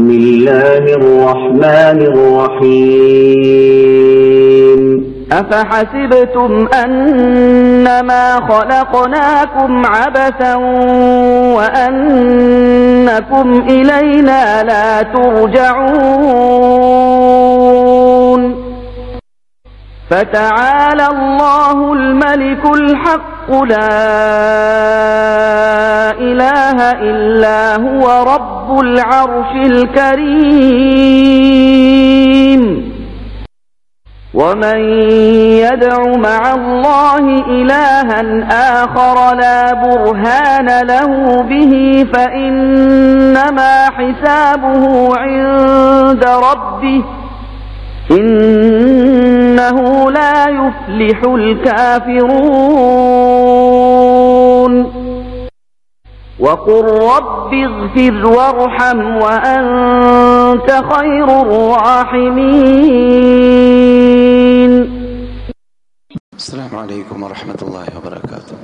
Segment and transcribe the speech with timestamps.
[0.00, 1.98] بسم الله الرحمن
[2.60, 3.50] الرحيم
[5.32, 10.54] أفحسبتم أنما خلقناكم عبثا
[11.56, 16.60] وأنكم إلينا لا ترجعون؟
[20.10, 23.90] فتعالى الله الملك الحق لا
[26.18, 31.10] إله إلا هو رب العرش الكريم.
[34.34, 34.78] ومن
[35.58, 38.22] يدع مع الله إلها
[38.82, 47.04] آخر لا برهان له به فإنما حسابه عند ربه.
[48.10, 52.30] إنه لا يفلح الكافرون.
[56.40, 62.40] وقل رب اغفر وارحم وأنت خير الراحمين.
[66.36, 68.56] السلام عليكم ورحمة الله وبركاته.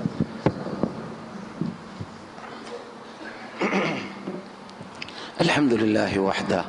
[5.40, 6.64] الحمد لله وحده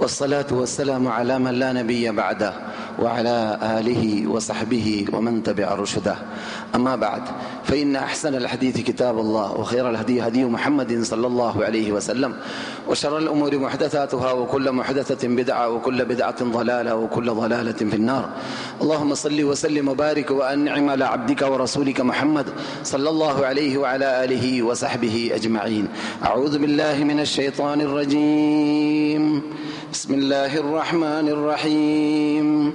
[0.00, 2.52] والصلاة والسلام على من لا نبي بعده
[2.98, 6.16] وعلى آله وصحبه ومن تبع رشده.
[6.74, 7.22] أما بعد
[7.64, 12.34] فإن أحسن الحديث كتاب الله وخير الهدي هدي محمد صلى الله عليه وسلم
[12.88, 18.28] وشر الأمور محدثاتها وكل محدثة بدعة وكل بدعة ضلالة وكل ضلالة في النار.
[18.82, 22.46] اللهم صل وسلم وبارك وأنعم على عبدك ورسولك محمد
[22.84, 25.88] صلى الله عليه وعلى آله وصحبه أجمعين.
[26.24, 29.42] أعوذ بالله من الشيطان الرجيم.
[29.92, 32.74] بسم الله الرحمن الرحيم.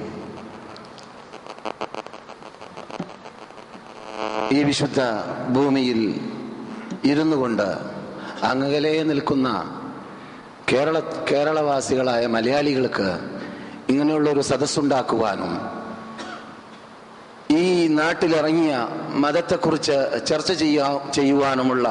[4.51, 5.01] ഈ വിശുദ്ധ
[5.49, 6.21] ഭൂമിയിൽ
[7.05, 7.67] ഇരുന്നു കൊണ്ട്
[8.43, 9.47] അങ്ങകലെ നിൽക്കുന്ന
[10.71, 13.19] കേരള കേരളവാസികളായ മലയാളികൾക്ക്
[13.89, 15.53] ഇങ്ങനെയുള്ളൊരു സദസ്സുണ്ടാക്കുവാനും
[17.57, 21.87] ഈ നാട്ടിലിറങ്ങിയ മതത്തെക്കുറിച്ച് ചർച്ച ചെയ്യാ ചെയ്യുവാനുമുള്ള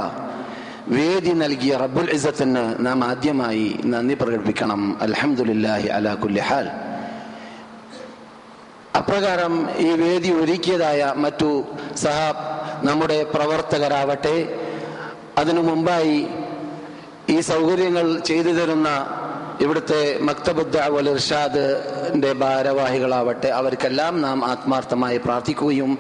[0.89, 5.03] വേദി നൽകിയ റബ്ബുൽ ഇസത്തിന് നാം ആദ്യമായി നന്ദി പ്രകടിപ്പിക്കണം.
[5.03, 6.69] അലഹമുല്ലാഹി അലാ കുല്ലി ഹാൽ.
[8.99, 11.65] അപ്രകാരം ഈ വേദി ഒരുക്കിയതായ മറ്റു
[11.95, 12.45] സഹാബ്
[12.87, 14.37] നമ്മുടെ പ്രവർത്തകരാവട്ടെ.
[15.39, 16.19] അതിനു മുമ്പായി
[17.29, 18.89] ഈ സൗകര്യങ്ങൾ ചെയ്തു തരുന്ന
[19.61, 23.49] ഇവിടുത്തെ മക്തബുദ്ധ വൽ ഇർഷാദിന്റെ ഭാരവാഹികളാവട്ടെ.
[23.49, 25.93] അവർക്കെല്ലാം നാം ആത്മാർത്ഥമായി പ്രാർത്ഥിക്കുകയും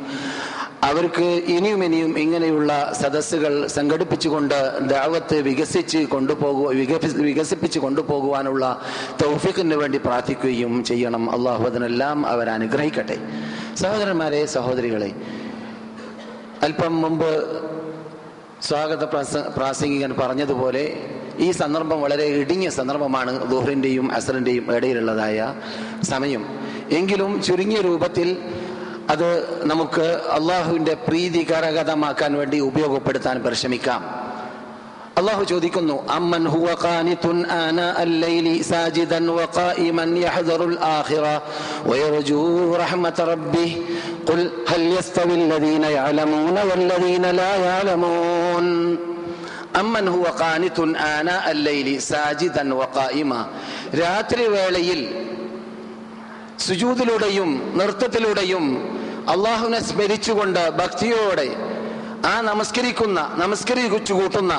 [0.82, 6.68] അവർക്ക് ഇനിയും ഇനിയും ഇങ്ങനെയുള്ള സദസ്സുകൾ സംഘടിപ്പിച്ചുകൊണ്ട് ദാവത്ത് വികസിച്ച് കൊണ്ടുപോകുക
[7.16, 8.80] വികസിപ്പിച്ച് കൊണ്ടുപോകുവാനുള്ള
[9.22, 11.30] തൗഫിക്കിന് വേണ്ടി പ്രാർത്ഥിക്കുകയും ചെയ്യണം.
[11.30, 13.18] അള്ളാഹു അതിനെല്ലാം അവർ അനുഗ്രഹിക്കട്ടെ.
[13.74, 15.12] സഹോദരന്മാരെ സഹോദരികളെ
[16.62, 17.60] അല്പം മുമ്പ്
[18.62, 25.54] സ്വാഗത പ്രാസ- പ്രാസംഗികൻ പറഞ്ഞതുപോലെ ഈ സന്ദർഭം വളരെ ഇടുങ്ങിയ സന്ദർഭമാണ് ദുഹറിന്റെയും അസറിന്റെയും ഇടയിലുള്ളതായ
[26.02, 26.46] സമയം.
[26.90, 28.36] എങ്കിലും ചുരുങ്ങിയ രൂപത്തിൽ
[29.10, 29.28] അത്
[29.64, 34.02] നമുക്ക് അള്ളാഹുവിന്റെ പ്രീതി കരഗതമാക്കാൻ വേണ്ടി ഉപയോഗപ്പെടുത്താൻ പരിശ്രമിക്കാം.
[35.18, 41.24] അള്ളാഹു ചോദിക്കുന്നു അമ്മൻ ഹുവ ഖാനിതുൻ ആന അല്ലൈലി സാജിദൻ വഖായിമൻ യഹ്ദറുൽ ആഖിറ
[41.90, 42.38] വയർജൂ
[42.82, 43.66] റഹ്മത റബ്ബി
[44.28, 48.66] ഖുൽ ഹൽ യസ്തവി ലദീന യഅലമൂന വല്ലദീന ലാ യഅലമൂൻ.
[49.80, 53.32] അമ്മൻ ഹുവ ഖാനിതുൻ ആന അല്ലൈലി സാജിദൻ വഖായിമ
[54.02, 55.02] രാത്രി വേളയിൽ
[56.58, 58.64] സുജൂദിലൂടെയും നൃത്തത്തിലൂടെയും
[59.28, 61.70] അള്ളാഹുവിനെ സ്മരിച്ചുകൊണ്ട് ഭക്തിയോടെ
[62.28, 64.54] ആ നമസ്കരിക്കുന്ന നമസ്കരിച്ചു കൂട്ടുന്ന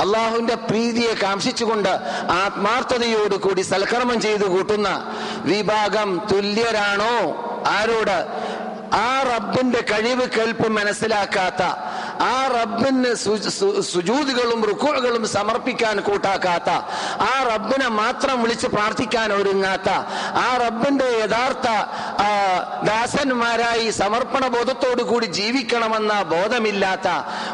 [0.00, 1.88] അള്ളാഹുവിന്റെ പ്രീതിയെ കാംക്ഷിച്ചുകൊണ്ട്
[2.32, 5.12] ആത്മാർത്ഥതയോട് കൂടി സൽക്കർമ്മം ചെയ്തു കൂട്ടുന്ന
[5.44, 7.14] വിഭാഗം തുല്യരാണോ?
[7.66, 8.46] ആരോട്?
[8.94, 11.62] ആ റബ്ബിന്റെ കഴിവ് കേൾപ്പ് മനസ്സിലാക്കാത്ത
[12.20, 13.14] ആ റബ്ബിന്
[13.82, 16.70] സുജൂതികളും റുക്കുകളും സമർപ്പിക്കാൻ കൂട്ടാക്കാത്ത
[17.20, 19.88] ആ റബ്ബിനെ മാത്രം വിളിച്ച് പ്രാർത്ഥിക്കാൻ ഒരുങ്ങാത്ത
[20.34, 21.68] ആ റബ്ബിന്റെ യഥാർത്ഥ
[22.84, 27.08] ദാസന്മാരായി സമർപ്പണ ബോധത്തോടു കൂടി ജീവിക്കണമെന്ന ബോധമില്ലാത്ത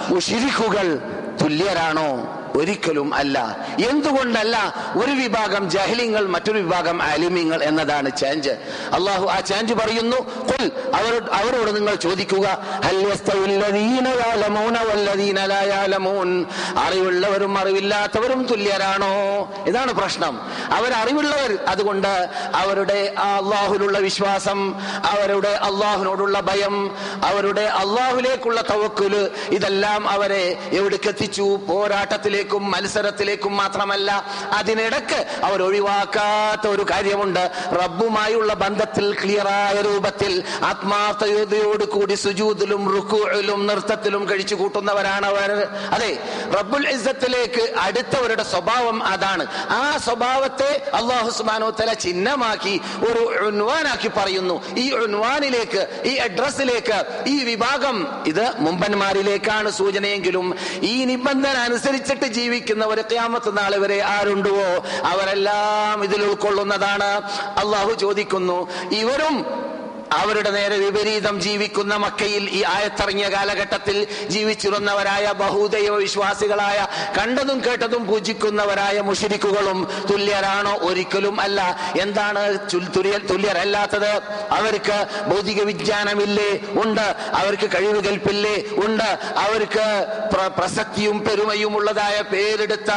[0.08, 1.00] മുഷിരിക്കുകൾ
[1.42, 2.41] തുല്യരാണോ?
[2.56, 3.56] ഒരിക്കലും അല്ല.
[3.88, 4.74] എന്തുകൊണ്ടല്ല?
[4.96, 8.50] ഒരു വിഭാഗം ജഹലിങ്ങൾ മറ്റൊരു വിഭാഗം അലിമിങ്ങൾ എന്നതാണ് ചേഞ്ച്
[8.92, 10.16] അള്ളാഹു ആ ചേഞ്ച് പറയുന്നു.
[10.16, 12.62] "ഖുൽ" അവരോട് അവരോട് നിങ്ങൾ ചോദിക്കുക?
[16.78, 19.12] അറിവുള്ളവരും അറിവില്ലാത്തവരും തുല്യരാണോ?
[19.66, 20.40] ഇതാണ് പ്രശ്നം.
[20.72, 24.74] അവരറിവുള്ളവർ അതുകൊണ്ട് അവരുടെ അള്ളാഹുലുള്ള വിശ്വാസം
[25.04, 31.42] അവരുടെ അള്ളാഹുനോടുള്ള ഭയം അവരുടെ അള്ളാഹുലേക്കുള്ള തവക്കുൽ ഇതെല്ലാം അവരെ എവിടേക്ക് എത്തിച്ചു
[32.42, 34.10] പോരാട്ടത്തിലേക്കും മത്സരത്തിലേക്കും മാത്രമല്ല
[34.58, 37.44] അതിനിടക്ക് അവർ ഒഴിവാക്കാത്ത ഒരു കാര്യമുണ്ട്.
[37.82, 40.32] റബ്ബുമായുള്ള ബന്ധത്തിൽ ക്ലിയറായ രൂപത്തിൽ
[40.70, 45.50] ആത്മാർത്ഥയോധയോട് കൂടി സുജൂതിലും റുക്കുയിലും നൃത്തത്തിലും കഴിച്ചു കൂട്ടുന്നവരാണ് അവർ.
[45.94, 46.10] അതെ
[46.58, 49.46] റബ്ബുൽ ഇസ്സത്തിലേക്ക് അടുത്തവരുടെ സ്വഭാവം അതാണ്.
[49.70, 52.74] ആ സ്വഭാവത്തെ അള്ളാഹു സുബാനോ തല ചിഹ്നമാക്കി
[53.08, 54.56] ഒരു ഉൻവാനാക്കി പറയുന്നു.
[54.76, 57.96] ഈ ഉൻവാനിലേക്ക് ഈ അഡ്രസ്സിലേക്ക് ഈ വിഭാഗം
[58.26, 60.46] ഇത് മുമ്പന്മാരിലേക്കാണ് സൂചനയെങ്കിലും
[60.92, 64.56] ഈ നിബന്ധന അനുസരിച്ചിട്ട് ജീവിക്കുന്നവർ ക്യാമത്ത് നാളെ വരെ ആരുണ്ടോ
[65.04, 67.10] അവരെല്ലാം ഇതിൽ ഉൾക്കൊള്ളുന്നതാണ്.
[67.62, 68.58] അള്ളാഹു ചോദിക്കുന്നു
[68.92, 69.36] ഇവരും
[70.12, 76.86] അവരുടെ നേരെ വിപരീതം ജീവിക്കുന്ന മക്കയിൽ ഈ ആയത്തിറങ്ങിയ കാലഘട്ടത്തിൽ ജീവിച്ചിരുന്നവരായ ബഹുദൈവ വിശ്വാസികളായ
[77.18, 80.74] കണ്ടതും കേട്ടതും പൂജിക്കുന്നവരായ മുഷിരിക്കുകളും തുല്യരാണോ?
[80.74, 81.78] ഒരിക്കലും അല്ല.
[82.00, 82.58] എന്താണ്
[83.30, 84.08] തുല്യരല്ലാത്തത്?
[84.50, 86.60] അവർക്ക് ഭൗതിക വിജ്ഞാനമില്ലേ?
[86.82, 87.16] ഉണ്ട്.
[87.34, 89.18] അവർക്ക് കഴിവ് കൽപ്പില്ലേ ഉണ്ട്.
[89.36, 92.90] അവർക്ക് പ്ര- പ്രസക്തിയും പെരുമയും ഉള്ളതായ പേരെടുത്ത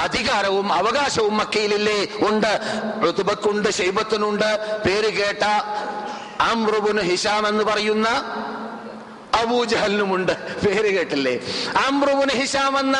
[0.00, 2.06] അധികാരവും അവകാശവും മക്കയിലില്ലേ?
[2.28, 2.60] ഉണ്ട്.
[3.08, 5.44] ഋതുബക്കുണ്ട് ഷെയ്ബത്തിനുണ്ട് പേര് കേട്ട
[6.50, 8.08] അമ്രുബുന് ഹിഷാം എന്ന് പറയുന്ന
[9.40, 10.32] അബൂജഹലിനുമുണ്ട്
[10.64, 11.34] പേര് കേട്ടില്ലേ?
[11.86, 12.96] അമ്രുബുന് ഹിഷാം എന്ന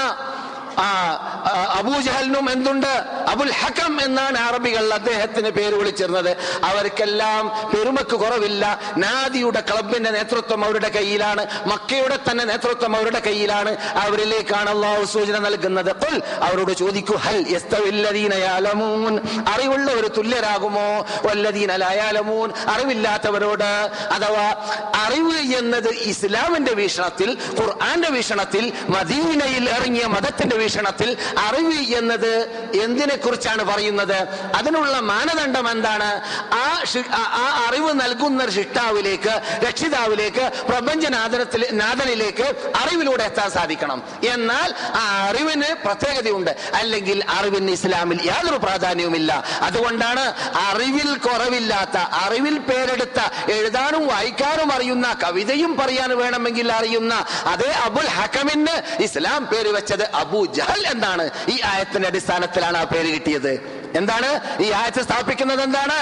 [1.78, 3.04] അബൂജഹലിനും എന്തുണ്ട്?
[3.28, 6.36] അബുൽ ഹക്കം എന്നാണ് അറബികൾ അദ്ദേഹത്തിന് പേര് വിളിച്ചിരുന്നത്.
[6.64, 8.80] അവർക്കെല്ലാം പെരുമക്ക് കുറവില്ല.
[8.96, 11.46] നാദിയുടെ ക്ലബിന്റെ നേതൃത്വം അവരുടെ കയ്യിലാണ്.
[11.66, 13.76] മക്കയുടെ തന്നെ നേതൃത്വം അവരുടെ കയ്യിലാണ്.
[13.94, 15.92] അവരിലേക്കാണ് അള്ളാഹു സൂചന നൽകുന്നത്.
[16.42, 21.06] അവരോട് ചോദിക്കൂ ഹൽ യസ്തവില്ലദീന യഅലമൂൻ അറിവുള്ള ഒരു തുല്യരാകുമോ?
[22.00, 23.90] യഅലമൂൻ അറിവില്ലാത്തവരോട്?
[24.12, 24.46] അഥവാ
[24.94, 32.36] അറിവ് എന്നത് ഇസ്ലാമിന്റെ വീക്ഷണത്തിൽ ഖുർആന്റെ വീക്ഷണത്തിൽ മദീനയിൽ ഇറങ്ങിയ മതത്തിന്റെ വീക്ഷണത്തിൽ അറിവ് എന്നത്
[32.82, 34.28] എന്തിനെ കുറിച്ചാണ് പറയുന്നത്?
[34.56, 36.20] അതിനുള്ള മാനദണ്ഡം എന്താണ്?
[36.54, 44.02] ആ ആ- അറിവ് നൽകുന്ന ശിഷ്ടാവിലേക്ക് രക്ഷിതാവിലേക്ക് പ്രപഞ്ചനാഥനത്തിൽ നാഥനിലേക്ക് അറിവിലൂടെ എത്താൻ സാധിക്കണം.
[44.28, 46.56] എന്നാൽ ആ അറിവിന് പ്രത്യേകതയുണ്ട്.
[46.74, 49.44] അല്ലെങ്കിൽ അറിവിന് ഇസ്ലാമിൽ യാതൊരു പ്രാധാന്യവുമില്ല.
[49.62, 59.02] അതുകൊണ്ടാണ് അറിവിൽ കുറവില്ലാത്ത അറിവിൽ പേരെടുത്ത എഴുതാനും വായിക്കാനും അറിയുന്ന കവിതയും പറയാൻ വേണമെങ്കിൽ അറിയുന്ന അതേ അബുൽ ഹക്കമിന്
[59.02, 63.79] ഇസ്ലാം പേര് വെച്ചത് അബു ജഹൽ എന്നാണ് ഈ ആയത്തിന്റെ അടിസ്ഥാനത്തിലാണ് ആ പേര് കിട്ടിയത്.
[63.94, 64.62] എന്താണ്?
[64.62, 65.98] ഈ ആഴ്ച സ്ഥാപിക്കുന്നത് എന്താണ്?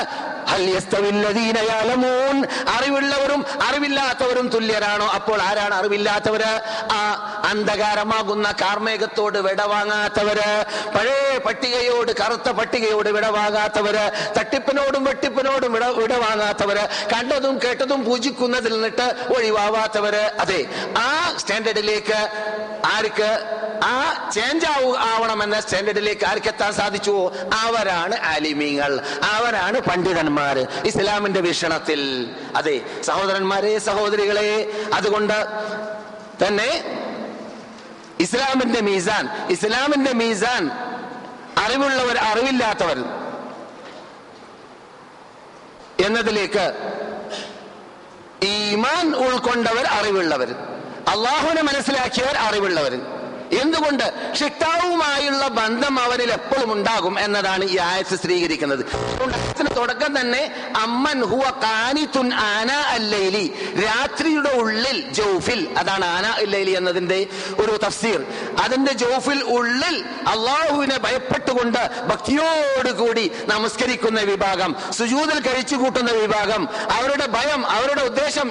[2.76, 5.06] അറിവുള്ളവരും അറിവില്ലാത്തവരും തുല്യരാണോ?
[5.06, 6.60] അപ്പോൾ ആരാണ് അറിവില്ലാത്തവര്?
[6.92, 7.00] ആ
[7.50, 10.64] അന്ധകാരമാകുന്ന കാർമേഘത്തോട് വിടവാങ്ങാത്തവര്
[10.96, 20.24] പഴയ പട്ടികയോട് കറുത്ത പട്ടികയോട് വിടവാങ്ങാത്തവര് തട്ടിപ്പിനോടും വെട്ടിപ്പിനോടും വിട വിടവാങ്ങാത്തവര് കണ്ടതും കേട്ടതും പൂജിക്കുന്നതിൽ നിന്നിട്ട് ഒഴിവാവാത്തവര്.
[20.40, 22.28] അതെ ആ സ്റ്റാൻഡേർഡിലേക്ക്
[22.96, 23.58] ആർക്ക്?
[23.84, 24.66] ആ ചേഞ്ച്
[24.98, 27.32] ആവണമെന്ന സ്റ്റാൻഡേർഡിലേക്ക് ആർക്ക് എത്താൻ സാധിച്ചുവോ
[27.78, 28.92] അവരാണ് ആലിമീങ്ങൾ
[29.34, 30.56] അവരാണ് പണ്ഡിതന്മാർ
[30.90, 32.00] ഇസ്ലാമിന്റെ വീക്ഷണത്തിൽ.
[32.56, 32.76] അതെ
[33.08, 34.50] സഹോദരന്മാരെ സഹോദരികളെ
[34.94, 35.38] അതുകൊണ്ട്
[36.42, 36.70] തന്നെ
[38.24, 40.62] ഇസ്ലാമിന്റെ മീസാൻ ഇസ്ലാമിന്റെ മീസാൻ
[41.64, 42.98] അറിവുള്ളവർ അറിവില്ലാത്തവർ
[46.06, 46.64] എന്നതിലേക്ക്
[48.46, 50.50] ഈമാൻ ഉൾക്കൊണ്ടവർ അറിവുള്ളവർ.
[51.12, 52.94] അള്ളാഹുവിനെ മനസ്സിലാക്കിയവർ അറിവുള്ളവർ.
[53.60, 54.06] എന്തുകൊണ്ട്
[54.40, 58.82] ഷിട്ടാവുമായുള്ള ബന്ധം അവരിൽ എപ്പോഴും ഉണ്ടാകും എന്നതാണ് ഈ ആയത്ത് സ്ഥിരീകരിക്കുന്നത്.
[58.94, 60.42] അതുകൊണ്ട് തുടക്കം തന്നെ
[60.82, 63.44] അമ്മൻ ഹുവ കാനിത്തുൻ ആന അല്ലൈലി.
[63.84, 67.18] രാത്രിയുടെ ഉള്ളിൽ ജൗഫിൽ അതാണ് ആന അല്ലൈലി എന്നതിന്റെ
[67.58, 68.20] ഒരു തഫ്സീർ.
[68.64, 69.96] അതിന്റെ ജൗഫിൽ ഉള്ളിൽ
[70.32, 78.48] അള്ളാഹുവിനെ ഭയപ്പെട്ടുകൊണ്ട് ഭക്തിയോടുകൂടി നമസ്കരിക്കുന്ന വിഭാഗം സുജൂതിൽ കഴിച്ചു കൂട്ടുന്ന വിഭാഗം അവരുടെ ഭയം അവരുടെ ഉദ്ദേശം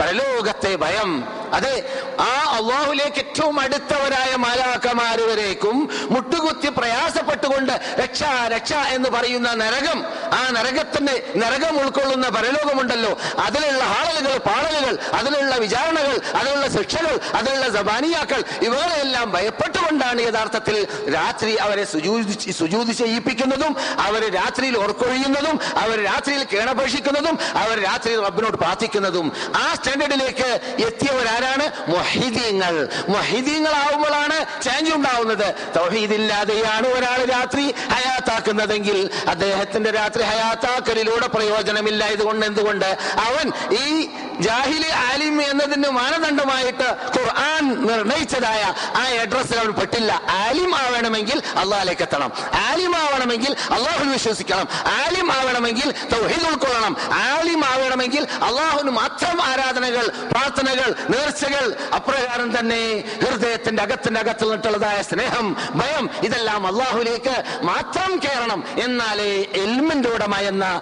[0.00, 1.10] പരലോകത്തെ ഭയം.
[1.52, 1.74] അതെ
[2.20, 7.72] ആ അള്ളാഹുലേക്ക് ഏറ്റവും അടുത്തവരായ മാലാക്കമാര് വരേക്കും മുട്ടുകുത്തി പ്രയാസപ്പെട്ടുകൊണ്ട്
[8.02, 13.18] രക്ഷ രക്ഷ എന്ന് പറയുന്ന നരകം ആ നരകത്തിന്റെ നരകം ഉൾക്കൊള്ളുന്ന പരലോകമുണ്ടല്ലോ.
[13.38, 22.92] അതിലുള്ള ഹാളലുകൾ പാളലുകൾ അതിലുള്ള വിചാരണകൾ അതിലുള്ള ശിക്ഷകൾ അതിലുള്ള സബാനിയാക്കൾ ഇവരെല്ലാം ഭയപ്പെട്ടുകൊണ്ടാണ് യഥാർത്ഥത്തിൽ രാത്രി അവരെ സുജൂതി
[22.92, 29.32] ചെയ്യിപ്പിക്കുന്നതും അവരെ രാത്രിയിൽ ഓർക്കൊഴിയുന്നതും അവർ രാത്രിയിൽ കേണപേക്ഷിക്കുന്നതും അവർ രാത്രിയിൽ റബ്ബിനോട് പ്രാർത്ഥിക്കുന്നതും.
[29.56, 30.48] ആ സ്റ്റാൻഡേർഡിലേക്ക്
[30.86, 31.90] എത്തിയവരാരാണ്?
[31.90, 32.88] മൊഹിദീങ്ങൾ
[33.36, 35.48] മൊഹിദീങ്ങളാവുമ്പോഴാണ് ചേഞ്ച് ഉണ്ടാവുന്നത്.
[35.76, 37.64] തൗഹീദില്ലാതെയാണ് ഒരാൾ രാത്രി
[37.94, 42.88] ഹയാത്താക്കുന്നതെങ്കിൽ അദ്ദേഹത്തിന്റെ രാത്രി ഹയാത്താക്കലിലൂടെ പ്രയോജനമില്ല ഇതുകൊണ്ട് എന്തുകൊണ്ട്?
[43.26, 43.46] അവൻ
[43.80, 44.08] ഈ
[44.40, 48.62] ജാഹിലി ആലിം എന്നതിന് മാനദണ്ഡമായിട്ട് ഖുർആൻ നിർണയിച്ചതായ
[49.00, 50.12] ആ അഡ്രസ്സിൽ അവൻ പെട്ടില്ല.
[50.46, 52.32] ആലിം ആവണമെങ്കിൽ അള്ളാഹിലേക്ക് എത്തണം.
[52.68, 54.66] ആലിം ആവണമെങ്കിൽ അള്ളാഹുൽ വിശ്വസിക്കണം.
[55.04, 56.96] ആലിം ആവണമെങ്കിൽ തൗഹീദ് ഉൾക്കൊള്ളണം.
[57.34, 61.64] ആലിം ആവണമെങ്കിൽ അള്ളാഹുന് മാത്രം ആരാധനകൾ പ്രാർത്ഥനകൾ നേർച്ചകൾ
[61.94, 62.82] അപ്രകാരം തന്നെ
[63.28, 68.64] ഹൃദയത്തിന്റെ അകത്തിന്റെ അകത്ത് നിന്നിട്ടുള്ളതായ സ്നേഹം ഭയം ഇതെല്ലാം അള്ളാഹുലേക്ക് മാത്രം കയറണം.
[68.84, 70.80] എന്നാലേ എൽമിന്റെ ഉടമ എന്ന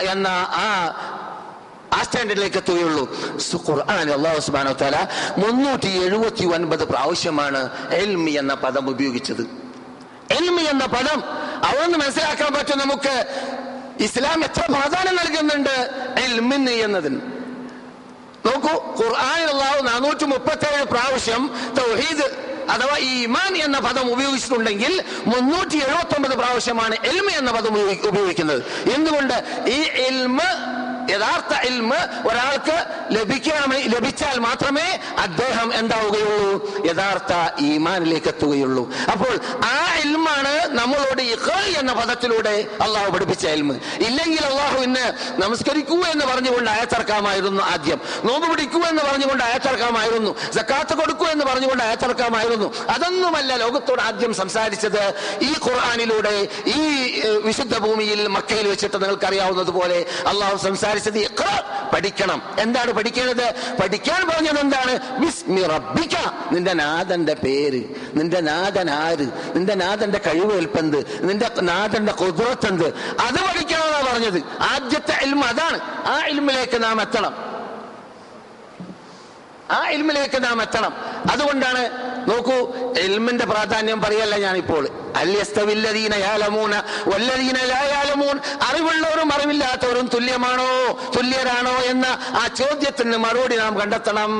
[0.00, 0.66] എന്ന ആ
[1.94, 3.04] ആ സ്റ്റാൻഡേർഡിലേക്ക് എത്തുകയുള്ളൂ.
[3.68, 4.96] ഖുർആൻ അള്ളാഹു സുബാനോ തല
[5.38, 9.40] മുന്നൂറ്റി എഴുപത്തി ഒൻപത് പ്രാവശ്യമാണ് എൽമി എന്ന പദം ഉപയോഗിച്ചത്.
[10.30, 11.22] എൽമി എന്ന പദം
[11.64, 13.26] അവിടുന്ന് മനസ്സിലാക്കാൻ പറ്റും നമുക്ക്.
[14.00, 15.74] ഇസ്ലാം എത്ര പ്രാധാന്യം നൽകുന്നുണ്ട്?
[16.20, 17.35] എൽമിന് എന്നതിന്.
[18.44, 22.26] നോക്കൂ ഖുർആനിൽ അള്ളാഹു നാനൂറ്റി മുപ്പത്തേഴ് പ്രാവശ്യം തൗഹീദ്
[22.70, 27.74] അഥവാ ഈ ഇമാൻ എന്ന പദം ഉപയോഗിച്ചിട്ടുണ്ടെങ്കിൽ മുന്നൂറ്റി എഴുപത്തി ഒമ്പത് പ്രാവശ്യമാണ് എൽമ എന്ന പദം
[28.08, 28.64] ഉപയോഗിക്കുന്നത്.
[28.94, 29.66] എന്തുകൊണ്ട്?
[29.66, 30.40] ഈ എൽമ
[31.10, 32.76] യഥാർത്ഥ ഇൽമ് ഒരാൾക്ക്
[33.10, 34.86] ലഭിക്കണമേ ലഭിച്ചാൽ മാത്രമേ
[35.18, 36.82] അദ്ദേഹം എന്താവുകയുള്ളൂ?
[36.86, 39.34] യഥാർത്ഥ ഈമാനിലേക്ക് എത്തുകയുള്ളൂ അപ്പോൾ
[39.64, 43.76] ആ ഇൽമാണ് നമ്മളോട് ഇഖ എന്ന പദത്തിലൂടെ അള്ളാഹു പഠിപ്പിച്ച ഇൽമ്.
[44.08, 45.06] ഇല്ലെങ്കിൽ അള്ളാഹു ഇന്ന്
[45.42, 48.00] നമസ്കരിക്കൂ എന്ന് പറഞ്ഞുകൊണ്ട് അയച്ചിറക്കാമായിരുന്നു ആദ്യം.
[48.24, 50.36] നോമ്പ് പിടിക്കൂ എന്ന് പറഞ്ഞുകൊണ്ട് അയച്ചിറക്കാമായിരുന്നു.
[50.54, 52.74] സക്കാത്ത് കൊടുക്കൂ എന്ന് പറഞ്ഞുകൊണ്ട് അയച്ചിറക്കാമായിരുന്നു.
[52.90, 55.02] അതൊന്നുമല്ല ലോകത്തോട് ആദ്യം സംസാരിച്ചത്
[55.42, 56.80] ഈ ഖുർആാനിലൂടെ ഈ
[57.44, 61.44] വിശുദ്ധ ഭൂമിയിൽ മക്കയിൽ വെച്ചിട്ട് നിങ്ങൾക്ക് അറിയാവുന്നത് പോലെ അള്ളാഹു സംസാരിച്ചത് ഇഖ്റ,
[61.94, 62.42] പഠിക്കണം.
[62.58, 63.76] എന്താണ് പഠിക്കേണ്ടത്?
[63.82, 65.18] പഠിക്കാൻ പറഞ്ഞത് എന്താണ്?
[65.18, 66.16] ബിസ്മി റബ്ബിക.
[66.52, 67.84] നിന്റെ നാഥന്റെ പേര്
[68.14, 72.86] നിന്റെ നാഥൻ ആര് നിന്റെ നാഥന്റെ കഴിവേൽപ്പെന്ത് നിന്റെ നാഥന്റെ കുതിരത്തെന്ത്
[73.20, 74.42] അത് പഠിക്കണമെന്നാ പറഞ്ഞത്.
[74.62, 75.80] ആദ്യത്തെ ഇൽമ അതാണ്.
[76.06, 77.46] ആ ഇൽമിലേക്ക് നാം എത്തണം.
[79.70, 80.92] ആ ഇൽമിലേക്ക് നാം എത്തണം.
[81.30, 82.58] അതുകൊണ്ടാണ് നോക്കൂ
[82.98, 84.88] എൽമിന്റെ പ്രാധാന്യം പറയല്ല ഞാനിപ്പോൾ.
[88.62, 94.32] അറിവുള്ളവരും അറിവില്ലാത്തവരും തുല്യമാണോ തുല്യരാണോ എന്ന ആ ചോദ്യത്തിന് മറുപടി നാം കണ്ടെത്തണം.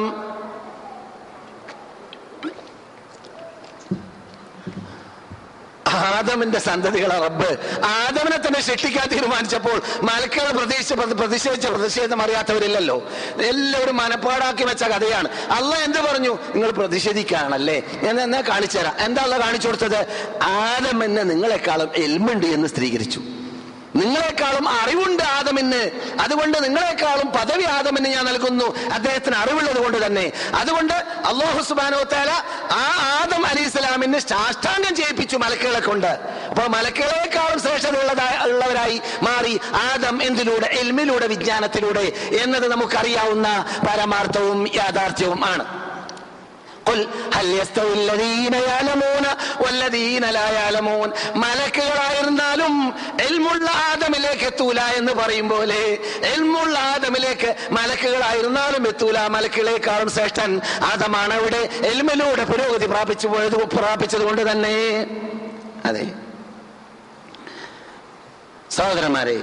[5.87, 7.59] ആദമിന്റെ സന്തതികളെ റബ്ബ്.
[7.85, 13.09] ആദമിനെ തന്നെ ശിക്ഷിക്കാൻ തീരുമാനിച്ചപ്പോൾ മലക്കുകൾ പ്രതീക്ഷ പ്രതിഷേധിച്ച പ്രതിഷേധം അറിയാത്തവരില്ലല്ലോ.
[13.43, 15.29] എല്ലാവരും മനപ്പാടാക്കി വെച്ച കഥയാണ്.
[15.29, 16.39] അല്ല എന്ത് പറഞ്ഞു?
[16.55, 17.83] നിങ്ങൾ പ്രതിഷേധിക്കുകയാണല്ലേ?
[18.03, 20.07] ഞാൻ എന്നാ കാണിച്ചു തരാം എന്താ അല്ല കാണിച്ചു കൊടുത്തത്?
[20.43, 23.21] ആദം എന്ന് നിങ്ങളെക്കാളും എൽമുണ്ട് എന്ന് സ്ഥിരീകരിച്ചു.
[23.97, 25.91] നിങ്ങളെക്കാളും അറിവുണ്ട് ആദമിന്.
[26.21, 28.77] അതുകൊണ്ട് നിങ്ങളെക്കാളും പദവി ആദമിന് ഞാൻ നൽകുന്നു.
[28.91, 30.33] അദ്ദേഹത്തിന് അറിവുള്ളത് കൊണ്ട് തന്നെ.
[30.55, 32.31] അതുകൊണ്ട് അള്ളാഹു സുബാനോ താല
[32.73, 36.07] ആ ആദം അലി ഇസ്ലാമിന് സാഷ്ടാംഗം ചെയ്യിപ്പിച്ചു മലക്കുകളെ കൊണ്ട്.
[36.07, 37.97] അപ്പൊ മലക്കുകളെക്കാളും ശ്രേഷ്ഠത
[38.45, 39.61] ഉള്ളവരായി മാറി
[39.93, 40.67] ആദം എന്തിലൂടെ?
[40.67, 42.13] എൽമിലൂടെ വിജ്ഞാനത്തിലൂടെ
[42.43, 45.86] എന്നത് നമുക്കറിയാവുന്ന പരമാർത്ഥവും യാഥാർത്ഥ്യവും ആണ്.
[51.37, 55.99] മലക്കുകളായിരുന്നാലും എൽമുള്ള ആദമിലേക്ക് എത്തൂല എന്ന് പറയും പോലെ.
[56.23, 59.27] എൽമുള്ള ആദമിലേക്ക് മലക്കുകളായിരുന്നാലും എത്തൂല.
[59.27, 65.07] മലക്കുകളെക്കാളും ശ്രേഷ്ഠൻ ആദമാണ് അവിടെ എൽമിലൂടെ പുരോഗതി പ്രാപിച്ചു പോയത് പ്രാപിച്ചത് കൊണ്ട് തന്നെ.
[65.85, 66.13] അതെ.
[68.71, 69.43] സഹോദരന്മാരെ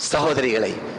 [0.00, 0.95] സഹോദരികളെ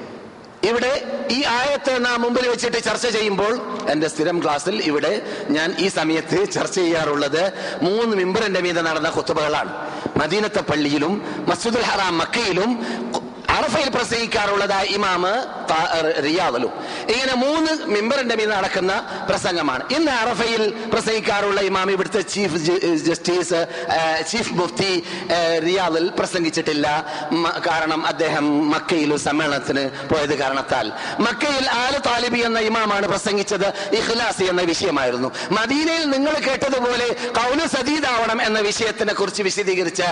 [0.68, 0.92] ഇവിടെ
[1.32, 3.54] ഈ ആയത്ത് നാം മുമ്പിൽ വെച്ചിട്ട് ചർച്ച ചെയ്യുമ്പോൾ
[3.92, 5.14] എന്റെ സ്ഥിരം ക്ലാസ്സിൽ ഇവിടെ
[5.50, 7.44] ഞാൻ ഈ സമയത്ത് ചർച്ച ചെയ്യാറുള്ളത്
[7.82, 9.74] മൂന്ന് മിമ്പറിന്റെ മീതെ നടന്ന കുത്തുബകളാണ്
[10.18, 11.14] മദീനത്തെ പള്ളിയിലും
[11.48, 12.72] മസ്ജിദുൽ ഹറാം മക്കയിലും
[13.58, 15.34] അറഫയിൽ പ്രസംഗിക്കാറുള്ളതായ ഇമാമ്
[16.26, 16.72] റിയാദലും.
[17.14, 18.94] ഇങ്ങനെ മൂന്ന് മെമ്പറിന്റെ മീൻ നടക്കുന്ന
[19.30, 19.84] പ്രസംഗമാണ്.
[19.96, 22.58] ഇന്ന് അറഫയിൽ പ്രസംഗിക്കാറുള്ള ഇമാം ഇവിടുത്തെ ചീഫ്
[23.08, 23.60] ജസ്റ്റിസ്
[24.32, 24.92] ചീഫ് മുഫ്തി
[25.66, 26.88] റിയാദിൽ പ്രസംഗിച്ചിട്ടില്ല.
[27.68, 30.88] കാരണം അദ്ദേഹം മക്കയിൽ സമ്മേളനത്തിന് പോയത് കാരണത്താൽ.
[31.28, 33.68] മക്കയിൽ ആൽ താലിബി എന്ന ഇമാമാണ് പ്രസംഗിച്ചത്
[34.00, 35.32] ഇഖ്ലാസ് എന്ന വിഷയമായിരുന്നു.
[35.60, 37.08] മദീനയിൽ നിങ്ങൾ കേട്ടതുപോലെ
[37.40, 40.08] കൗലു സദീദാവണം എന്ന വിഷയത്തിനെ കുറിച്ച് വിശദീകരിച്ച്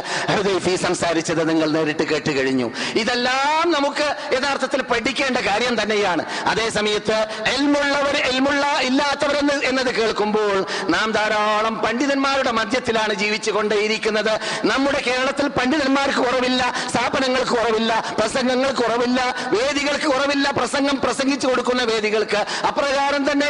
[0.87, 2.67] സംസാരിച്ചത് നിങ്ങൾ നേരിട്ട് കേട്ട് കഴിഞ്ഞു.
[3.01, 3.34] ഇതെല്ലാം
[3.75, 6.25] നമുക്ക് യഥാർത്ഥത്തിൽ പഠിക്കേണ്ട കാര്യം തന്നെയാണ്.
[6.45, 7.17] അതേ സമയത്ത്
[7.55, 9.37] എൽമുള്ളവർ എൽമുള്ള ഇല്ലാത്തവർ
[9.69, 14.33] എന്നത് കേൾക്കുമ്പോൾ നാം ധാരാളം പണ്ഡിതന്മാരുടെ മധ്യത്തിലാണ് ജീവിച്ചു കൊണ്ടേയിരിക്കുന്നത്
[14.65, 23.31] നമ്മുടെ കേരളത്തിൽ പണ്ഡിതന്മാർക്ക് കുറവില്ല സ്ഥാപനങ്ങൾക്ക് കുറവില്ല പ്രസംഗങ്ങൾക്ക് കുറവില്ല വേദികൾക്ക് കുറവില്ല പ്രസംഗം പ്രസംഗിച്ചു കൊടുക്കുന്ന വേദികൾക്ക് അപ്രകാരം
[23.31, 23.49] തന്നെ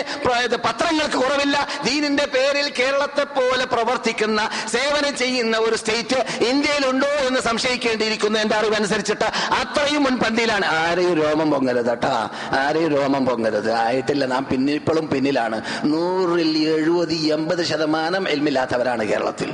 [0.66, 1.68] പത്രങ്ങൾക്ക് കുറവില്ല.
[1.84, 8.40] ദീനിന്റെ പേരിൽ കേരളത്തെ പോലെ പ്രവർത്തിക്കുന്ന സേവനം ചെയ്യുന്ന ഒരു സ്റ്റേറ്റ് ഇന്ത്യയിലുണ്ടോ എന്ന് സംശയിക്കേണ്ടിയിരിക്കുന്നു.
[8.40, 9.28] എന്റെ അറിവനുസരിച്ചിട്ട്
[9.76, 10.66] അത്രയും മുൻപന്തിയിലാണ്.
[10.66, 12.30] ആരെയും രോമം പൊങ്ങരുത് കേട്ടാ.
[12.52, 13.72] ആരെയും രോമം പൊങ്ങരുത്.
[13.72, 15.62] ആയിട്ടില്ല നാം പിന്നിൽ ഇപ്പോഴും പിന്നിലാണ്.
[15.86, 19.54] നൂറിൽ എഴുപത് എൺപത് ശതമാനം എൽമില്ലാത്തവരാണ് കേരളത്തിൽ.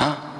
[0.00, 0.32] ആ?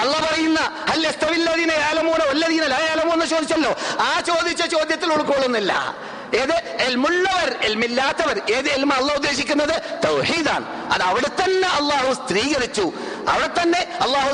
[0.00, 3.76] അള്ള പറയുന്ന അല്ലസ്തവില്ലതീന യാലമൂന വല്ലതീന ലായാലമോ എന്ന് ചോദിച്ചല്ലോ.
[4.00, 5.96] ആ ചോദിച്ച ചോദ്യത്തിൽ ഉൾക്കൊള്ളുന്നില്ല.
[6.34, 6.54] ഏത്?
[6.78, 8.40] എൽമുള്ളവർ എൽമില്ലാത്തവർ.
[8.50, 9.82] ഏത് എൽമ അള്ളാഹ് ഉദ്ദേശിക്കുന്നത്?
[10.04, 10.92] തൗഹീദാണ്.
[10.92, 12.92] അത് അവിടെ തന്നെ അള്ളാഹു സ്ത്രീകരിച്ചു
[13.28, 14.32] അവിടെ തന്നെ അള്ളാഹു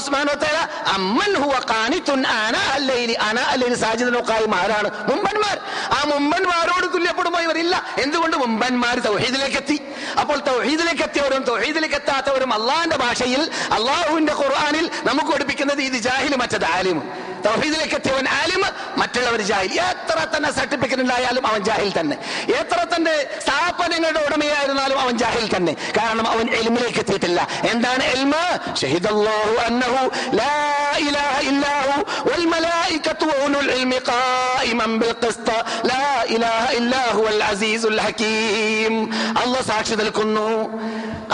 [4.54, 5.58] ആരാണ് മുമ്പന്മാർ.
[5.92, 7.86] ആ മുമ്പന്മാരോട് തുല്യപ്പെടുമ്പോൾ ഇവരില്ല.
[7.98, 9.80] എന്തുകൊണ്ട് മുമ്പന്മാർ തൗഹീദിലേക്ക് എത്തി
[10.20, 16.98] അപ്പോൾ തൗഹീദിലേക്ക് എത്തിയവരും തൗഹീദിലേക്ക് എത്താത്തവരും അള്ളാഹിന്റെ ഭാഷയിൽ അള്ളാഹുവിന്റെ ഖുർആാനിൽ നമുക്ക് പഠിപ്പിക്കുന്നത് ഇത് ജാഹിൽ മറ്റത് ആലിം
[17.46, 18.62] തൗഹീദിലേക്ക് എത്തിയവൻ ആലിം
[18.96, 19.80] മറ്റുള്ളവർ ജാഹിൽ.
[19.80, 22.16] എത്ര തന്നെ സർട്ടിഫിക്കറ്റ് ഉണ്ടായാലും അവൻ ജാഹിൽ തന്നെ.
[22.56, 25.72] എത്ര തന്റെ സ്ഥാപനങ്ങളുടെ ഉടമയായിരുന്നാലും അവൻ ജാഹിൽ തന്നെ.
[25.72, 28.34] കാരണം അവൻ എൽമിലേക്ക് എത്തിയിട്ടില്ല എന്താണ് എൽമ?
[28.74, 30.54] ഷഹിദല്ലാഹു അന്നഹു ലാ
[30.98, 35.50] ഇലാഹ ഇല്ലാഹു വൽ മലായികത്തു വഉലുൽ ഇൽമി ഖായിമൻ ബിൽ ഖിസ്ത
[35.86, 38.94] ലാ ഇലാഹ ഇല്ലാഹു അസീസുൽ ഹകീം.
[39.38, 40.48] അല്ലാഹ് സാക്ഷി നിൽക്കുന്നു.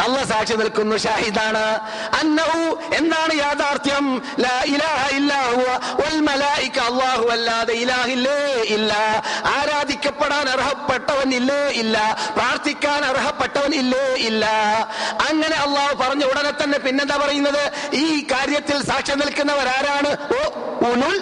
[0.05, 1.65] അല്ലാഹ് സാക്ഷി നിൽക്കുന്നു ഷാഹിദാണ്.
[2.21, 2.63] അന്നഹു
[2.95, 4.23] എന്താണ് യാഥാർത്ഥ്യം?
[4.41, 8.93] ലാ ഇലാഹ ഇല്ലാഹു അല്ലാഹു അല്ലാതെ ഇലാഹില്ലേ ഇല്ല.
[9.47, 11.69] ആരാധിക്കപ്പെടാൻ അർഹപ്പെട്ടവൻ ഇല്ലേ.
[11.69, 11.97] ഇല്ല
[12.37, 14.07] പ്രാർത്ഥിക്കാൻ അർഹപ്പെട്ടവൻ ഇല്ലേ.
[14.15, 14.45] ഇല്ല
[15.31, 17.95] അങ്ങനെ അള്ളാഹു പറഞ്ഞ ഉടനെ തന്നെ പിന്നെന്താ പറയുന്നത്?
[17.95, 20.17] ഈ കാര്യത്തിൽ സാക്ഷ്യം നിൽക്കുന്നവരാരാണ്?
[20.39, 20.41] ഓ
[20.91, 21.19] ഉലുൽ.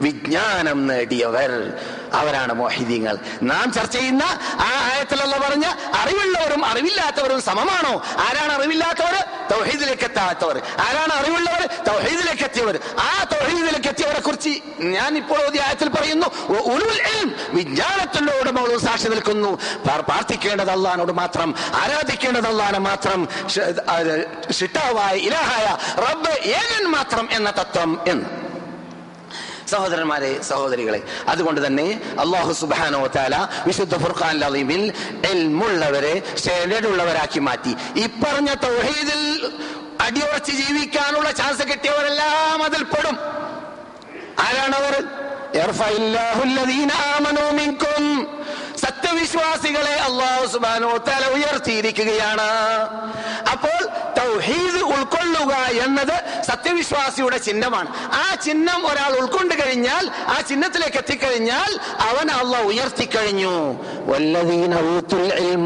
[0.00, 1.72] വിജ്ഞാനം നേടിയവർ
[2.12, 4.22] അവരാണ് മോഹിദീങ്ങൾ നാം ചർച്ച ചെയ്യുന്ന
[4.60, 8.02] ആ ആയത്തിലുള്ള പറഞ്ഞ അറിവുള്ളവരും അറിവില്ലാത്തവരും സമമാണോ?
[8.18, 9.16] ആരാണ് അറിവില്ലാത്തവർ?
[9.50, 11.66] തൗഹീദിലേക്ക് എത്താത്തവർ ആരാണ് അറിവുള്ളവർ?
[11.88, 18.32] തൗഹീദിലേക്ക് എത്തിയവർ ആ തൗഹീദിലേക്ക് എത്തിയവരെ കുറിച്ച് ഞാൻ ഇപ്പോൾ ഒരു ആയത്തിൽ പറയുന്നു "വ ഉലുൽ ഇൽം", വിജ്ഞാനത്തിന്റെ
[18.40, 19.58] ഉടമകളും സാക്ഷി നിൽക്കുന്നു.
[19.86, 23.28] പ്രാർത്ഥിക്കേണ്ടത് അള്ളഹാനോട് മാത്രം ആരാധിക്കേണ്ടത് അള്ളഹാനെ മാത്രം
[24.52, 25.66] ഷിട്ടാവായ ഇലാഹായ
[26.00, 28.49] റബ്ബ് ഏകൻ മാത്രം എന്ന തത്വം എന്ന്.
[29.70, 31.02] സഹോദരന്മാരെ സഹോദരികളെ.
[31.28, 34.92] അതുകൊണ്ട് തന്നെ അള്ളാഹു സുബാനോ താല വിശുദ്ധ ഫുർഖാൻ അലീമിൽ
[35.30, 36.22] എൽമുള്ളവരെ
[36.86, 37.76] ഉള്ളവരാക്കി മാറ്റി.
[37.96, 39.52] ഇപ്പറഞ്ഞ തൗഹീദിൽ
[40.00, 43.18] അടിയുറച്ച് ജീവിക്കാനുള്ള ചാൻസ് കിട്ടിയവരെല്ലാം അതിൽ പെടും.
[44.40, 45.04] ആരാണവർ?
[47.56, 48.39] മിൻകും.
[48.82, 52.50] സത്യവിശ്വാസികളെ അള്ളാഹു സുബാനോ തല ഉയർത്തിയിരിക്കുകയാണ്.
[53.52, 53.84] അപ്പോൾ
[54.18, 57.88] തൗഹീദ് ഉൾക്കൊള്ളുക എന്നത് സത്യവിശ്വാസിയുടെ ചിഹ്നമാണ്.
[58.12, 63.54] ആ ചിഹ്നം ഒരാൾ ഉൾക്കൊണ്ട് കഴിഞ്ഞാൽ ആ ചിഹ്നത്തിലേക്ക് എത്തിക്കഴിഞ്ഞാൽ അവൻ അള്ളാഹ് ഉയർത്തിക്കഴിഞ്ഞു.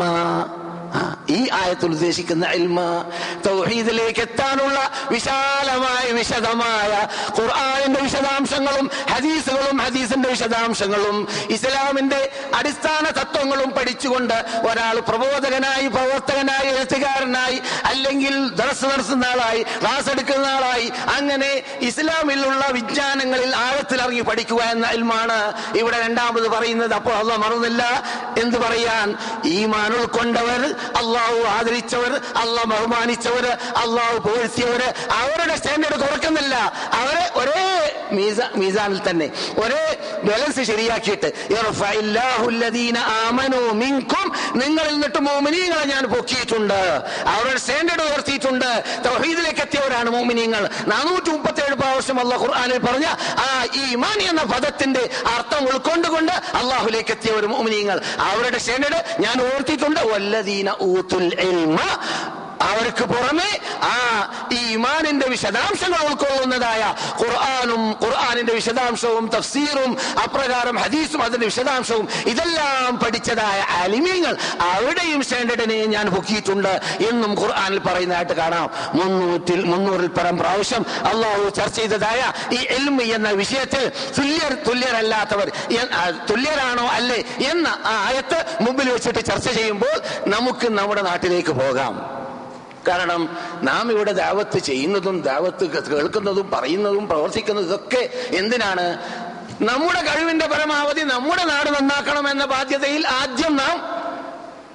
[0.05, 0.64] ആ,
[1.35, 2.81] ഈ ആയത്തിൽ ഉദ്ദേശിക്കുന്ന ഇൽമ
[3.47, 4.79] തൗഹീദിലേക്ക് എത്താനുള്ള
[5.11, 6.93] വിശാലമായ വിശദമായ
[7.39, 11.17] ഖുർആാനിന്റെ വിശദാംശങ്ങളും ഹദീസുകളും ഹദീസിന്റെ വിശദാംശങ്ങളും
[11.51, 12.21] ഇസ്ലാമിന്റെ
[12.55, 14.35] അടിസ്ഥാന തത്വങ്ങളും പഠിച്ചുകൊണ്ട്
[14.71, 24.21] ഒരാൾ പ്രബോധകനായി പ്രവർത്തകനായി എഴുത്തുകാരനായി അല്ലെങ്കിൽ ദർസ് നടത്തുന്ന ആളായി ക്ലാസ് എടുക്കുന്ന ആളായി അങ്ങനെ ഇസ്ലാമിലുള്ള വിജ്ഞാനങ്ങളിൽ ആഴത്തിലിറങ്ങി
[24.21, 25.39] പഠിക്കുക എന്ന ഇൽമാണ്
[25.79, 26.95] ഇവിടെ രണ്ടാമത് പറയുന്നത്.
[26.95, 27.83] അപ്പോൾ അത് മറന്നില്ല.
[28.41, 29.09] എന്ന് പറയാൻ?
[29.45, 30.63] ഈമാൻ ഉൾക്കൊണ്ടവർ
[30.97, 36.55] അള്ളാഹു ആദരിച്ചവർ അള്ളാഹ് ബഹുമാനിച്ചവർ അള്ളാഹു പോഴ്ത്തിയവര് അവരുടെ സ്റ്റാൻഡേർഡ് കുറക്കുന്നില്ല
[36.93, 41.33] അവരെ ഒരേ മീസ- മീസാനിൽ തന്നെ ഒരേ ബാലൻസ് ശരിയാക്കിയിട്ട്
[44.55, 47.03] നിങ്ങളിൽ നിന്നിട്ട് മോമിനീങ്ങളെ ഞാൻ പൊക്കിയിട്ടുണ്ട്.
[47.27, 48.85] അവരുടെ സ്റ്റാൻഡേർഡ് ഉയർത്തിയിട്ടുണ്ട്.
[49.07, 50.71] തൗഹീദിലേക്ക് എത്തിയവരാണ് മോമിനീങ്ങൾ.
[50.87, 57.47] നാനൂറ്റി മുപ്പത്തി ഏഴ് പ്രാവശ്യം അള്ളാഹ് ഖുർആാനിൽ പറഞ്ഞ ആ ഈമാൻ എന്ന പദത്തിന്റെ അർത്ഥം ഉൾക്കൊണ്ടുകൊണ്ട് അള്ളാഹുലേക്ക് എത്തിയവർ
[57.47, 58.01] മോമിനീങ്ങൾ.
[58.19, 60.01] അവരുടെ സ്റ്റാൻഡേർഡ് ഞാൻ ഉയർത്തിയിട്ടുണ്ട്.
[60.01, 60.71] വല്ലദീന
[61.05, 61.79] ഊത്തുൽ ഇൽമ
[62.61, 63.51] അവർക്ക് പുറമെ
[63.83, 63.95] ആ
[64.53, 74.37] ഈ ഇമാനിന്റെ വിശദാംശങ്ങൾ ഉൾക്കൊള്ളുന്നതായ ഖുർആാനും ഖുർആാനിന്റെ വിശദാംശവും തഫ്സീറും അപ്രകാരം ഹദീസും അതിന്റെ വിശദാംശവും ഇതെല്ലാം പഠിച്ചതായ അലിമ്യങ്ങൾ
[74.75, 76.73] അവിടെയും സ്റ്റാൻഡേർഡിനെ ഞാൻ പൊക്കിയിട്ടുണ്ട്
[77.11, 78.71] എന്നും ഖുർആാനിൽ പറയുന്നതായിട്ട് കാണാം.
[78.95, 85.49] മുന്നൂറ്റിൽ മുന്നൂറിൽ പരം പ്രാവശ്യം അള്ളാഹു ചർച്ച ചെയ്തതായ ഈ എൽമി എന്ന വിഷയത്തിൽ തുല്യർ തുല്യരല്ലാത്തവർ
[86.31, 89.95] തുല്യരാണോ അല്ലേ എന്ന ആ ആയത്ത് മുമ്പിൽ വെച്ചിട്ട് ചർച്ച ചെയ്യുമ്പോൾ
[90.27, 91.95] നമുക്ക് നമ്മുടെ നാട്ടിലേക്ക് പോകാം.
[92.89, 98.87] കാരണം നാം ഇവിടെ ദാവത്ത് ചെയ്യുന്നതും ദാവത്ത് കേൾക്കുന്നതും പറയുന്നതും പ്രവർത്തിക്കുന്നതും ഇതൊക്കെ എന്തിനാണ്?
[99.63, 103.77] നമ്മുടെ കഴിവിന്റെ പരമാവധി നമ്മുടെ നാട് നന്നാക്കണം എന്ന ബാധ്യതയിൽ ആദ്യം നാം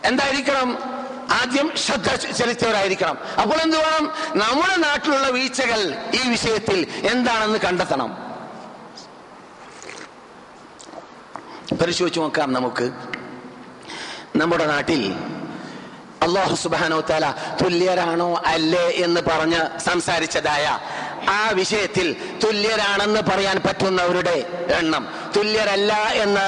[0.05, 0.99] എന്തായിരിക്കണം?
[1.31, 3.17] ആദ്യം ശ്രദ്ധ ചെലുത്തിയവരായിരിക്കണം.
[3.41, 4.13] അപ്പോൾ എന്ത് വേണം?
[4.35, 8.29] നമ്മുടെ നാട്ടിലുള്ള വീഴ്ചകൾ ഈ വിഷയത്തിൽ എന്താണെന്ന് കണ്ടെത്തണം.
[11.81, 12.91] പരിശോധിച്ച് നോക്കാം നമുക്ക്.
[14.35, 15.15] നമ്മുടെ നാട്ടിൽ
[16.29, 17.25] അള്ളാഹു സുബാനോ താല
[17.61, 20.65] തുല്യരാണോ അല്ലേ എന്ന് പറഞ്ഞ് സംസാരിച്ചതായ
[21.29, 22.07] ആ വിഷയത്തിൽ
[22.43, 24.35] തുല്യരാണെന്ന് പറയാൻ പറ്റുന്നവരുടെ
[24.79, 25.03] എണ്ണം.
[25.35, 26.45] തുല്യരല്ല എന്ന്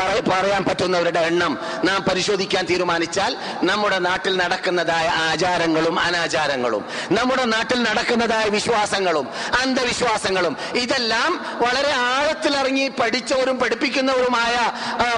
[0.00, 9.28] പറയാൻ പറ്റുന്നവരുടെ എണ്ണം നാം പരിശോധിക്കാൻ തീരുമാനിച്ചാൽ നമ്മുടെ നാട്ടിൽ നടക്കുന്നതായ ആചാരങ്ങളും അനാചാരങ്ങളും നമ്മുടെ നാട്ടിൽ നടക്കുന്നതായ വിശ്വാസങ്ങളും
[9.62, 14.72] അന്ധവിശ്വാസങ്ങളും ഇതെല്ലാം വളരെ ആഴത്തിലിറങ്ങി പഠിച്ചവരും പഠിപ്പിക്കുന്നവരുമായ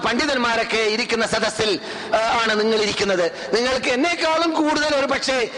[0.07, 1.81] പണ്ഡിതന്മാരൊക്കെ ഇരിക്കുന്ന സദസ്സിൽ
[2.15, 3.27] ആണ് നിങ്ങൾ ഇരിക്കുന്നത്.
[3.55, 5.49] നിങ്ങൾക്ക് എന്നെക്കാളും കൂടുതൽ ഒരു പക്ഷേ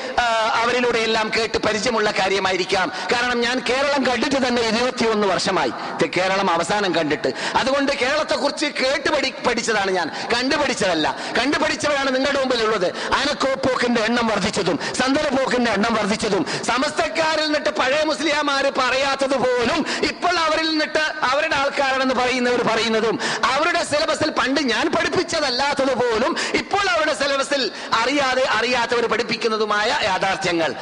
[0.62, 2.92] അവരിലൂടെ എല്ലാം കേട്ട് പരിചയമുള്ള കാര്യമായിരിക്കാം.
[3.12, 5.72] കാരണം ഞാൻ കേരളം കണ്ടിട്ട് തന്നെ ഇരുപത്തിയൊന്ന് വർഷമായി.
[6.16, 7.33] കേരളം അവസാനം കണ്ടിട്ട്.
[7.54, 10.10] അതുകൊണ്ട് കേരളത്തെ കുറിച്ച് കേട്ട് പഠി പഠിച്ചതാണ് ഞാൻ.
[10.34, 11.16] കണ്ടുപഠിച്ചതല്ല.
[11.38, 12.88] കണ്ടുപഠിച്ചവരാണ് നിങ്ങളുടെ മുമ്പിലുള്ളത്.
[13.14, 21.04] ആനക്കോപ്പോക്കിന്റെ എണ്ണം വർദ്ധിച്ചതും സന്തനപ്പോക്കിന്റെ എണ്ണം വർദ്ധിച്ചതും സമസ്തക്കാരിൽ നിന്നിട്ട് പഴയ മുസ്ലിയാമാര് പറയാത്തത് പോലും ഇപ്പോൾ അവരിൽ നിന്നിട്ട്
[21.22, 29.06] അവരുടെ ആൾക്കാരാണെന്ന് പറയുന്നവർ പറയുന്നതും അവരുടെ സിലബസിൽ പണ്ട് ഞാൻ പഠിപ്പിച്ചതല്ലാത്തത് പോലും ഇപ്പോൾ അവരുടെ സിലബസിൽ അറിയാതെ അറിയാത്തവർ
[29.06, 30.76] പഠിപ്പിക്കുന്നതുമായ യാഥാർത്ഥ്യങ്ങൾ.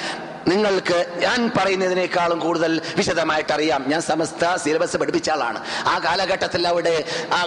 [0.49, 5.61] നിങ്ങൾക്ക് ഞാൻ പറയുന്നതിനേക്കാളും കൂടുതൽ വിശദമായിട്ട് അറിയാം ഞാൻ സമസ്ത സിലബസ് പഠിപ്പിച്ച ആളാണ്.
[5.87, 7.47] ആ കാലഘട്ടത്തിൽ അവിടെ ആ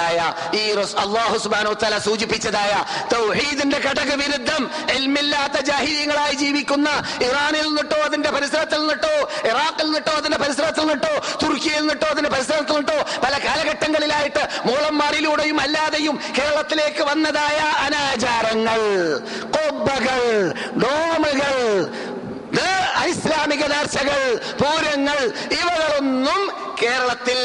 [0.00, 0.18] കേരളത്തിലുള്ളതായ
[0.54, 0.62] ഈ
[1.02, 2.72] അള്ളാഹു സുബാനോ തല സൂചിപ്പിച്ചതായ
[3.12, 4.62] തൗഹീദിന്റെ ഘടക വിരുദ്ധം
[4.96, 6.88] എൽമില്ലാത്ത ജാഹിര്യങ്ങളായി ജീവിക്കുന്ന
[7.28, 9.14] ഇറാനിൽ നിന്നിട്ടോ അതിന്റെ പരിസരത്തിൽ നിന്നിട്ടോ
[9.50, 17.04] ഇറാഖിൽ നിന്നിട്ടോ അതിന്റെ പരിസരത്തിൽ നിന്നിട്ടോ തുർക്കിയിൽ നിന്നിട്ടോ അതിന്റെ പരിസരത്തിൽ നിന്നിട്ടോ പല കാലഘട്ടങ്ങളിലായിട്ട് മൂളന്മാരിലൂടെയും അല്ലാതെയും കേരളത്തിലേക്ക്
[17.04, 18.82] വന്നതായ അനാചാരങ്ങൾ
[19.56, 20.22] കൊബ്ബകൾ
[20.82, 21.56] ഡോമുകൾ
[22.50, 22.68] ഇത്
[23.00, 24.20] ഐസ്ലാമിക നേർച്ചകൾ
[24.60, 25.18] പൂരങ്ങൾ
[25.78, 26.40] ഇവകളൊന്നും
[26.82, 27.38] കേരളത്തിൽ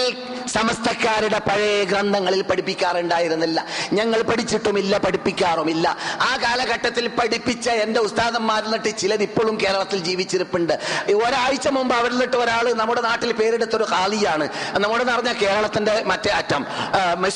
[0.48, 3.66] സമസ്തക്കാരുടെ പഴയ ഗ്രന്ഥങ്ങളിൽ പഠിപ്പിക്കാറുണ്ടായിരുന്നില്ല.
[3.94, 5.98] ഞങ്ങൾ പഠിച്ചിട്ടുമില്ല പഠിപ്പിക്കാറുമില്ല.
[6.22, 10.74] ആ കാലഘട്ടത്തിൽ പഠിപ്പിച്ച എന്റെ ഉസ്താദന്മാരിൽ നിന്നിട്ട് ചിലത് ഇപ്പോഴും കേരളത്തിൽ ജീവിച്ചിരിപ്പുണ്ട്.
[11.14, 16.66] ഒരാഴ്ച മുമ്പ് അവരിൽ നിന്നിട്ട് ഒരാൾ നമ്മുടെ നാട്ടിൽ പേരെടുത്തൊരു ഹാലിയാണ് നമ്മുടെ പറഞ്ഞ കേരളത്തിന്റെ മറ്റേ അറ്റം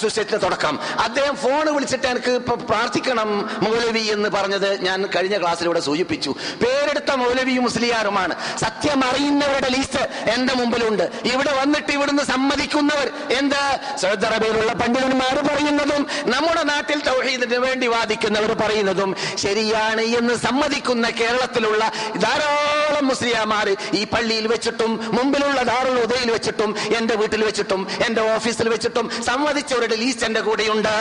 [0.09, 0.79] സ്റ്റേറ്റിന്റെ തുടക്കം.
[0.99, 2.35] അദ്ദേഹം ഫോൺ വിളിച്ചിട്ട് എനിക്ക്
[2.69, 6.35] പ്രാർത്ഥിക്കണം മൗലവി എന്ന് പറഞ്ഞത് ഞാൻ കഴിഞ്ഞ ക്ലാസ്സിലൂടെ സൂചിപ്പിച്ചു.
[6.63, 10.03] പേരെടുത്ത മൗലവി മുസ്ലിയാറുമാണ് സത്യം അറിയുന്നവരുടെ ലിസ്റ്റ്
[10.35, 10.53] എന്റെ
[10.87, 13.07] മുമ്പിലുണ്ട് ഇവിടെ വന്നിട്ട് ഇവിടുന്ന് സമ്മതിക്കുന്നവർ
[13.39, 13.61] എന്ത്?
[14.01, 16.01] സൗദി അറേബ്യയിലുള്ള പണ്ഡിതന്മാർ പറയുന്നതും
[16.33, 19.11] നമ്മുടെ നാട്ടിൽ തൗഹീദിന് വേണ്ടി വാദിക്കുന്നവർ പറയുന്നതും
[19.43, 21.83] ശരിയാണ് എന്ന് സമ്മതിക്കുന്ന കേരളത്തിലുള്ള
[22.25, 23.67] ധാരാളം മുസ്ലിയാമാർ
[23.99, 30.25] ഈ പള്ളിയിൽ വെച്ചിട്ടും മുമ്പിലുള്ള ധാരാളം ഉദയിൽ വെച്ചിട്ടും എന്റെ വീട്ടിൽ വെച്ചിട്ടും എന്റെ ഓഫീസിൽ വെച്ചിട്ടും സമ്മതിച്ചവരുടെ ലീസ്റ്റ്
[30.25, 30.93] എന്റെ കൂടെയുണ്ട്.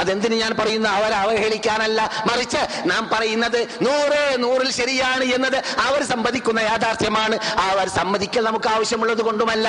[0.00, 2.00] അതെന്തിനു ഞാൻ പറയുന്ന അവരെ അവഹേളിക്കാനല്ല.
[2.30, 7.38] മറിച്ച് നാം പറയുന്നത് നൂറ് നൂറിൽ ശരിയാണ് എന്നത് അവർ സമ്മതിക്കുന്ന യാഥാർത്ഥ്യമാണ്.
[7.70, 9.68] അവർ സമ്മതിക്കൽ നമുക്ക് ആവശ്യമുള്ളത് കൊണ്ടുമല്ല.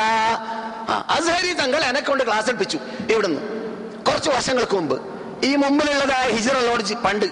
[1.15, 2.79] അസഹരി തങ്ങൾ എന്നെക്കൊണ്ട് ക്ലാസ് എടുപ്പിച്ചു.
[3.09, 3.41] ഇവിടുന്ന്.
[4.07, 4.97] കുറച്ച് വർഷങ്ങൾക്ക് മുമ്പ്.
[5.45, 7.25] ഈ മുമ്പിലുള്ളതായ ഹിജറ ലോഡ്ജ് പണ്ട്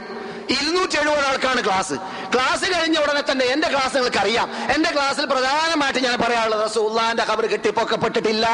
[0.55, 1.95] ഇരുന്നൂറ്റി എഴുപത് ആൾക്കാണ് ക്ലാസ്
[2.35, 7.45] ക്ലാസ് കഴിഞ്ഞ ഉടനെ തന്നെ എന്റെ ക്ലാസ് നിങ്ങൾക്ക് അറിയാം എന്റെ ക്ലാസ്സിൽ പ്രധാനമായിട്ട് ഞാൻ പറയാനുള്ളത് റസൂല്ലാന്റെ ഖബർ
[7.53, 8.45] കെട്ടിപ്പൊക്കപ്പെട്ടിട്ടില്ല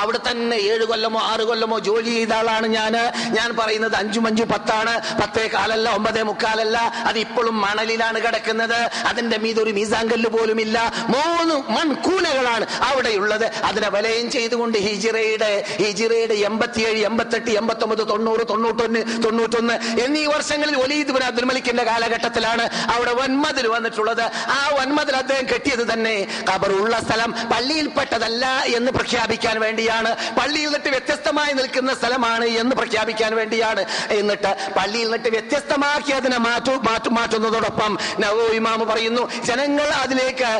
[0.00, 2.94] അവിടെ തന്നെ ഏഴ് കൊല്ലമോ ആറ് കൊല്ലമോ ജോലി ചെയ്ത ആളാണ് ഞാൻ
[3.38, 4.94] ഞാൻ പറയുന്നത് അഞ്ചും അഞ്ചു പത്താണ്.
[5.20, 6.78] പത്തേ കാലല്ല ഒമ്പതേ മുക്കാലല്ല.
[7.08, 8.78] അത് ഇപ്പോഴും മണലിലാണ് കിടക്കുന്നത്.
[9.10, 10.30] അതിന്റെ മീത് ഒരു മീസാങ്കല്ല്
[10.66, 10.78] ഇല്ല
[11.14, 13.46] മൂന്ന് മൺകൂനകളാണ് അവിടെയുള്ളത്.
[13.68, 15.50] അതിനെ വലയം ചെയ്തുകൊണ്ട് ഹിജിറയുടെ
[15.82, 22.64] ഹിജിറയുടെ എൺപത്തിയേഴ് എൺപത്തെട്ട് എൺപത്തൊമ്പത് തൊണ്ണൂറ് തൊണ്ണൂറ്റൊന്ന് തൊണ്ണൂറ്റൊന്ന് എന്നീ വർഷങ്ങളിൽ ഒലീദ് ബിൻ അബ്ദുൽ മലിക്കിന്റെ കാലഘട്ടത്തിലാണ്
[22.94, 24.24] അവിടെ വൻമതിൽ വന്നിട്ടുള്ളത്.
[24.56, 26.16] ആ വൻമതിൽ അദ്ദേഹം കെട്ടിയത് തന്നെ
[26.50, 28.44] കബറുള്ള സ്ഥലം പള്ളിയിൽപ്പെട്ടതല്ല
[28.76, 30.10] എന്ന് പ്രഖ്യാപിക്കാൻ വേണ്ടിയാണ്.
[30.40, 33.84] പള്ളിയിൽ നിന്നിട്ട് വ്യത്യസ്തമായി നിൽക്കുന്ന സ്ഥലമാണ് എന്ന് പ്രഖ്യാപിക്കാൻ വേണ്ടിയാണ്.
[34.18, 40.50] എന്നിട്ട് പള്ളിയിൽ നിന്നിട്ട് വ്യത്യസ്തമാക്കി അതിനെ മാറ്റു മാറ്റു മാറ്റുന്നതോടൊപ്പം നവോ ഇമാമ് പറയുന്നു ജനങ്ങൾ അതിലേക്ക്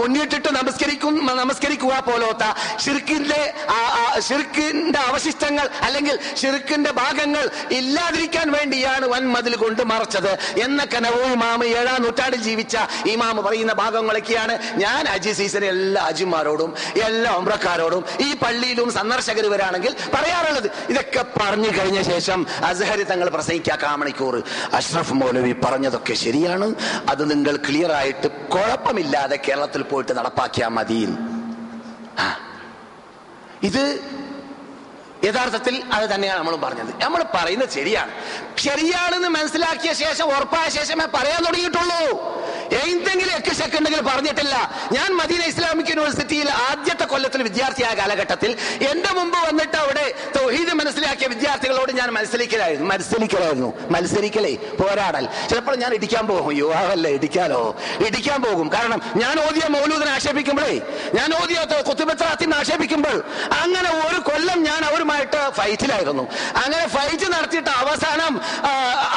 [0.00, 2.44] മുന്നിട്ടിട്ട് നമസ്കരിക്കും നമസ്കരിക്കുക പോലോത്ത
[2.84, 3.40] ഷിർക്കിന്റെ
[4.28, 10.32] ഷിർക്കിന്റെ അവശിഷ്ടങ്ങൾ അല്ലെങ്കിൽ ഷിർക്കിന്റെ ഭാഗങ്ങൾ ഇല്ലാതിരിക്കാൻ വേണ്ടിയാണ് വൻമതിൽ കൊണ്ട് മറച്ചത്.
[10.64, 12.76] എന്നൊക്കെ നവോ ഇമാമ് ഏഴാം നൂറ്റാണ്ടിൽ ജീവിച്ച
[13.14, 14.56] ഇമാമ് പറയുന്ന ഭാഗങ്ങളൊക്കെയാണ്.
[14.84, 16.70] ഞാൻ അജി സീസനെ എല്ലാ അജിമാരോടും
[17.08, 20.68] എല്ലാ ഉമ്രക്കാരോടും ഈ പള്ളിയിലും സന്ദർശകർ വരാണെങ്കിൽ പറയാറുള്ളത്.
[20.92, 22.40] ഇതൊക്കെ പറഞ്ഞു കഴിഞ്ഞ ശേഷം
[22.70, 24.34] അസഹരി തങ്ങൾ പ്രസംഗിക്കുക കാമണിക്കൂർ
[24.78, 26.68] അഷ്റഫ് മൗലവി പറഞ്ഞതൊക്കെ ശരിയാണ്.
[27.12, 31.00] അത് നിങ്ങൾ ക്ലിയർ ആയിട്ട് കുഴപ്പമില്ലാതെ കേരളത്തിൽ പോയിട്ട് നടപ്പാക്കിയാൽ മതി
[33.68, 33.84] ഇത്
[35.26, 37.02] യഥാർത്ഥത്തിൽ അത് തന്നെയാണ് നമ്മൾ പറഞ്ഞത്.
[37.02, 38.12] നമ്മൾ പറയുന്നത് ശരിയാണ്.
[38.56, 42.35] ശരിയാണെന്ന് മനസ്സിലാക്കിയ ശേഷം ഉറപ്പായ ശേഷമേ പറയാൻ തുടങ്ങിയിട്ടുള്ളൂ.
[42.72, 44.74] എന്തെങ്കിലും ഒക്കെ സെക്കൻഡുകൾ പറഞ്ഞിട്ടില്ല.
[44.92, 48.56] ഞാൻ മദീന ഇസ്ലാമിക് യൂണിവേഴ്സിറ്റിയിൽ ആദ്യത്തെ കൊല്ലത്തിൽ വിദ്യാർത്ഥിയായ കാലഘട്ടത്തിൽ
[48.90, 52.94] എന്റെ മുമ്പ് വന്നിട്ട് അവിടെ തൊഹീദ് മനസ്സിലാക്കിയ വിദ്യാർത്ഥികളോട് ഞാൻ മത്സരിക്കലായിരുന്നു.
[52.94, 53.90] മത്സരിക്കലായിരുന്നു.
[53.90, 55.28] മത്സരിക്കലേ പോരാടൽ.
[55.48, 56.56] ചിലപ്പോൾ ഞാൻ ഇടിക്കാൻ പോകും.
[56.56, 57.76] യുവാവല്ലേ ഇടിക്കാലോ?
[58.06, 58.72] ഇടിക്കാൻ പോകും.
[58.72, 60.80] കാരണം ഞാൻ ഓതിയ മൗലൂദിനെ ആക്ഷേപിക്കുമ്പോഴേ
[61.14, 63.24] ഞാൻ ഓതിയ കുത്തുപത്രാത്തിന് ആക്ഷേപിക്കുമ്പോൾ
[63.62, 66.22] അങ്ങനെ ഒരു കൊല്ലം ഞാൻ അവരുമായിട്ട് ഫൈറ്റിലായിരുന്നു.
[66.64, 68.40] അങ്ങനെ ഫൈറ്റ് നടത്തിയിട്ട് അവസാനം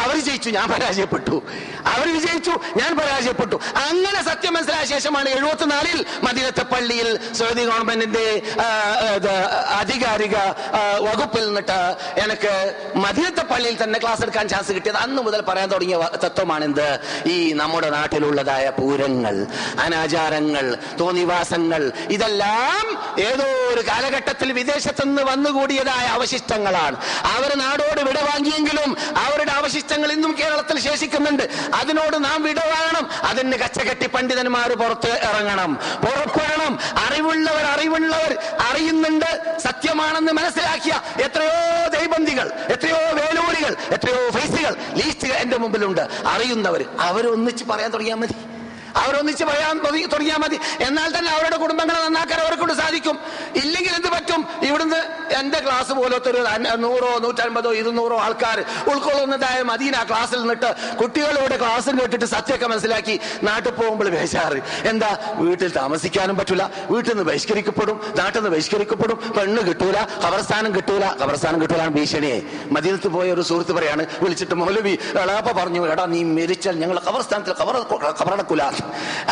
[0.06, 0.50] അവർ ജയിച്ചു.
[0.50, 1.42] ഞാൻ പരാജയപ്പെട്ടു.
[1.86, 2.52] അവർ വിജയിച്ചു.
[2.78, 3.39] ഞാൻ പരാജയപ്പെട്ടു.
[3.40, 8.24] അങ്ങനെ അങ്ങനെ സത്യം മനസ്സിലായ ശേഷമാണ് എഴുപത്തിനാലിൽ മദീനത്തെ പള്ളിയിൽ സൗദി ഗവൺമെന്റിന്റെ
[8.62, 8.68] ആ,
[9.16, 9.34] ഇത്
[9.80, 10.36] അധികാരിക
[10.74, 11.78] ആ, വകുപ്പിൽ നിന്നിട്ട്
[12.22, 12.54] എനിക്ക്
[12.96, 14.98] മദീനത്തെ പള്ളിയിൽ തന്നെ ക്ലാസ് എടുക്കാൻ ചാൻസ് കിട്ടിയത്.
[14.98, 17.00] അന്ന് മുതൽ പറയാൻ തുടങ്ങിയ തത്വമാണ് എന്ത്?
[17.26, 19.36] ഈ നമ്മുടെ നാട്ടിലുള്ളതായ പൂരങ്ങൾ
[19.80, 22.86] അനാചാരങ്ങൾ തോന്നിവാസങ്ങൾ ഇതെല്ലാം
[23.20, 26.98] ഏതോ ഒരു കാലഘട്ടത്തിൽ വിദേശത്തു നിന്ന് വന്നുകൂടിയതായ അവശിഷ്ടങ്ങളാണ്.
[27.36, 31.46] അവർ നാടോട് വിട വാങ്ങിയെങ്കിലും അവരുടെ അവശിഷ്ടങ്ങൾ ഇന്നും കേരളത്തിൽ ശേഷിക്കുന്നുണ്ട്.
[31.76, 33.06] അതിനോട് നാം വിടവാങ്ങണം.
[33.30, 35.74] അതിന് കച്ചകെട്ടി പണ്ഡിതന്മാർ പുറത്ത് ഇറങ്ങണം.
[35.74, 36.80] പുറപ്പെടണം.
[37.08, 38.38] അറിവുള്ളവർ അറിവുള്ളവർ
[38.70, 39.60] അറിയുന്നുണ്ട്.
[39.60, 46.02] സത്യമാണെന്ന് മനസ്സിലാക്കിയ എത്രയോ ദൈബന്ധികൾ എത്രയോ വേലൂരികൾ എത്രയോ ഫൈസുകൾ ലീസ്റ്റ് എന്റെ മുമ്പിലുണ്ട്.
[46.28, 48.59] അറിയുന്നവർ അവരൊന്നിച്ച് പറയാൻ തുടങ്ങിയാൽ മതി.
[48.96, 50.60] അവരൊന്നിച്ച് പറയാൻ തുടങ്ങി- തുടങ്ങിയാൽ മതി.
[50.82, 53.20] എന്നാൽ തന്നെ അവരുടെ കുടുംബങ്ങളെ നന്നാക്കാൻ അവരെ കൊണ്ട് സാധിക്കും.
[53.56, 54.46] ഇല്ലെങ്കിൽ എന്ത് പറ്റും?
[54.62, 62.00] ഇവിടുന്ന് എന്റെ ക്ലാസ് പോലത്തെ ഒരു നൂറോ നൂറ്റൻപതോ ഇരുന്നൂറോ ആൾക്കാർ ഉൾക്കൊള്ളുന്നതായ മദീന ക്ലാസ്സിൽ നിന്നിട്ട് കുട്ടികളോട് ക്ലാസ്സിൽ
[62.00, 64.88] കേട്ടിട്ട് സത്യമൊക്കെ മനസ്സിലാക്കി നാട്ടിൽ പോകുമ്പോൾ ബേജാറ്.
[64.88, 65.18] എന്താ?
[65.34, 66.64] വീട്ടിൽ താമസിക്കാനും പറ്റൂല.
[66.90, 68.14] വീട്ടിൽ നിന്ന് ബഹിഷ്കരിക്കപ്പെടും.
[68.18, 69.34] നാട്ടിൽ നിന്ന് ബഹിഷ്കരിക്കപ്പെടും.
[69.38, 70.08] പെണ്ണ് കിട്ടൂല.
[70.28, 71.06] കബർസ്ഥാനം കിട്ടൂല.
[71.06, 74.06] കബർസ്ഥാനം കിട്ടൂലാണ് ഭീഷണിയെ മദീനത്ത് പോയ ഒരു സുഹൃത്ത് പറയാണ്.
[74.22, 77.86] വിളിച്ചിട്ട് മൗലവി എളാപ്പ പറഞ്ഞു എടാ നീ മരിച്ചാൽ ഞങ്ങൾ കബർസ്ഥാനത്തിൽ കബർ
[78.22, 78.64] കബറടക്കൂല.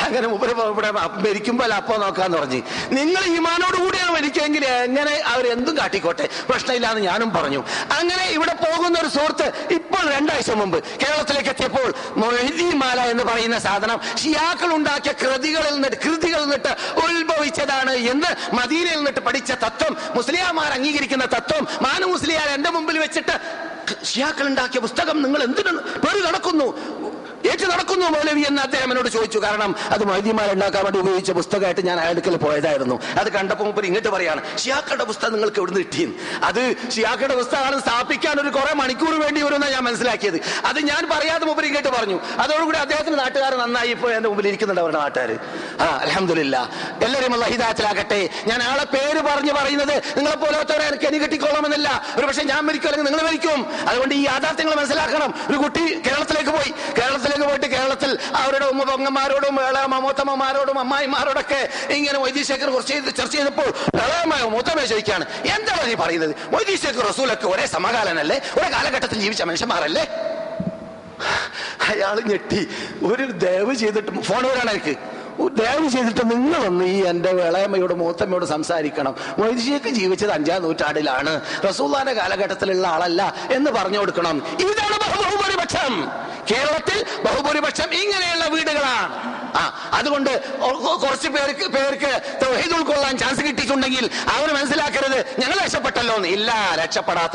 [0.05, 0.91] അങ്ങനെ ഉപരി ഇവിടെ
[1.25, 2.59] മരിക്കുമ്പോൾ അപ്പോ നോക്കാന്ന് പറഞ്ഞു.
[2.99, 6.25] നിങ്ങൾ ഈമാനോട് കൂടിയാണ് മരിക്കുമെങ്കിൽ എങ്ങനെ അവർ അവരെന്തും കാട്ടിക്കോട്ടെ?
[6.49, 7.59] പ്രശ്നമില്ലാന്ന് ഞാനും പറഞ്ഞു.
[7.99, 11.87] അങ്ങനെ ഇവിടെ പോകുന്ന ഒരു സുഹൃത്ത് ഇപ്പോൾ രണ്ടാഴ്ച മുമ്പ് കേരളത്തിലേക്ക് എത്തിയപ്പോൾ
[12.83, 16.71] മാല എന്ന് പറയുന്ന സാധനം ഷിയാക്കൾ ഉണ്ടാക്കിയ കൃതികളിൽ നിന്നിട്ട് കൃതികളിൽ നിന്നിട്ട്
[17.03, 23.35] ഉത്ഭവിച്ചതാണ് എന്ന് മദീനയിൽ നിന്നിട്ട് പഠിച്ച തത്വം മുസ്ലിയാമാർ അംഗീകരിക്കുന്ന തത്വം മാനു മുസ്ലിയാർ എന്റെ മുമ്പിൽ വെച്ചിട്ട്
[24.05, 25.71] ഷിയാക്കൾ ഉണ്ടാക്കിയ പുസ്തകം നിങ്ങൾ എന്തിനു
[26.03, 26.67] പേര് നടക്കുന്നു
[27.49, 29.39] ഏറ്റു നടക്കുന്നു മൗലവി എന്ന് അദ്ദേഹം എന്നോട് ചോദിച്ചു.
[29.45, 32.95] കാരണം അത് മൈദ്യമാർ ഉണ്ടാക്കാൻ വേണ്ടി ഉപയോഗിച്ച പുസ്തകമായിട്ട് ഞാൻ അയാൾക്കൽ പോയതായിരുന്നു.
[33.21, 36.11] അത് കണ്ടപ്പോൾ മുമ്പ് ഇങ്ങോട്ട് പറയാണ് ഷിയാക്കളുടെ പുസ്തകം നിങ്ങൾക്ക് എവിടുന്ന് കിട്ടിയും
[36.49, 36.61] അത്
[36.95, 40.39] ഷിയാക്കളുടെ പുസ്തകമാണ് സ്ഥാപിക്കാൻ ഒരു കുറെ മണിക്കൂർ വേണ്ടി വരുമെന്നാണ് ഞാൻ മനസ്സിലാക്കിയത്.
[40.69, 42.17] അത് ഞാൻ പറയാതെ മുമ്പ് ഇങ്ങോട്ട് പറഞ്ഞു.
[42.43, 45.31] അതോടുകൂടി അദ്ദേഹത്തിന് നാട്ടുകാർ നന്നായി ഇപ്പോൾ എന്റെ മുമ്പിൽ ഇരിക്കുന്നുണ്ട് അവരുടെ നാട്ടുകാർ
[45.83, 46.55] ആ അലഹമില്ല
[47.05, 52.43] എല്ലാവരും അല്ല ഹിതാത്തിലാകട്ടെ ഞാൻ ആളെ പേര് പറഞ്ഞു പറയുന്നത് നിങ്ങളെ പോലത്തവരെ എനിക്ക് എനി കിട്ടിക്കോളണമെന്നല്ല ഒരു പക്ഷേ
[52.51, 53.59] ഞാൻ മരിക്കും അല്ലെങ്കിൽ നിങ്ങൾ മരിക്കും.
[53.89, 55.31] അതുകൊണ്ട് ഈ യാഥാർത്ഥ്യങ്ങൾ മനസ്സിലാക്കണം.
[55.49, 56.71] ഒരു കുട്ടി കേരളത്തിലേക്ക് പോയി.
[57.37, 59.55] കേരളത്തിലേക്ക് പോയിട്ട് കേരളത്തിൽ അവരുടെ ഉമ്മ പൊങ്ങന്മാരോടും
[59.93, 61.59] മമൂത്തമ്മമാരോടും അമ്മായിമാരോടൊക്കെ
[61.93, 66.33] ഇങ്ങനെ വൈദ്യശേഖർ കുറച്ച് ചെയ്ത് ചർച്ച ചെയ്തപ്പോൾ പ്രളയമായ മൂത്തമ്മ ചോദിക്കുകയാണ് എന്താണ് നീ പറയുന്നത്?
[66.55, 68.37] വൈദ്യശേഖർ റസൂലൊക്കെ ഒരേ സമകാലനല്ലേ?
[68.57, 70.05] ഒരേ കാലഘട്ടത്തിൽ ജീവിച്ച മനുഷ്യന്മാരല്ലേ?
[71.89, 72.61] അയാൾ ഞെട്ടി.
[73.11, 74.95] ഒരു ദയവ് ചെയ്തിട്ട് ഫോൺ വരാണ് എനിക്ക്.
[75.39, 79.15] ദയവ് ചെയ്തിട്ട് നിങ്ങളൊന്ന് ഈ എന്റെ വിളയമ്മയോട് മൂത്തമ്മയോട് സംസാരിക്കണം.
[79.37, 81.41] മൊയ്തീഷയൊക്കെ ജീവിച്ചത് അഞ്ചാം നൂറ്റാണ്ടിലാണ്.
[81.69, 84.37] റസൂല്ലാന്റെ കാലഘട്ടത്തിലുള്ള ആളല്ല എന്ന് പറഞ്ഞു കൊടുക്കണം.
[84.59, 86.11] ഇതാണ് ബഹു- ബഹുഭൂരിപക്ഷം.
[86.51, 89.37] കേരളത്തിൽ ബഹുഭൂരിപക്ഷം ഇങ്ങനെയുള്ള വീടുകളാണ്.
[89.57, 90.59] ആ അതുകൊണ്ട്
[91.03, 95.25] കുറച്ച് പേർക്ക് പേർക്ക് തൗഹീദ് ഉൾക്കൊള്ളാൻ ചാൻസ് കിട്ടിയിട്ടുണ്ടെങ്കിൽ അവർ മനസ്സിലാക്കരുത്.
[95.39, 96.27] ഞങ്ങൾ രക്ഷപ്പെട്ടല്ലോ എന്ന്.
[96.27, 96.53] ഇല്ല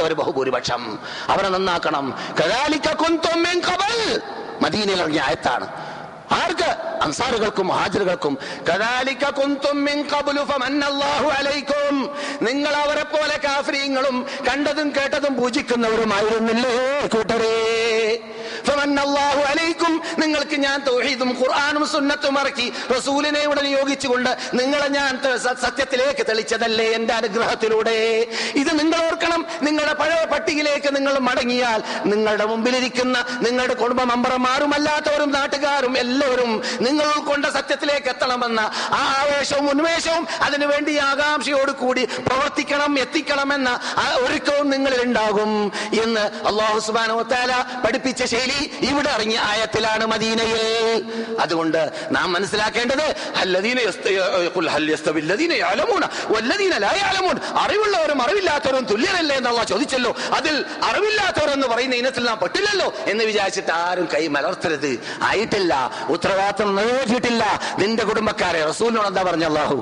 [0.03, 0.99] ഒരു ബഹുഭൂരിപക്ഷം.
[1.29, 2.19] അവരെ നന്നാക്കണം.
[2.41, 4.23] കദാലിക കുന്തും മിൻ ഖബൽ.
[4.63, 5.92] മദീനയിൽ ഇറങ്ങിയ ആയത്താണ്.
[6.33, 6.77] ആർക്ക്?
[7.03, 8.39] അൻസാറുകൾക്കും ഹാജറുകൾക്കും.
[8.73, 12.11] കദാലിക കുന്തും മിൻ ഖബ്ലു ഫമന്നല്ലാഹു അലൈക്കും.
[12.43, 17.57] നിങ്ങൾ അവരെ പോലെ കാഫ്രീങ്ങളും കണ്ടതും കേട്ടതും പൂജിക്കുന്നവരുമായിരുന്നില്ലേ കൂട്ടരേ?
[19.51, 19.95] അലൈക്കും.
[20.19, 25.13] നിങ്ങൾക്ക് ഞാൻ തൗഹീദും ഖുർആാനും സുന്നത്തും ഇറക്കി റസൂലിനെ ഇവിടെ നിയോഗിച്ചുകൊണ്ട് നിങ്ങളെ ഞാൻ
[25.67, 27.97] സത്യത്തിലേക്ക് തെളിച്ചതല്ലേ എന്റെ അനുഗ്രഹത്തിലൂടെ.
[28.63, 29.41] ഇത് നിങ്ങൾ ഓർക്കണം.
[29.63, 31.81] നിങ്ങളുടെ പഴയ പട്ടികയിലേക്ക് നിങ്ങൾ മടങ്ങിയാൽ
[32.13, 36.53] നിങ്ങളുടെ മുമ്പിലിരിക്കുന്ന നിങ്ങളുടെ കുടുംബ മെമ്പർമാരും അല്ലാത്തവരും നാട്ടുകാരും എല്ലാവരും
[36.87, 38.61] നിങ്ങൾ ഉൾക്കൊണ്ട സത്യത്തിലേക്ക് എത്തണമെന്ന
[39.01, 43.71] ആ ആവേശവും ഉന്മേഷവും അതിനുവേണ്ടി ആകാംക്ഷയോട് കൂടി പ്രവർത്തിക്കണം എത്തിക്കണമെന്ന
[44.25, 45.53] ഒരുക്കവും നിങ്ങളിൽ ഉണ്ടാകും
[46.05, 47.19] എന്ന് അള്ളാഹു സുബാനോ
[47.85, 48.52] പഠിപ്പിച്ച ശൈലി
[48.91, 51.05] ഇവിടെ ഇറങ്ങിയ ആയത്തിലാണ് മദീനയിൽ.
[51.41, 53.07] അതുകൊണ്ട് നാം മനസ്സിലാക്കേണ്ടത്
[57.65, 60.15] അറിവുള്ളവരും അറിവില്ലാത്തവരും തുല്യരല്ലേ എന്നുള്ള ചോദിച്ചല്ലോ.
[60.35, 65.01] അതിൽ അറിവില്ലാത്തവരെന്ന് പറയുന്ന ഇനത്തിൽ നാം പെട്ടില്ലല്ലോ എന്ന് വിചാരിച്ചിട്ട് ആരും കൈ മലർത്തരുത്.
[65.23, 67.45] ആയിട്ടില്ല ഉത്തരവാദിത്വം നിറവേറ്റിയിട്ടില്ല.
[67.79, 69.79] നിന്റെ കുടുംബക്കാരെ റസൂലിനോട് എന്താ പറഞ്ഞ അള്ളാഹു?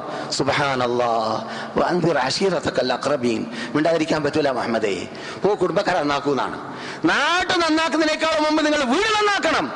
[3.75, 5.09] മിണ്ടാതിരിക്കാൻ പറ്റൂല മുഹമ്മദേ.
[5.45, 6.59] ഓ കുടുംബക്കാരെ നന്നാക്കൂന്നാണ്
[7.05, 9.73] നാട് നന്നാക്കുന്നതിനേക്കാൾ മുമ്പ് നിങ്ങൾ വീട് നന്നാക്കണം.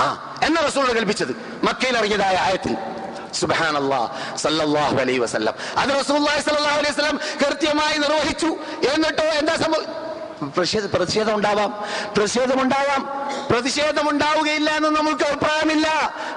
[0.00, 1.60] ആ എന്ന റസൂൾ കൽപ്പിച്ചത്.
[1.64, 2.76] മക്കയിൽ ഇറങ്ങിയതായ ആയത്തിൽ.
[5.76, 6.18] അത് റസൂൽ
[7.46, 8.46] കൃത്യമായി നിർവഹിച്ചു.
[8.92, 10.09] എന്നിട്ടോ എന്താ സംഭവം?
[10.40, 11.84] പ്രതിഷേധ പ്രതിഷേധം ഉണ്ടാവാം
[12.16, 13.02] പ്രതിഷേധം ഉണ്ടാവാം
[13.50, 15.88] പ്രതിഷേധം ഉണ്ടാവുകയില്ല എന്ന് നമുക്ക് അഭിപ്രായമില്ല.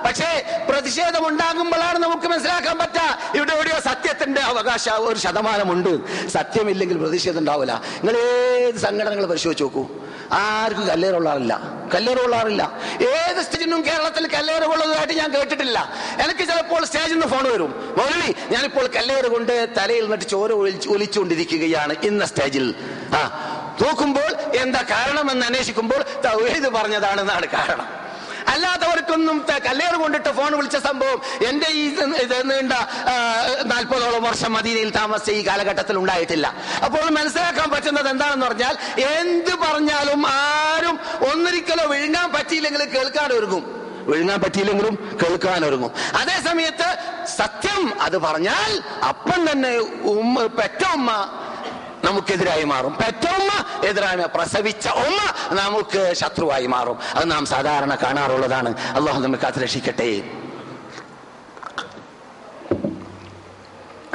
[0.05, 0.29] പക്ഷേ
[0.69, 3.19] പ്രതിഷേധം ഉണ്ടാകുമ്പോഴാണ് നമുക്ക് മനസ്സിലാക്കാൻ പറ്റുക.
[3.35, 5.91] ഇവിടെ എവിടെയോ സത്യത്തിന്റെ അവകാശ ഒരു ശതമാനമുണ്ട്.
[6.27, 7.81] സത്യമില്ലെങ്കിൽ പ്രതിഷേധം ഉണ്ടാവില്ല.
[8.03, 9.87] നിങ്ങൾ ഏത് സംഘടനകൾ പരിശോധിച്ച് നോക്കൂ.
[10.33, 11.61] ആർക്കും കല്ലേറുള്ളാറില്ല
[11.95, 15.93] കല്ലേറുള്ളാറില്ല ഏത് സ്റ്റേജിനും കേരളത്തിൽ കല്ലേറുള്ളതായിട്ട് ഞാൻ കേട്ടിട്ടില്ല.
[16.23, 17.95] എനിക്ക് ചിലപ്പോൾ സ്റ്റേജിൽ നിന്ന് ഫോൺ വരും.
[17.97, 22.75] മൗലവി ഞാനിപ്പോൾ കല്ലേറ് കൊണ്ട് തലയിൽ നിന്നിട്ട് ചോര ഒലിച്ച് ഒലിച്ചുകൊണ്ടിരിക്കുകയാണ് ഇന്ന സ്റ്റേജിൽ.
[23.15, 23.21] ആ
[23.81, 24.31] നോക്കുമ്പോൾ
[24.63, 27.87] എന്താ കാരണം എന്ന് അന്വേഷിക്കുമ്പോൾ തൗഹീദ് പറഞ്ഞതാണെന്നാണ് കാരണം.
[28.51, 31.83] അല്ലാത്തവർക്കൊന്നും കല്ലേറ് കൊണ്ടിട്ട് ഫോൺ വിളിച്ച സംഭവം എന്റെ ഈ
[32.23, 32.73] ഇത് നീണ്ട
[33.71, 36.47] നാൽപ്പതോളം വർഷം മദീനയിൽ താമസിച്ച ഈ കാലഘട്ടത്തിൽ ഉണ്ടായിട്ടില്ല.
[36.85, 38.75] അപ്പോൾ മനസ്സിലാക്കാൻ പറ്റുന്നത് എന്താണെന്ന് പറഞ്ഞാൽ
[39.19, 40.97] എന്ത് പറഞ്ഞാലും ആരും
[41.29, 43.63] ഒന്നിരിക്കലോ വിഴുങ്ങാൻ പറ്റിയില്ലെങ്കിൽ കേൾക്കാൻ ഒരുങ്ങും.
[44.09, 45.91] വിഴുങ്ങാൻ പറ്റിയില്ലെങ്കിലും കേൾക്കാൻ ഒരുങ്ങും.
[46.21, 46.89] അതേ സമയത്ത്
[47.39, 48.71] സത്യം അത് പറഞ്ഞാൽ
[49.11, 49.73] അപ്പം തന്നെ
[50.15, 51.11] ഉമ്മ പെറ്റ ഉമ്മ
[52.03, 52.97] നമുക്കെതിരായി മാറും.
[52.97, 54.27] പെറ്റ ഉമ്മ എതിരാണ്.
[54.27, 55.19] പ്രസവിച്ച ഉമ്മ
[55.55, 56.99] നമുക്ക് ശത്രുവായി മാറും.
[57.15, 58.77] അത് നാം സാധാരണ കാണാറുള്ളതാണ്.
[58.79, 60.23] അള്ളാഹു നമുക്ക് അത് രക്ഷിക്കട്ടെ.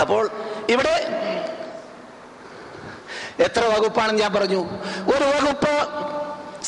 [0.01, 0.31] അപ്പോൾ
[0.69, 1.25] ഇവിടെ
[3.39, 4.61] എത്ര വകുപ്പാണെന്ന് ഞാൻ പറഞ്ഞു.
[5.15, 5.75] ഒരു വകുപ്പ്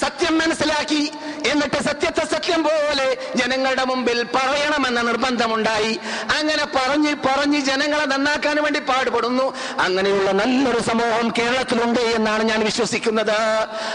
[0.00, 1.12] സത്യം മനസ്സിലാക്കി
[1.46, 5.98] എന്നിട്ട് സത്യത്തെ സത്യം പോലെ ജനങ്ങളുടെ മുമ്പിൽ പറയണമെന്ന നിർബന്ധമുണ്ടായി.
[6.38, 9.56] അങ്ങനെ പറഞ്ഞ് പറഞ്ഞ് ജനങ്ങളെ നന്നാക്കാൻ വേണ്ടി പാടുപെടുന്നു.
[9.80, 13.30] അങ്ങനെയുള്ള നല്ലൊരു സമൂഹം കേരളത്തിലുണ്ട് എന്നാണ് ഞാൻ വിശ്വസിക്കുന്നത്.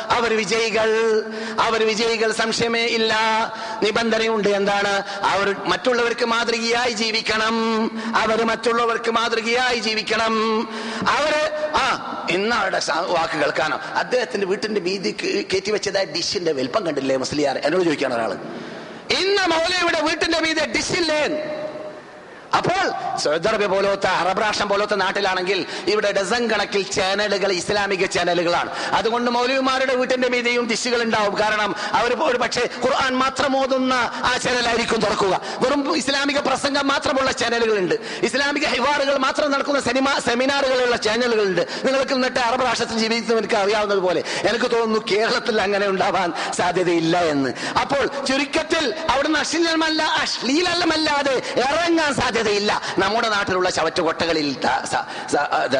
[0.10, 1.22] അവർ വിജയികൾ
[1.60, 3.16] അവർ വിജയികൾ സംശയമേ ഇല്ല.
[3.84, 5.04] നിബന്ധനയുണ്ട് എന്താണ്?
[5.24, 7.86] അവർ മറ്റുള്ളവർക്ക് മാതൃകയായി ജീവിക്കണം.
[8.18, 10.68] അവർ മറ്റുള്ളവർക്ക് മാതൃകയായി ജീവിക്കണം.
[11.10, 15.12] അവർ ആ ഇന്നാളുടെ സ- വാക്ക് കേൾക്കാനോ അദ്ദേഹത്തിന്റെ വീട്ടിന്റെ വീതി
[15.54, 17.56] കയറ്റി വെച്ചതായ ഡിഷിന്റെ വലിപ്പം കണ്ടില്ലേ മുസ്ലിയാർ?
[17.66, 18.32] എന്നോട് ചോദിക്കാൻ ഒരാൾ
[19.18, 21.20] ഇന്ന് മൗലയുടെ വീട്ടിന്റെ മീതെ ഡിഷില്ലേ
[22.60, 22.84] അപ്പോൾ
[23.24, 25.60] സൗദി അറേബ്യ പോലത്തെ അറബ് രാഷ്ട്രം പോലത്തെ നാട്ടിലാണെങ്കിൽ
[25.94, 32.38] ഇവിടെ ഡസൻ കണക്കിൽ ചാനലുകൾ ഇസ്ലാമിക ചാനലുകളാണ് അതുകൊണ്ട് മൗലവിമാരുടെ വീട്ടിന്റെ മീതെയും ദിശകൾ ഉണ്ടാവും കാരണം അവർ ഒരു
[32.38, 33.94] പക്ഷേ ഖുർആൻ മാത്രം ഓതുന്ന
[34.30, 35.34] ആ ചാനലായിരിക്കും തുറക്കുക.
[35.64, 37.96] വെറും ഇസ്ലാമിക പ്രസംഗം മാത്രമുള്ള ചാനലുകളുണ്ട്
[38.30, 44.70] ഇസ്ലാമിക ഹിവാറുകൾ മാത്രം നടക്കുന്ന സിനിമ സെമിനാറുകളുള്ള ചാനലുകളുണ്ട് നിങ്ങൾക്ക് എന്നിട്ട് അറബ് രാഷ്ട്രത്തിൽ ജീവിക്കുന്നവർക്ക് അറിയാവുന്നത് പോലെ എനിക്ക്
[44.76, 47.50] തോന്നുന്നു കേരളത്തിൽ അങ്ങനെ ഉണ്ടാവാൻ സാധ്യതയില്ല എന്ന്.
[47.82, 52.12] അപ്പോൾ ചുരുക്കത്തിൽ അവിടുന്ന് അശ്ലീലമല്ല അശ്ലീലമല്ലാതെ ഇറങ്ങാൻ
[52.46, 52.82] സാധ്യതയില്ല.
[52.98, 53.70] നമ്മുടെ നാട്ടിലുള്ള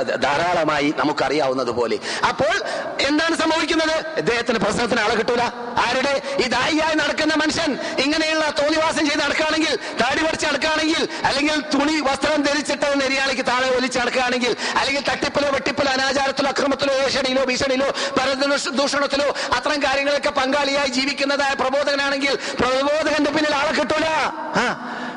[0.02, 2.00] ധ- ധാരാളമായി നമുക്കറിയാവുന്നത് പോലെ
[2.30, 2.56] അപ്പോൾ
[3.02, 3.98] എന്താണ് സംഭവിക്കുന്നത്?
[4.18, 5.42] ഇദ്ദേഹത്തിന് പ്രശ്നത്തിന് ആളെ കിട്ടൂല.
[5.86, 6.14] ആരുടെ?
[6.40, 7.72] ഈ ദായിയായി നടക്കുന്ന മനുഷ്യൻ.
[8.00, 14.56] ഇങ്ങനെയുള്ള തോന്നിവാസം ചെയ്ത് നടക്കുകയാണെങ്കിൽ താടി പറിച്ച് നടക്കുകയാണെങ്കിൽ അല്ലെങ്കിൽ തുണി വസ്ത്രം ധരിച്ചിട്ട് നെരിയാളിക്ക് താഴെ ഒലിച്ച് നടക്കുകയാണെങ്കിൽ
[14.76, 17.88] അല്ലെങ്കിൽ തട്ടിപ്പിലോ വെട്ടിപ്പിലോ അനാചാരത്തിലോ അക്രമത്തിലോ ഏഷണിയിലോ ഭീഷണിയിലോ
[18.20, 24.06] പരദൂഷണത്തിലോ അത്തരം കാര്യങ്ങളൊക്കെ പങ്കാളിയായി ജീവിക്കുന്നതായ പ്രബോധകനാണെങ്കിൽ പ്രബോധകന്റെ പിന്നിൽ ആളെ കിട്ടൂല.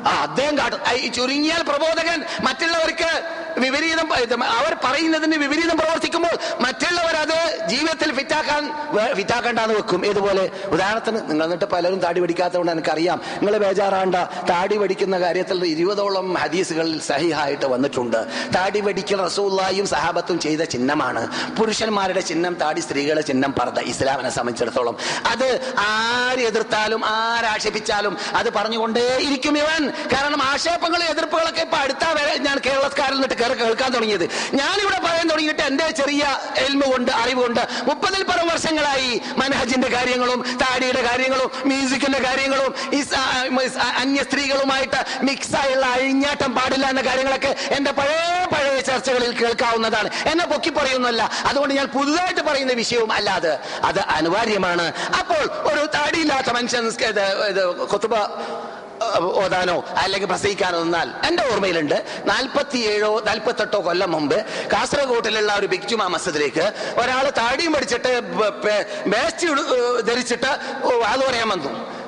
[0.07, 0.57] ആ അദ്ദേഹം
[0.93, 3.11] ഈ ചുരുങ്ങിയാൽ പ്രബോധകൻ മറ്റുള്ളവർക്ക്
[3.59, 8.63] വിപരീതം അവർ പറയുന്നതിന് വിപരീതം പ്രവർത്തിക്കുമ്പോൾ മറ്റുള്ളവർ അത് ജീവിതത്തിൽ ഫിറ്റാക്കാൻ
[9.13, 10.05] ഫിറ്റാക്കണ്ടെന്ന് വെക്കും.
[10.05, 13.21] ഇതുപോലെ ഉദാഹരണത്തിന് നിങ്ങൾ എന്നിട്ട് പലരും താടി പിടിക്കാത്തതുകൊണ്ട് എനിക്കറിയാം.
[13.35, 14.15] നിങ്ങൾ ബേജാറാണ്ട.
[14.49, 18.17] താടി പഠിക്കുന്ന കാര്യത്തിൽ ഇരുപതോളം ഹദീസുകളിൽ സഹിഹായിട്ട് വന്നിട്ടുണ്ട്.
[18.55, 21.23] താടി പഠിക്കൽ റസൂല്ലായും സഹാബത്തും ചെയ്ത ചിഹ്നമാണ്.
[21.59, 29.57] പുരുഷന്മാരുടെ ചിഹ്നം താടി സ്ത്രീകളുടെ ചിഹ്നം പറത ഇസ്ലാമിനെ സംബന്ധിച്ചിടത്തോളം അത് ആര് എതിർത്താലും ആരാക്ഷേപിച്ചാലും അത് പറഞ്ഞുകൊണ്ടേ ഇരിക്കും
[29.57, 29.83] ഇവൻ.
[30.15, 34.25] കാരണം ആക്ഷേപങ്ങളും എതിർപ്പുകളൊക്കെ ഇപ്പൊ അടുത്ത വരെ ഞാൻ കേരളക്കാരിൽ നിന്നിട്ട് കയറി കേൾക്കാൻ തുടങ്ങിയത്.
[34.59, 36.23] ഞാനിവിടെ പറയാൻ തുടങ്ങിയിട്ട് എന്റെ ചെറിയ
[36.65, 42.71] എൽമ കൊണ്ട് അറിവുകൊണ്ട് മുപ്പതിൽ പരം വർഷങ്ങളായി മനഹജിന്റെ കാര്യങ്ങളും താടിയുടെ കാര്യങ്ങളും മ്യൂസിക്കിന്റെ കാര്യങ്ങളും
[44.01, 48.21] അന്യ സ്ത്രീകളുമായിട്ട് മിക്സായുള്ള അഴിഞ്ഞാട്ടം പാടില്ല എന്ന കാര്യങ്ങളൊക്കെ എന്റെ പഴയ
[48.53, 50.09] പഴയ ചർച്ചകളിൽ കേൾക്കാവുന്നതാണ്.
[50.31, 53.53] എന്നെ പൊക്കി പറയുന്നല്ല അതുകൊണ്ട് ഞാൻ പുതുതായിട്ട് പറയുന്ന വിഷയവും അല്ലാതെ
[53.89, 54.85] അത് അനിവാര്യമാണ്.
[55.19, 56.85] അപ്പോൾ ഒരു താടിയില്ലാത്ത മനുഷ്യൻ
[57.91, 58.15] കൊത്തുപ
[59.43, 67.29] ഓതാനോ അല്ലെങ്കിൽ പ്രസംഗിക്കാനോ നിന്നാൽ എന്റെ ഓർമ്മയിലുണ്ട് നാൽപ്പത്തിയേഴോ നാൽപ്പത്തെട്ടോ കൊല്ലം മുമ്പ് കാസർഗോട്ടിലുള്ള ഒരു ബിഗ്ജുമാ മസ്ജിദിലേക്ക് ഒരാൾ
[67.29, 68.21] താടിയും പഠിച്ചിട്ട്
[69.07, 69.47] വേസ്റ്റ്
[70.07, 70.51] ധരിച്ചിട്ട്
[71.11, 71.99] അത് പറയാൻ വന്നു.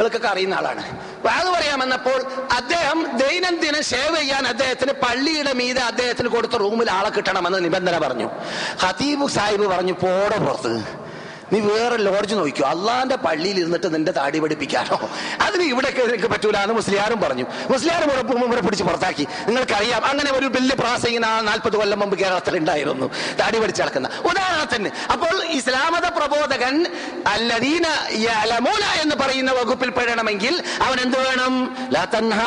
[0.00, 0.82] നിങ്ങൾക്കൊക്കെ അറിയുന്ന ആളാണ്.
[1.28, 2.20] അത് പറയാമെന്നപ്പോൾ
[2.52, 8.30] അദ്ദേഹം ദൈനംദിന സേവ ചെയ്യാൻ അദ്ദേഹത്തിന് പള്ളിയുടെ മീതെ അദ്ദേഹത്തിന് കൊടുത്ത റൂമിൽ ആളെ കിട്ടണമെന്ന് നിബന്ധന പറഞ്ഞു.
[8.84, 10.74] ഹതീബ് സാഹിബ് പറഞ്ഞു പോടെ പുറത്ത്.
[11.52, 15.10] നീ വേറെ ലോഡ്ജ് നോക്കിയോ അള്ളാന്റെ പള്ളിയിൽ ഇരുന്നിട്ട് നിന്റെ താടി പഠിപ്പിക്കാനോ?
[15.40, 17.44] അതിന് ഇവിടെ നിനക്ക് പറ്റൂല എന്ന് മുസ്ലിയാരും പറഞ്ഞു.
[17.70, 18.10] മുസ്ലിയാരും
[18.44, 19.26] ഇവിടെ പിടിച്ച് പുറത്താക്കി.
[19.46, 20.74] നിങ്ങൾക്കറിയാം അങ്ങനെ ഒരു വലിയ
[21.26, 23.06] ആ നാൽപ്പത് കൊല്ലം മുമ്പ് കേരളത്തിൽ ഉണ്ടായിരുന്നു.
[23.40, 24.08] താടി പഠിച്ച് നടക്കുന്ന.
[24.24, 26.86] ഉദാഹരണത്തിന് അപ്പോൾ ഇസ്ലാമത പ്രബോധകൻ
[27.26, 27.86] അല്ലദീന
[28.42, 31.76] അലമൂല എന്ന് പറയുന്ന വകുപ്പിൽ പെടണമെങ്കിൽ അവൻ എന്ത് വേണം?
[31.92, 32.40] ലാ തൻഹ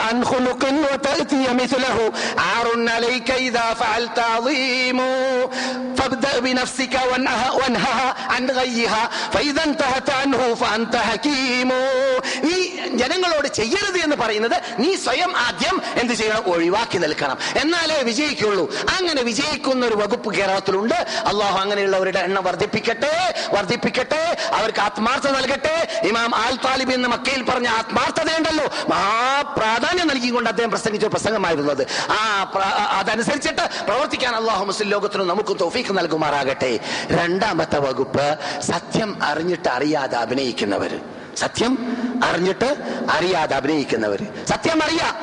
[12.43, 16.41] നീ ജനങ്ങളോട് ചെയ്യരുത് എന്ന് പറയുന്നത് നീ സ്വയം ആദ്യം എന്ത് ചെയ്യണം?
[16.41, 17.37] ഒഴിവാക്കി നിൽക്കണം.
[17.55, 18.73] എന്നാലേ വിജയിക്കുള്ളൂ.
[18.97, 20.95] അങ്ങനെ വിജയിക്കുന്ന ഒരു വകുപ്പ് കേരളത്തിലുണ്ട്.
[21.27, 25.87] അള്ളാഹു അങ്ങനെയുള്ളവരുടെ എണ്ണം വർദ്ധിപ്പിക്കട്ടെ വർദ്ധിപ്പിക്കട്ടെ അവർക്ക് ആത്മാർത്ഥ നൽകട്ടെ.
[26.03, 28.65] ഇമാം ആൽ താലിബ് എന്ന് മക്കയിൽ പറഞ്ഞ ആത്മാർത്ഥതയുണ്ടല്ലോ.
[28.89, 32.51] മഹാപ്രാധാന്യം നൽകിക്കൊണ്ട് അദ്ദേഹം പ്രസംഗിച്ച പ്രസംഗമായിരുന്നത് ആ
[32.99, 36.79] അതനുസരിച്ചിട്ട് പ്രവർത്തിക്കാൻ അള്ളാഹു മുസ്ലിം ലോകത്തിനും നമുക്ക് തോഫീക്ക് നൽകുമാറാകട്ടെ.
[37.11, 38.37] രണ്ടാമത്തെ വകുപ്പ്
[38.83, 41.01] സത്യം അറിഞ്ഞിട്ട് അറിയാതെ അഭിനയിക്കുന്നവർ
[41.37, 41.77] സത്യം
[42.23, 42.75] അറിഞ്ഞിട്ട്
[43.11, 45.15] അറിയാതെ അഭിനയിക്കുന്നവർ സത്യം അറിയാം.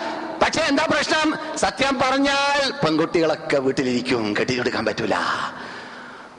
[0.42, 1.56] പക്ഷെ എന്താ പ്രശ്നം?
[1.56, 4.36] സത്യം പറഞ്ഞാൽ പെൺകുട്ടികളൊക്കെ വീട്ടിലിരിക്കും.
[4.40, 5.14] കെട്ടിക്കൊടുക്കാൻ പറ്റൂല.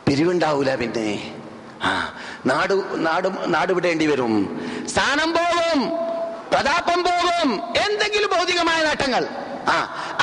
[0.08, 1.36] പിരിവുണ്ടാവൂല പിന്നെ.
[1.84, 2.14] ആ
[2.46, 4.34] നാട് നാട് നാട് വിടേണ്ടി വരും.
[4.88, 5.90] സ്ഥാനം പോകും
[6.52, 9.28] പ്രതാപം പോകും എന്തെങ്കിലും ഭൗതികമായ നേട്ടങ്ങൾ.
[9.68, 9.78] ആ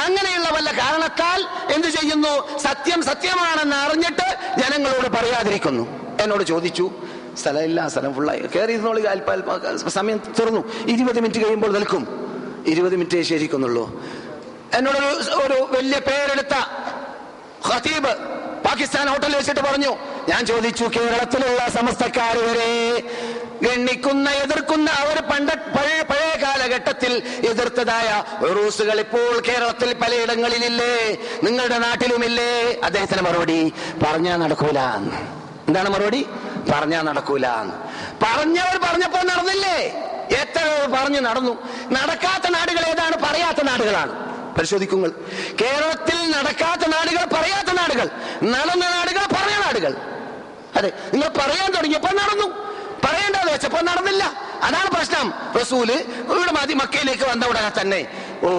[0.04, 2.58] അങ്ങനെയുള്ള വല്ല കാരണത്താൽ എന്ത് ചെയ്യുന്നു?
[2.58, 6.08] സത്യം സത്യമാണെന്ന് അറിഞ്ഞിട്ട് ജനങ്ങളോട് പറയാതിരിക്കുന്നു.
[6.20, 6.90] എന്നോട് ചോദിച്ചു
[7.42, 9.31] സ്ഥലമില്ല സ്ഥലം ഫുള്ളായി കയറി ഇരുന്നോളി അല്പ
[9.88, 10.62] സമയം തുറന്നു.
[10.87, 12.02] ഇരുപത് മിനിറ്റ് കഴിയുമ്പോൾ നിൽക്കും.
[12.66, 13.85] ഇരുപത് മിനിറ്റ് ശരിക്കുന്നുള്ളൂ.
[14.74, 14.98] എന്നോട്
[15.44, 16.54] ഒരു വലിയ പേരെടുത്ത
[17.68, 18.12] ഖതീബ്
[18.66, 19.92] പാകിസ്ഥാൻ ഹോട്ടലിൽ വെച്ചിട്ട് പറഞ്ഞു
[20.28, 22.73] ഞാൻ ചോദിച്ചു കേരളത്തിലുള്ള സമസ്തക്കാർ വരെ
[23.62, 28.08] ഗണ്ണിക്കുന്ന എതിർക്കുന്ന അവർ പണ്ട പഴയ പഴയ കാലഘട്ടത്തിൽ എതിർത്തതായ
[28.56, 30.94] റൂസുകൾ ഇപ്പോൾ കേരളത്തിൽ പലയിടങ്ങളിലില്ലേ?
[31.44, 32.52] നിങ്ങളുടെ നാട്ടിലുമില്ലേ?
[32.85, 34.79] അദ്ദേഹത്തിന് മറുപടി പറഞ്ഞാൽ നടക്കൂല
[35.69, 36.27] എന്താണ് മറുപടി?
[36.73, 37.46] പറഞ്ഞാ നടക്കൂല
[38.23, 39.77] പറഞ്ഞവർ പറഞ്ഞപ്പോ നടന്നില്ലേ?
[40.42, 40.62] എത്ര
[40.94, 41.52] പറഞ്ഞു നടന്നു.
[41.92, 43.16] നടക്കാത്ത നാടുകൾ ഏതാണ്?
[43.16, 44.12] പറയാത്ത നാടുകളാണ്.
[44.58, 45.10] പരിശോധിക്കുങ്ങൾ.
[45.60, 48.06] കേരളത്തിൽ നടക്കാത്ത നാടുകൾ പറയാത്ത നാടുകൾ.
[48.54, 49.92] നടന്ന നാടുകൾ പറഞ്ഞ നാടുകൾ.
[50.77, 52.48] അതെ നിങ്ങൾ പറയാൻ തുടങ്ങിയപ്പോ നടന്നു.
[53.04, 54.25] പറയേണ്ടത് വെച്ചപ്പോ നടന്നില്ല.
[54.62, 55.35] അതാണ് പ്രശ്നം.
[55.60, 58.00] റസൂൽ ഇവിടെ മതി മക്കയിലേക്ക് വന്ന ഉടനെ തന്നെ.
[58.42, 58.50] ഓ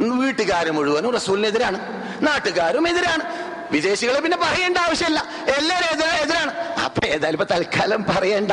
[0.00, 1.78] വീട്ടുകാർ മുഴുവനും റസൂലിനെതിരാണ്.
[2.22, 3.24] നാട്ടുകാരും എതിരാണ്.
[3.70, 5.24] വിദേശികളെ പിന്നെ പറയേണ്ട ആവശ്യമില്ല.
[5.48, 6.54] എല്ലാവരും എതിരാ എതിരാണ്.
[6.58, 8.52] അപ്പൊ ഏതായാലും ഇപ്പൊ തൽക്കാലം പറയേണ്ട.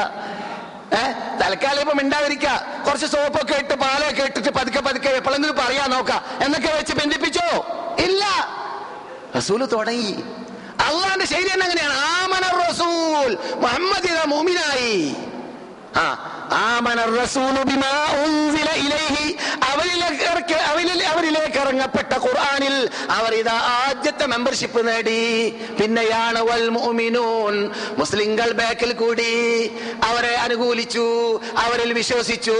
[0.93, 2.45] ഏഹ് തൽക്കാലം ഇപ്പൊ മിണ്ടാതിരിക്ക.
[2.87, 6.09] കുറച്ച് സോപ്പൊക്കെ ഇട്ട് പാലൊക്കെ ഇട്ടിട്ട് പതുക്കെ പതുക്കെ എപ്പോഴെങ്കിലും പറയാ നോക്ക.
[6.43, 7.65] എന്നൊക്കെ വെച്ച് ബന്ധിപ്പിച്ചോ?
[7.99, 8.25] ഇല്ല.
[9.37, 10.23] റസൂൽ തുടങ്ങി.
[10.79, 11.93] അള്ളാന്റെ ശൈലി അങ്ങനെയാണ്.
[11.93, 13.37] ആമന റസൂൽ.
[13.55, 15.15] മുഹമ്മദ് മൂമിനായി
[15.95, 16.05] ആ
[21.13, 25.49] അവരിലേക്ക് ഇറങ്ങപ്പെട്ട ഖുർആാനിൽ അവർ ഇതാ ആദ്യത്തെ മെമ്പർഷിപ്പ് നേടി.
[25.81, 26.41] പിന്നെയാണ്
[27.97, 29.31] മുസ്ലിങ്ങൾ ബാക്കിൽ കൂടി.
[30.03, 31.05] അവരെ അനുകൂലിച്ചു
[31.57, 32.57] അവരിൽ വിശ്വസിച്ചു.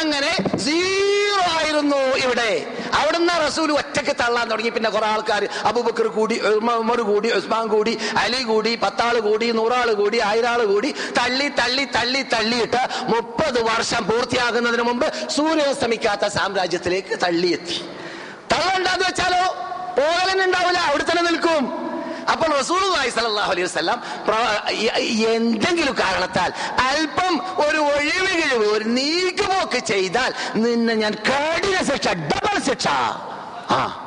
[0.00, 2.66] അങ്ങനെ സീറോ ആയിരുന്നു ഇവിടെ.
[2.94, 4.70] അവിടുന്ന് റസൂൽ ഒറ്റയ്ക്ക് തള്ളാൻ തുടങ്ങി.
[4.70, 10.20] പിന്നെ കുറെ ആൾക്കാർ അബുബക്കർ കൂടി ഉമർ കൂടി ഉസ്മാൻ കൂടി അലി കൂടി പത്താൾ കൂടി നൂറാൾ കൂടി
[10.20, 12.59] ആയിരാൾ കൂടി തള്ളി തള്ളി തള്ളി തള്ളി.
[12.60, 17.84] തള്ളിയിട്ട് മുപ്പത് വർഷം പൂർത്തിയാകുന്നതിന് മുമ്പ് സൂര്യാസ്തമിക്കാത്ത സാമ്രാജ്യത്തിലേക്ക് തള്ളിയെത്തി.
[18.52, 19.54] തള്ളണ്ടെന്ന് വെച്ചാലോ?
[19.98, 21.80] പോകലനുണ്ടാവില്ല അവിടെ തന്നെ നിൽക്കും.
[22.32, 24.70] അപ്പോൾ റസൂൽ സ്വല്ലല്ലാഹു അലൈഹി വസല്ലം പ്ര-
[25.28, 32.88] എന്തെങ്കിലും കാരണത്താൽ അല്പം ഒരു ഒഴിവ് കിഴിവ് ഒരു നീക്കുപോക്ക് ചെയ്താൽ നിന്നെ ഞാൻ കഠിന ശിക്ഷ ഡബിൾ ശിക്ഷ.
[33.70, 34.06] ആ.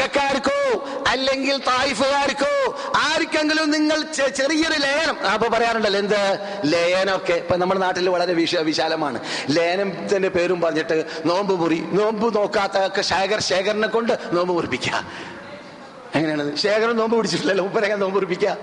[0.00, 2.54] മക്കാർക്കോ അല്ലെങ്കിൽ തായിഫുകാർക്കോ
[2.96, 6.20] ആർക്കെങ്കിലും നിങ്ങൾ ചെറിയൊരു ലയനം അപ്പൊ പറയാറുണ്ടല്ലോ എന്ത്?
[6.64, 7.32] ലയനമൊക്കെ.
[7.32, 9.20] ഇപ്പൊ നമ്മുടെ നാട്ടിൽ വളരെ വിശ വിശാലമാണ്.
[9.50, 15.06] ലയനത്തിന്റെ പേരും പറഞ്ഞിട്ട് നോമ്പ് മുറി നോമ്പ് നോക്കാത്ത ശേഖർ ശേഖരനെ കൊണ്ട് നോമ്പ് മുറിപ്പിക്കുക.
[16.14, 16.56] എങ്ങനെയാണത്?
[16.56, 18.56] ശേഖരൻ നോമ്പ് പിടിച്ചിട്ടില്ലല്ലോ ഉപ്പരങ്ങ നോമ്പ് മുറിപ്പിക്കുക.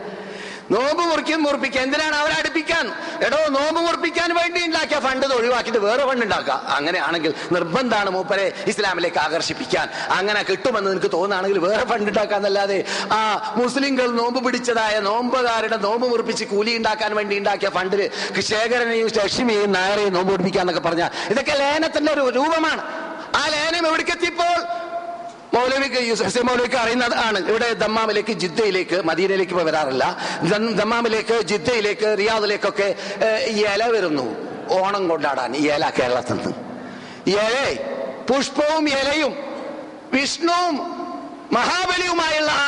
[0.74, 2.86] നോമ്പ് മുറിക്കും മുറിപ്പിക്കുക എന്തിനാണ് അവരെ അടുപ്പിക്കാൻ?
[3.28, 6.56] എടോ നോമ്പ് മുറിപ്പിക്കാൻ വേണ്ടി ഉണ്ടാക്കിയ ഫണ്ട് ഒഴിവാക്കിയിട്ട് വേറെ ഫണ്ട് ഉണ്ടാക്കുക.
[6.78, 9.88] അങ്ങനെയാണെങ്കിൽ നിർബന്ധമാണ് മൂപ്പരെ ഇസ്ലാമിലേക്ക് ആകർഷിപ്പിക്കാൻ.
[10.18, 12.80] അങ്ങനെ കിട്ടുമെന്ന് നിനക്ക് തോന്നുകയാണെങ്കിൽ വേറെ ഫണ്ട് ഉണ്ടാക്കാന്നല്ലാതെ
[13.18, 13.20] ആ
[13.62, 18.04] മുസ്ലിംകൾ നോമ്പ് പിടിച്ചതായ നോമ്പുകാരുടെ നോമ്പ് മുറിപ്പിച്ച് കൂലി ഉണ്ടാക്കാൻ വേണ്ടി ഉണ്ടാക്കിയ ഫണ്ടിൽ
[18.52, 22.84] ശേഖരനെയും ലക്ഷ്മിയെയും നായരെയും നോമ്പ് പിടിപ്പിക്കാന്നൊക്കെ പറഞ്ഞാൽ ഇതൊക്കെ ലേനത്തിന്റെ ഒരു രൂപമാണ്.
[23.40, 24.56] ആ ലേനം എവിടേക്കെത്തിയപ്പോൾ
[25.54, 27.50] മൗലവിക്ക് ഹുസൈൻ മൗലവിക്ക് അറിയുന്നത് ആണ്.
[27.50, 30.18] ഇവിടെ ദമ്മാമിലേക്ക് ജിദ്ദയിലേക്ക് മദീനയിലേക്ക് ഇപ്പൊ വരാറില്ല.
[30.82, 32.96] ദമ്മാമിലേക്ക് ജിദ്ദയിലേക്ക് റിയാദിലേക്കൊക്കെ
[33.48, 34.50] ഇല വരുന്നു.
[34.72, 36.54] ഓണം കൊണ്ടാടാൻ ഇല കേരളത്തിൽ നിന്ന്
[37.28, 37.78] ഇല
[38.30, 39.34] പുഷ്പവും ഇലയും
[40.14, 40.99] വിഷ്ണുവും
[41.56, 42.68] മഹാബലിയുമായുള്ള ആ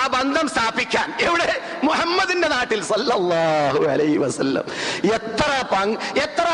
[0.00, 1.08] ആ ബന്ധം സ്ഥാപിക്കാൻ.
[1.26, 1.48] എവിടെ?
[1.88, 4.64] മുഹമ്മദിന്റെ നാട്ടിൽ സല്ലല്ലാഹു അലൈഹി വസല്ലം.
[5.16, 6.46] എത്ര പങ്ക് എത്ര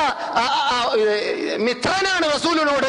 [1.66, 2.88] മിത്രനാണ് റസൂലിനോട്?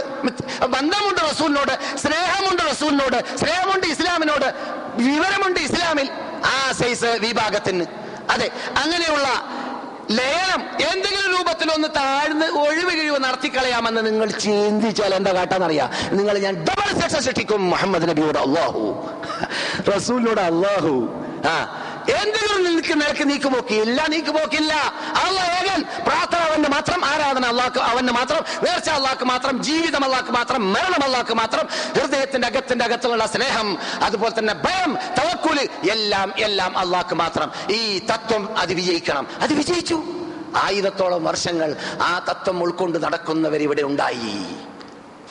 [0.75, 1.73] ബന്ധമുണ്ട് റസൂലിനോട്
[2.03, 4.47] സ്നേഹമുണ്ട് റസൂലിനോട് സ്നേഹമുണ്ട് ഇസ്ലാമിനോട്
[5.09, 6.09] വിവരമുണ്ട് ഇസ്ലാമിൽ.
[6.53, 7.87] ആ സൈസ് വിഭാഗത്തിന്.
[8.33, 8.47] അതെ
[8.83, 9.27] അങ്ങനെയുള്ള
[10.11, 15.89] ലയനം എന്തെങ്കിലും രൂപത്തിൽ ഒന്ന് താഴ്ന്ന് ഒഴിവ് കിഴിവ് നടത്തിക്കളയാമെന്ന് നിങ്ങൾ ചിന്തിച്ചാൽ എന്താ കാട്ടാന്നറിയാം?
[16.15, 19.11] നിങ്ങൾ ഞാൻ ഡബിൾ സക്സസ് സൃഷ്ടിക്കും മുഹമ്മദ് നബിയോട് അള്ളാഹു.
[19.95, 21.09] റസൂലിനോട് അള്ളാഹു.
[21.47, 21.78] ആ
[22.11, 24.73] എന്തെങ്കിലും നിനക്ക് നിനക്ക് നീക്കുപോക്കില്ല നീക്കുപോക്കില്ല.
[25.15, 30.73] അള്ള ഏകൻ പ്രാർത്ഥന അവന് മാത്രം ആരാധന അള്ളാഹ് അവന് മാത്രം നേർച്ച അള്ളാഹ് മാത്രം ജീവിതം അള്ളാഹ് മാത്രം
[30.73, 31.67] മരണം അള്ളാഹ് മാത്രം
[31.99, 35.59] ഹൃദയത്തിന്റെ അകത്തിന്റെ അകത്തുള്ള സ്നേഹം അതുപോലെ തന്നെ ഭയം തവക്കൂൽ
[35.91, 37.51] എല്ലാം എല്ലാം അള്ളാഹ് മാത്രം.
[37.71, 39.27] ഈ തത്വം അത് വിജയിക്കണം.
[39.41, 40.03] അത് വിജയിച്ചു.
[40.55, 44.68] ആയിരത്തോളം വർഷങ്ങൾ ആ തത്വം ഉൾക്കൊണ്ട് നടക്കുന്നവർ ഇവിടെ ഉണ്ടായി.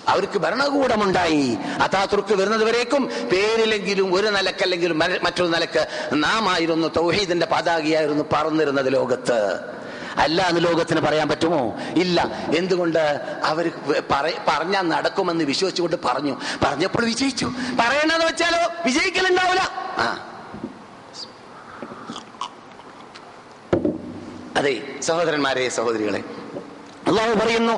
[0.09, 1.59] അവർക്ക് ഭരണകൂടമുണ്ടായി.
[1.82, 9.61] അതാതുർക്ക് വരുന്നത് വരേക്കും പേരിലെങ്കിലും ഒരു നിലക്കല്ലെങ്കിലും മറ്റൊരു നിലയ്ക്ക് നാം ആയിരുന്നു തൗഹീദിന്റെ പതാകയായിരുന്നു പറന്നിരുന്നത് ലോകത്ത്.
[10.16, 11.76] അല്ല എന്ന് ലോകത്തിന് പറയാൻ പറ്റുമോ?
[11.96, 12.30] ഇല്ല.
[12.56, 12.98] എന്തുകൊണ്ട്
[13.42, 13.70] അവർ
[14.48, 16.40] പറഞ്ഞാൽ നടക്കുമെന്ന് വിശ്വസിച്ചുകൊണ്ട് പറഞ്ഞു.
[16.64, 17.44] പറഞ്ഞപ്പോൾ വിജയിച്ചു.
[17.80, 19.62] പറയണെന്ന് വെച്ചാലോ വിജയിക്കലുണ്ടാവില്ല
[19.98, 20.24] ആ.
[24.56, 26.24] അതെ സഹോദരന്മാരെ സഹോദരികളെ
[27.09, 27.74] അള്ളാഹു പറയുന്നു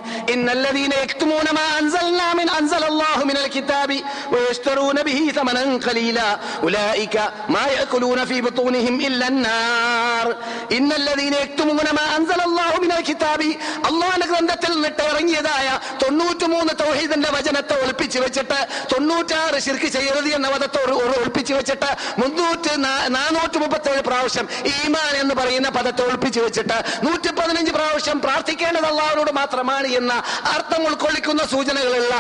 [14.31, 15.69] ഗ്രന്ഥത്തിൽ നിന്നിട്ട് ഇറങ്ങിയതായ
[16.03, 18.59] തൊണ്ണൂറ്റിമൂന്ന് തൗഹീദിന്റെ വചനത്തെ ഒളിപ്പിച്ചു വെച്ചിട്ട്
[18.93, 22.75] തൊണ്ണൂറ്റാറ് ശിർക്ക് ചെയ്യരുത് എന്ന വധത്തോട് ഒളിപ്പിച്ചു വെച്ചിട്ട് മുന്നൂറ്റി
[23.11, 28.89] നാനൂറ്റി മുപ്പത്തേഴ് പ്രാവശ്യം ഈമാൻ എന്ന് പറയുന്ന പദത്തെ ഒളിപ്പിച്ചു വെച്ചിട്ട് നൂറ്റി പതിനഞ്ച് പ്രാവശ്യം പ്രാർത്ഥിക്കേണ്ടത്
[29.21, 30.13] അള്ളാഹുവിനോട് മാത്രമാണ് എന്ന
[30.55, 32.15] അർത്ഥം ഉൾക്കൊള്ളിക്കുന്ന സൂചനകളുള്ള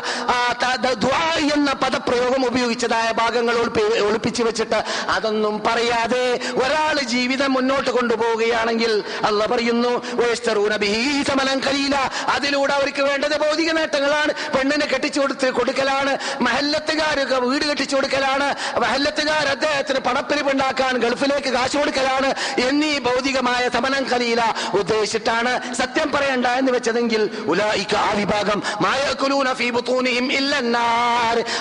[1.56, 3.54] എന്ന പദപ്രയോഗം ഉപയോഗിച്ചതായ ഭാഗങ്ങൾ
[4.06, 4.78] ഒളിപ്പിച്ചു വെച്ചിട്ട്
[5.14, 6.24] അതൊന്നും പറയാതെ
[6.62, 8.92] ഒരാൾ ജീവിതം മുന്നോട്ട് കൊണ്ടുപോവുകയാണെങ്കിൽ
[9.28, 9.92] അല്ല പറയുന്നു.
[12.34, 14.32] അതിലൂടെ അവർക്ക് വേണ്ടത് ഭൗതിക നേട്ടങ്ങളാണ്.
[14.54, 16.12] പെണ്ണിനെ കെട്ടിച്ചു കൊടുത്ത് കൊടുക്കലാണ്.
[16.46, 17.18] മഹല്ലത്തുകാർ
[17.52, 18.48] വീട് കെട്ടിച്ചു കൊടുക്കലാണ്.
[18.84, 22.30] മഹല്ലത്തുകാർ അദ്ദേഹത്തിന് പണപ്പിരിപ്പുണ്ടാക്കാൻ ഗൾഫിലേക്ക് കാശ് കൊടുക്കലാണ്.
[22.68, 24.42] എന്നീ ഭൗതികമായ സമനം കലീല
[24.80, 28.62] ഉദ്ദേശിച്ചിട്ടാണ് സത്യം പറയണ്ട എന്ന് വെച്ചതെങ്കിൽ ഉലായിക്ക ആ വിഭാഗം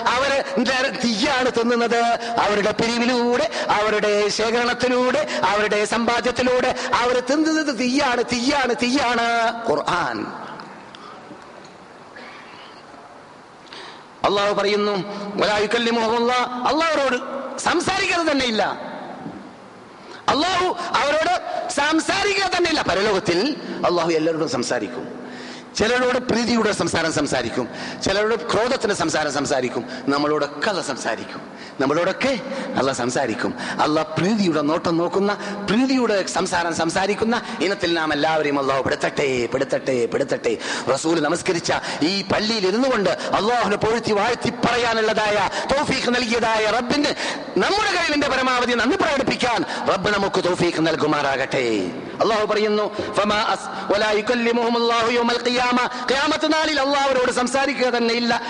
[0.07, 2.01] അവർ തീയാണ് തിന്നുന്നത്?
[2.39, 9.53] അവരുടെ പിരിവിലൂടെ അവരുടെ ശേഖരണത്തിലൂടെ അവരുടെ സമ്പാദ്യത്തിലൂടെ അവർ തിന്നുന്നത് തീയാണ് തീയാണ് തീയാണ്.
[9.69, 10.25] ഖുർആൻ.
[14.23, 14.91] അള്ളാഹു പറയുന്നു
[16.41, 17.17] അള്ളാഹുരോട്
[17.59, 18.63] സംസാരിക്കാതെ തന്നെ ഇല്ല.
[20.29, 20.65] അള്ളാഹു
[20.97, 22.81] അവരോട് സംസാരിക്കുക ഇല്ല.
[22.81, 23.55] പരലോകത്തിൽ
[23.85, 25.18] അള്ളാഹു എല്ലാവരോടും സംസാരിക്കും.
[25.77, 27.69] ചിലരോട് പ്രീതിയുടെ സംസാരം സംസാരിക്കും
[28.03, 31.41] ചിലരോട് ക്രോധത്തിന്റെ സംസാരം സംസാരിക്കും നമ്മളോടൊക്കെ അല്ല സംസാരിക്കും.
[31.81, 32.39] നമ്മളോടൊക്കെ
[32.79, 33.53] അല്ല സംസാരിക്കും.
[33.81, 35.33] അല്ല പ്രീതിയുടെ നോട്ടം നോക്കുന്ന
[35.69, 40.57] പ്രീതിയുടെ സംസാരം സംസാരിക്കുന്ന ഇനത്തിൽ നാം എല്ലാവരെയും അള്ളാഹു പെടുത്തട്ടെ പെടുത്തട്ടെ പെടുത്തട്ടെ.
[40.93, 47.13] റസൂൽ നമസ്കരിച്ച ഈ പള്ളിയിൽ ഇരുന്നു കൊണ്ട് അള്ളാഹുനെ പൊഴുത്തി വാഴ്ത്തി പറയാനുള്ളതായ തോഫീഖ് നൽകിയതായ റബ്ബിന്
[47.57, 51.65] നമ്മുടെ കഴിവിന്റെ പരമാവധി നന്ദി പ്രകടിപ്പിക്കാൻ റബ്ബ് നമുക്ക് തോഫീഖ് നൽകുമാറാകട്ടെ.
[52.21, 52.91] അള്ളാഹു പറയുന്നു
[56.79, 58.41] അള്ളാഹുരോട് സംസാരിക്കുക തന്നെ ഇല്ല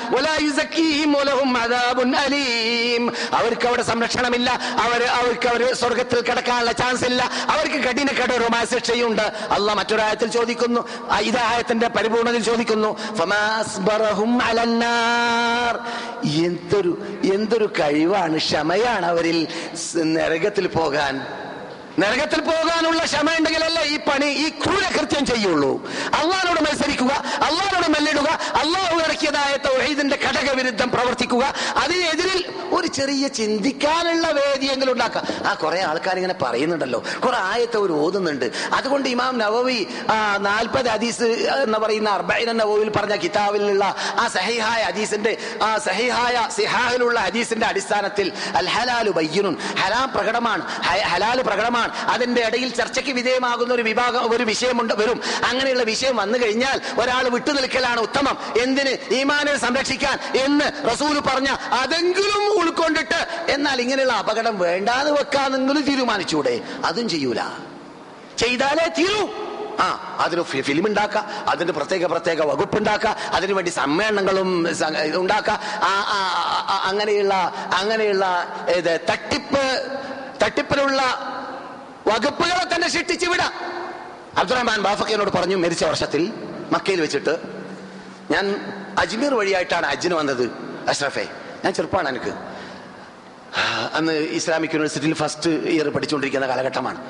[3.34, 4.50] അവർക്ക് അവിടെ സംരക്ഷണമില്ല.
[4.86, 10.82] അവർ അവർക്ക് അവർ സ്വർഗത്തിൽ കിടക്കാനുള്ള ചാൻസ് ഇല്ല അവർക്ക് കഠിന കഠോരമായ ശിക്ഷയുണ്ട് അള്ളാഹ് മറ്റൊരായത്തിൽ ചോദിക്കുന്നു
[11.20, 12.96] ഇതായത്തിന്റെ പരിപൂർണതയിൽ ചോദിക്കുന്നു
[16.46, 16.98] എന്തൊരു
[17.34, 19.48] എന്തൊരു കഴിവാണ് ക്ഷമയാണ് അവരിൽ
[20.04, 21.28] നരകത്തിൽ പോകാൻ.
[22.02, 25.72] നരകത്തിൽ പോകാനുള്ള ക്ഷമ ഉണ്ടെങ്കിലല്ലേ ഈ പണി ഈ ക്രൂരകൃത്യം ചെയ്യുള്ളൂ.
[26.20, 27.14] അള്ളാഹിനോട് മത്സരിക്കുക
[27.48, 28.30] അള്ളാഹിനോട് മല്ലിടുക
[28.62, 31.44] അള്ളാഹു ഇറക്കിയതായ തൗഹീദിന്റെ ഘടകവിരുദ്ധം പ്രവർത്തിക്കുക.
[31.84, 32.40] അതിനെതിരിൽ
[32.78, 35.24] ഒരു ചെറിയ ചിന്തിക്കാനുള്ള വേദിയെങ്കിലും ഉണ്ടാക്കുക.
[35.50, 37.04] ആ കുറെ ആൾക്കാർ ഇങ്ങനെ പറയുന്നുണ്ടല്ലോ.
[37.26, 38.48] കുറെ ആയത്തെ ഒരു ഓതുന്നുണ്ട്.
[38.74, 39.80] അതുകൊണ്ട് ഇമാം നവവി
[40.48, 41.30] നാൽപ്പത് ഹദീസ്
[41.66, 43.86] എന്ന് പറയുന്ന അർബൈന നവവിൽ പറഞ്ഞ കിതാബിലുള്ള
[44.24, 45.34] ആ സഹിഹായ ഹദീസിന്റെ
[45.64, 48.28] ആ സഹിഹായ സിഹാഹിലുള്ള ഹദീസിന്റെ അടിസ്ഥാനത്തിൽ
[48.62, 51.42] അൽ ഹലാലു ബയ്യനുൻ ഹലാം പ്രകടമാണ് ഹലാൽ ഹലാൽ
[51.96, 55.22] അതിന്റെ ഇടയിൽ ചർച്ചയ്ക്ക് വിധേയമാകുന്ന ഒരു വിഭാഗം ഒരു വിഷയമുണ്ട് വരും.
[55.46, 58.38] അങ്ങനെയുള്ള വിഷയം വന്നു കഴിഞ്ഞാൽ ഒരാൾ വിട്ടുനിൽക്കലാണ് ഉത്തമം.
[58.62, 59.14] എന്തിന്?
[59.14, 61.48] ഈമാനെ സംരക്ഷിക്കാൻ എന്ന് റസൂൽ പറഞ്ഞ
[61.82, 63.28] അതെങ്കിലും ഉൾക്കൊണ്ടിട്ട്.
[63.52, 66.62] എന്നാൽ ഇങ്ങനെയുള്ള അപകടം വേണ്ടാന്ന് വെക്കാന്നെങ്കിലും തീരുമാനിച്ചൂടെ.
[66.86, 67.42] അതും ചെയ്യൂല.
[68.38, 69.30] ചെയ്താലേ തീരൂ.
[69.82, 74.68] ആ അതിന് ഫിലിം ഉണ്ടാക്കുക അതിന് പ്രത്യേക പ്രത്യേക വകുപ്പ് ഉണ്ടാക്കുക അതിനു വേണ്ടി സമ്മേളനങ്ങളും
[75.14, 75.60] ഉണ്ടാക്കുക
[76.84, 77.34] അങ്ങനെയുള്ള
[77.76, 78.26] അങ്ങനെയുള്ള
[79.10, 79.64] തട്ടിപ്പ്
[80.44, 81.02] തട്ടിപ്പിനുള്ള
[82.10, 83.54] വകുപ്പുകളെ തന്നെ സൃഷ്ടിച്ചു വിടാം.
[84.38, 86.34] അബ്ദുറഹ്മാൻ ബാഫക്കിനോട് പറഞ്ഞു മരിച്ച വർഷത്തിൽ
[86.72, 87.38] മക്കയിൽ വെച്ചിട്ട്
[88.32, 88.46] ഞാൻ
[89.00, 90.52] അജ്മീർ വഴിയായിട്ടാണ് അജിന് വന്നത്
[90.90, 91.28] അഷ്റഫെ.
[91.64, 92.34] ഞാൻ ചെറുപ്പമാണ് എനിക്ക്.
[93.94, 97.06] അന്ന് ഇസ്ലാമിക് യൂണിവേഴ്സിറ്റിയിൽ ഫസ്റ്റ് ഇയർ പഠിച്ചുകൊണ്ടിരിക്കുന്ന കാലഘട്ടമാണ്.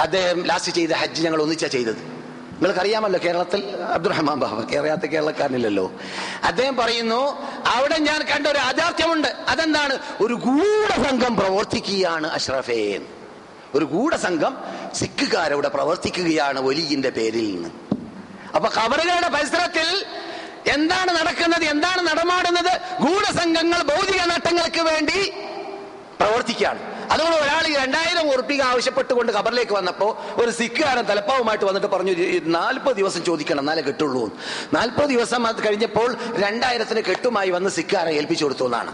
[0.00, 1.96] അദ്ദേഹം ലാസ്റ്റ് ചെയ്ത ഹജ്ജ് ഞങ്ങൾ ഒന്നിച്ചാ ചെയ്തത്.
[1.96, 5.92] നിങ്ങൾക്കറിയാമല്ലോ കേരളത്തിൽ അബ്ദുറഹ്മാൻ ബാബ കേരളത്തെ കേരളക്കാരനില്ലല്ലോ.
[6.44, 7.20] അദ്ദേഹം പറയുന്നു
[7.66, 9.28] അവിടെ ഞാൻ കണ്ട ഒരു യാഥാർത്ഥ്യമുണ്ട്.
[9.48, 9.98] അതെന്താണ്?
[10.20, 13.21] ഒരു ഗൂഢസംഘം പ്രവർത്തിക്കുകയാണ് അഷ്റഫേ എന്ന്.
[13.74, 14.54] ഒരു ഗൂഢസംഘം
[14.94, 17.70] സിഖുകാരവിടെ പ്രവർത്തിക്കുകയാണ് ഒലിയിന്റെ പേരിൽ നിന്ന്.
[18.56, 19.88] അപ്പൊ കബറുകളുടെ പരിസരത്തിൽ
[20.76, 22.72] എന്താണ് നടക്കുന്നത് എന്താണ് നടമാടുന്നത്?
[23.04, 25.20] ഗൂഢസംഘങ്ങൾ ഭൗതിക നേട്ടങ്ങൾക്ക് വേണ്ടി
[26.20, 26.80] പ്രവർത്തിക്കുകയാണ്.
[27.12, 30.10] അതുകൊണ്ട് ഒരാൾ ഈ രണ്ടായിരം ഉറുപ്പിക ആവശ്യപ്പെട്ടുകൊണ്ട് ഖബറിലേക്ക് വന്നപ്പോൾ
[30.42, 32.12] ഒരു സിഖുകാരൻ തലപ്പാവുമായിട്ട് വന്നിട്ട് പറഞ്ഞു
[32.58, 34.22] നാൽപ്പത് ദിവസം ചോദിക്കണം എന്നാലേ കിട്ടുള്ളൂ
[34.76, 38.92] നാൽപ്പത് ദിവസം അത് കഴിഞ്ഞപ്പോൾ രണ്ടായിരത്തിന് കെട്ടുമായി വന്ന് സിഖുകാരെ ഏൽപ്പിച്ചു കൊടുത്തു എന്നാണ്.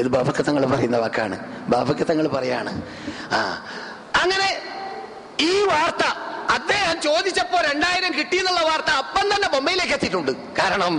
[0.00, 1.36] ഇത് ബാബക്കത്തങ്ങൾ പറയുന്ന വാക്കാണ്.
[1.68, 2.72] ബാബക്കത്തങ്ങൾ പറയാണ്.
[3.38, 3.40] ആ
[4.14, 4.48] അങ്ങനെ
[5.40, 6.04] ഈ വാർത്ത
[6.50, 10.32] അദ്ദേഹം ചോദിച്ചപ്പോ രണ്ടായിരം കിട്ടിയെന്നുള്ള വാർത്ത അപ്പം തന്നെ ബൊമ്മയിലേക്ക് എത്തിയിട്ടുണ്ട്.
[10.32, 10.94] കാരണം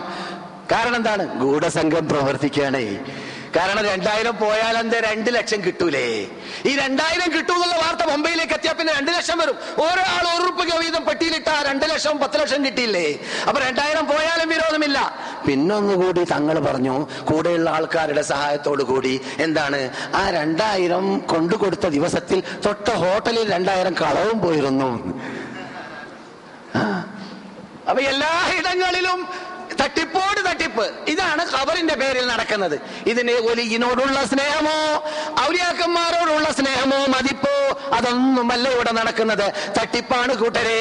[0.72, 1.24] കാരണം എന്താണ്?
[1.40, 2.86] ഗൂഢസംഘം പ്രവർത്തിക്കുകയാണേ.
[3.56, 6.06] കാരണം രണ്ടായിരം പോയാൽ എന്ത് രണ്ട് ലക്ഷം കിട്ടൂലേ?
[6.70, 9.58] ഈ രണ്ടായിരം കിട്ടൂ എന്നുള്ള വാർത്ത മുംബൈയിലേക്ക് എത്തിയാൽ പിന്നെ രണ്ട് ലക്ഷം വരും.
[9.86, 13.08] ഓരോ ആൾ ഒരു റുപ്യ വീതം പെട്ടിയിലിട്ട രണ്ട് ലക്ഷം പത്ത് ലക്ഷം കിട്ടിയില്ലേ?
[13.48, 15.00] അപ്പൊ രണ്ടായിരം പോയാലും വിരോധമില്ല.
[15.46, 16.96] പിന്നൊന്നുകൂടി തങ്ങൾ പറഞ്ഞു
[17.30, 19.14] കൂടെയുള്ള ആൾക്കാരുടെ സഹായത്തോടു കൂടി
[19.46, 19.82] എന്താണ്?
[20.16, 24.92] ആ രണ്ടായിരം കൊണ്ടുകൊടുത്ത ദിവസത്തിൽ തൊട്ട ഹോട്ടലിൽ രണ്ടായിരം കളവും പോയിരുന്നു.
[27.90, 29.20] അപ്പൊ എല്ലാ ഇടങ്ങളിലും
[29.82, 30.86] തട്ടിപ്പോട് തട്ടിപ്പ്.
[31.08, 32.80] ഇതാണ് ഖബറിന്റെ പേരിൽ നടക്കുന്നത്.
[33.08, 34.78] ഇതിന് ഒലിയിനോടുള്ള സ്നേഹമോ
[35.48, 37.56] ഔലിയാക്കന്മാരോടുള്ള സ്നേഹമോ മതിപ്പോ
[37.96, 39.54] അതൊന്നുമല്ല ഇവിടെ നടക്കുന്നത്.
[39.80, 40.80] തട്ടിപ്പാണ് കൂട്ടരെ.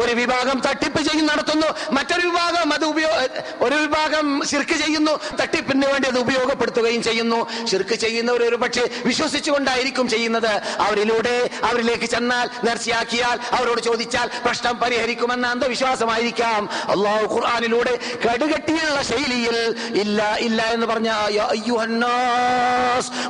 [0.00, 1.66] ഒരു വിഭാഗം തട്ടിപ്പ് ചെയ്യുന്നു നടത്തുന്നു.
[1.90, 3.20] മറ്റൊരു വിഭാഗം അത് ഉപയോഗ
[3.60, 5.20] ഒരു വിഭാഗം ശിർക്ക് ചെയ്യുന്നു.
[5.40, 7.46] തട്ടിപ്പിന് വേണ്ടി അത് ഉപയോഗപ്പെടുത്തുകയും ചെയ്യുന്നു.
[7.66, 10.52] ശിർക്ക് ചെയ്യുന്നവർ ഒരു പക്ഷേ വിശ്വസിച്ചുകൊണ്ടായിരിക്കും ചെയ്യുന്നത്.
[10.80, 16.68] അവരിലൂടെ അവരിലേക്ക് ചെന്നാൽ നേർച്ചയാക്കിയാൽ അവരോട് ചോദിച്ചാൽ പ്രശ്നം പരിഹരിക്കുമെന്ന അന്ധവിശ്വാസമായിരിക്കാം.
[16.88, 19.56] അള്ളാഹു ഖുർആാനിലൂടെ കടുകട്ടിയുള്ള ശൈലിയിൽ
[19.94, 21.10] ഇല്ല ഇല്ല എന്ന് പറഞ്ഞ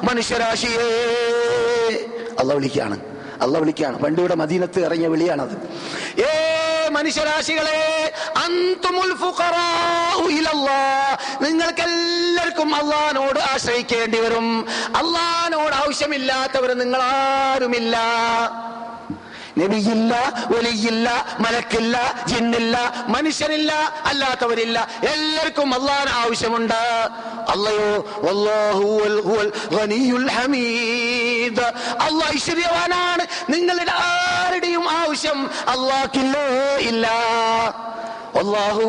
[0.03, 0.89] മനുഷ്യരാശിയെ.
[2.39, 2.99] അള്ള വിളിക്കാണ്
[3.43, 5.55] അള്ള വിളിക്കാണ് വണ്ടിയുടെ മദീനത്ത് ഇറങ്ങിയ വിളിയാണത്.
[6.21, 6.31] ഏ
[6.89, 8.13] മനുഷ്യരാശികളെ
[8.45, 9.13] അന്തുമുൽ.
[11.43, 14.49] നിങ്ങൾക്കെല്ലാവർക്കും അള്ളഹാനോട് ആശ്രയിക്കേണ്ടി വരും.
[14.97, 17.97] അള്ളഹാനോട് ആവശ്യമില്ലാത്തവർ നിങ്ങൾ ആരുമില്ല
[19.59, 20.15] നബിയില്ല
[20.57, 21.09] ഒലിയില്ല
[21.41, 21.97] മലക്കില്ല
[22.27, 22.77] ജിന്നില്ല
[23.09, 23.73] മനുഷ്യനില്ല
[24.05, 24.87] അല്ലാത്തവരില്ല.
[25.03, 26.83] എല്ലാവർക്കും അള്ളാൻ ആവശ്യമുണ്ട്.
[27.49, 27.91] അല്ലയോ
[30.29, 31.65] ഹമീദ്.
[32.07, 35.51] അള്ളാഹ് ഐശ്വര്യവാനാണ് നിങ്ങളുടെ ആരുടെയും ആവശ്യം.
[35.69, 36.47] അള്ളാഹ്ക്കില്ലേ
[36.77, 37.07] ഇല്ല.
[38.41, 38.83] അള്ളാഹു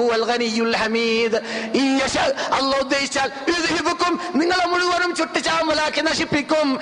[2.80, 3.32] ഉദ്ദേശിച്ചാൽ
[4.36, 6.80] നിങ്ങളെ മുഴുവനും ചുട്ടുചാമ്പലാക്കി നശിപ്പിക്കും.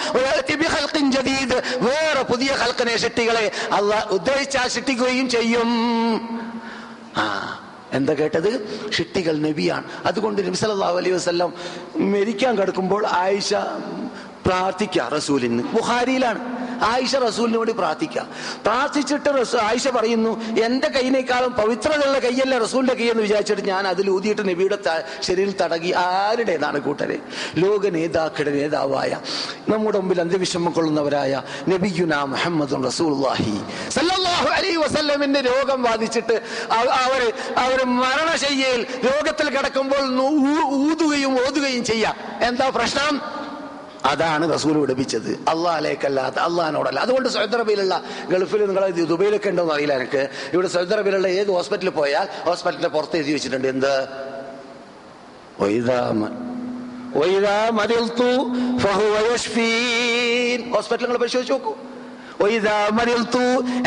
[1.87, 5.69] വേറെ പുതിയ ഹൽക്കനെ സൃഷ്ടികളെ അള്ളാഹ് ഉദ്ദേശിച്ചാൽ സൃഷ്ടിക്കുകയും ചെയ്യും.
[7.17, 7.25] ആ
[7.93, 8.51] എന്താ കേട്ടത്?
[8.91, 9.83] ഷിട്ടികൾ നബിയാണ്.
[10.05, 11.53] അതുകൊണ്ട് നബി സല്ലല്ലാഹു അലൈഹി വസല്ലം
[11.95, 13.53] മരിക്കാൻ കിടക്കുമ്പോൾ ആയിഷ
[14.45, 15.63] പ്രാർത്ഥിക്കുക റസൂലിന്.
[15.63, 18.27] ബുഹാരിയിലാണ് ആയിഷ റസൂലിന് വേണ്ടി പ്രാർത്ഥിക്കുക
[18.65, 19.29] പ്രാർത്ഥിച്ചിട്ട്
[19.61, 24.77] ആയിഷ പറയുന്നു എന്റെ കൈയിനേക്കാളും പവിത്രതയുള്ള കൈയല്ല റസൂലിന്റെ കൈ എന്ന് വിചാരിച്ചിട്ട് ഞാൻ അതിൽ ഊതിയിട്ട് നബിയുടെ
[25.21, 27.19] ശരീരത്തിൽ തടകി ആരുടേതാണ് കൂട്ടരെ?
[27.55, 29.19] ലോക നേതാക്കളുടെ നേതാവായ
[29.69, 36.41] നമ്മുടെ മുമ്പിൽ അന്ത്യവിഷമം കൊള്ളുന്നവരായ നബിയുന മുഹമ്മദ് റസൂൽഹി വസല്ലമിന്റെ രോഗം ബാധിച്ചിട്ട്
[36.71, 40.19] അവ- അവർ അവർ മരണശയ്യയിൽ രോഗത്തിൽ കിടക്കുമ്പോൾ
[40.63, 42.15] ഊതുകയും ഓതുകയും ചെയ്യാം.
[42.41, 43.43] എന്താ പ്രശ്നം?
[44.05, 46.99] അതാണ് റസൂൽ പഠിപ്പിച്ചത് അള്ളാഹലേക്കല്ലാത്ത അള്ളഹാനോടല്ല.
[46.99, 52.27] അതുകൊണ്ട് സൗദി അറബിയിലുള്ള ഗൾഫിൽ നിങ്ങൾ ദുബൈയിലൊക്കെ ഉണ്ടോന്ന് അറിയില്ല എനിക്ക് ഇവിടെ സൗദി അറബിയിലുള്ള ഏത് ഹോസ്പിറ്റലിൽ പോയാൽ
[52.45, 53.67] ഹോസ്പിറ്റലിന്റെ പുറത്ത് എഴുതി വെച്ചിട്ടുണ്ട്.
[53.67, 54.07] എന്ത്?
[60.75, 61.75] ഹോസ്പിറ്റലുകൾ പരിശോധിച്ച് നോക്കൂ.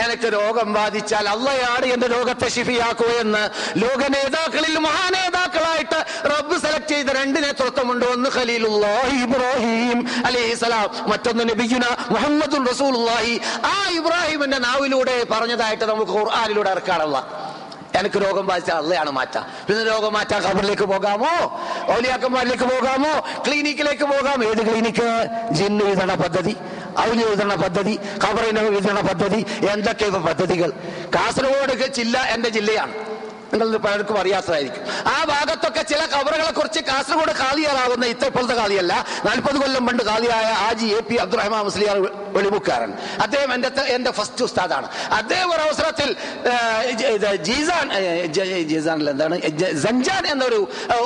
[0.04, 5.15] എനിക്ക് രോഗം ബാധിച്ചാൽ അള്ളയാണ് എന്റെ രോഗത്തെ ശിഫിയാക്കൂ എന്ന് ലോക നേതാക്കളിൽ മഹാന
[6.96, 8.06] ചെയ്ത രണ്ട് നേതൃത്വമുണ്ട്.
[8.06, 13.40] ഒന്ന് ഖലീലുല്ലാഹി ഇബ്രാഹിം അലൈഹിസ്സലാം മറ്റൊന്ന് നബിയുന മുഹമ്മദുൽ റസൂലുള്ളാഹി.
[13.64, 17.46] ആ ഇബ്രാഹിമിന്റെ നാവിലൂടെ പറഞ്ഞതായിട്ട് നമുക്ക് ഖുർആനിലൂടെ ഇറക്കാനുള്ള.
[17.94, 19.44] എനിക്ക് രോഗം ബാധിച്ച അള്ളയാണ് മാറ്റാം.
[19.68, 21.60] പിന്നെ രോഗം മാറ്റാൻ ഖബറിലേക്ക് പോകാമോ?
[21.96, 23.12] ഓലിയാക്കന്മാരിലേക്ക് പോകാമോ?
[23.46, 24.44] ക്ലിനിക്കിലേക്ക് പോകാം.
[24.44, 25.26] ഏത് ക്ലിനിക്ക്?
[25.52, 26.56] ജിന്ന് വിതരണ പദ്ധതി
[26.98, 30.70] അവന് വിതരണ പദ്ധതി ഖബറിന് വിതരണ പദ്ധതി എന്തൊക്കെ പദ്ധതികൾ?
[31.14, 33.15] കാസർഗോഡ് ജില്ല എന്റെ ജില്ലയാണ്.
[33.62, 34.82] നിങ്ങൾ പലർക്കും അറിയാത്തതായിരിക്കും.
[35.14, 38.92] ആ ഭാഗത്തൊക്കെ ചില കബറുകളെ കുറിച്ച് കാസർഗോഡ് കാലിയാറാകുന്ന ഇത്തപ്പോഴത്തെ കാലിയല്ല.
[39.26, 41.98] നാൽപ്പത് കൊല്ലം പണ്ട് കാലിയായ ആജി എ പി അബ്ദുറഹ്മാൻ മുസ്ലിയാർ
[42.36, 42.90] വെളിമുക്കാരൻ.
[43.22, 44.88] അദ്ദേഹം എന്റെ എന്റെ ഫസ്റ്റ് ഉസ്താദാണ്.
[45.20, 46.08] അദ്ദേഹം ഒരു അവസരത്തിൽ
[47.48, 47.86] ജീസാൻ
[48.72, 49.36] ജീസാൻ എന്താണ്?
[49.86, 50.60] സഞ്ചാൻ എന്നൊരു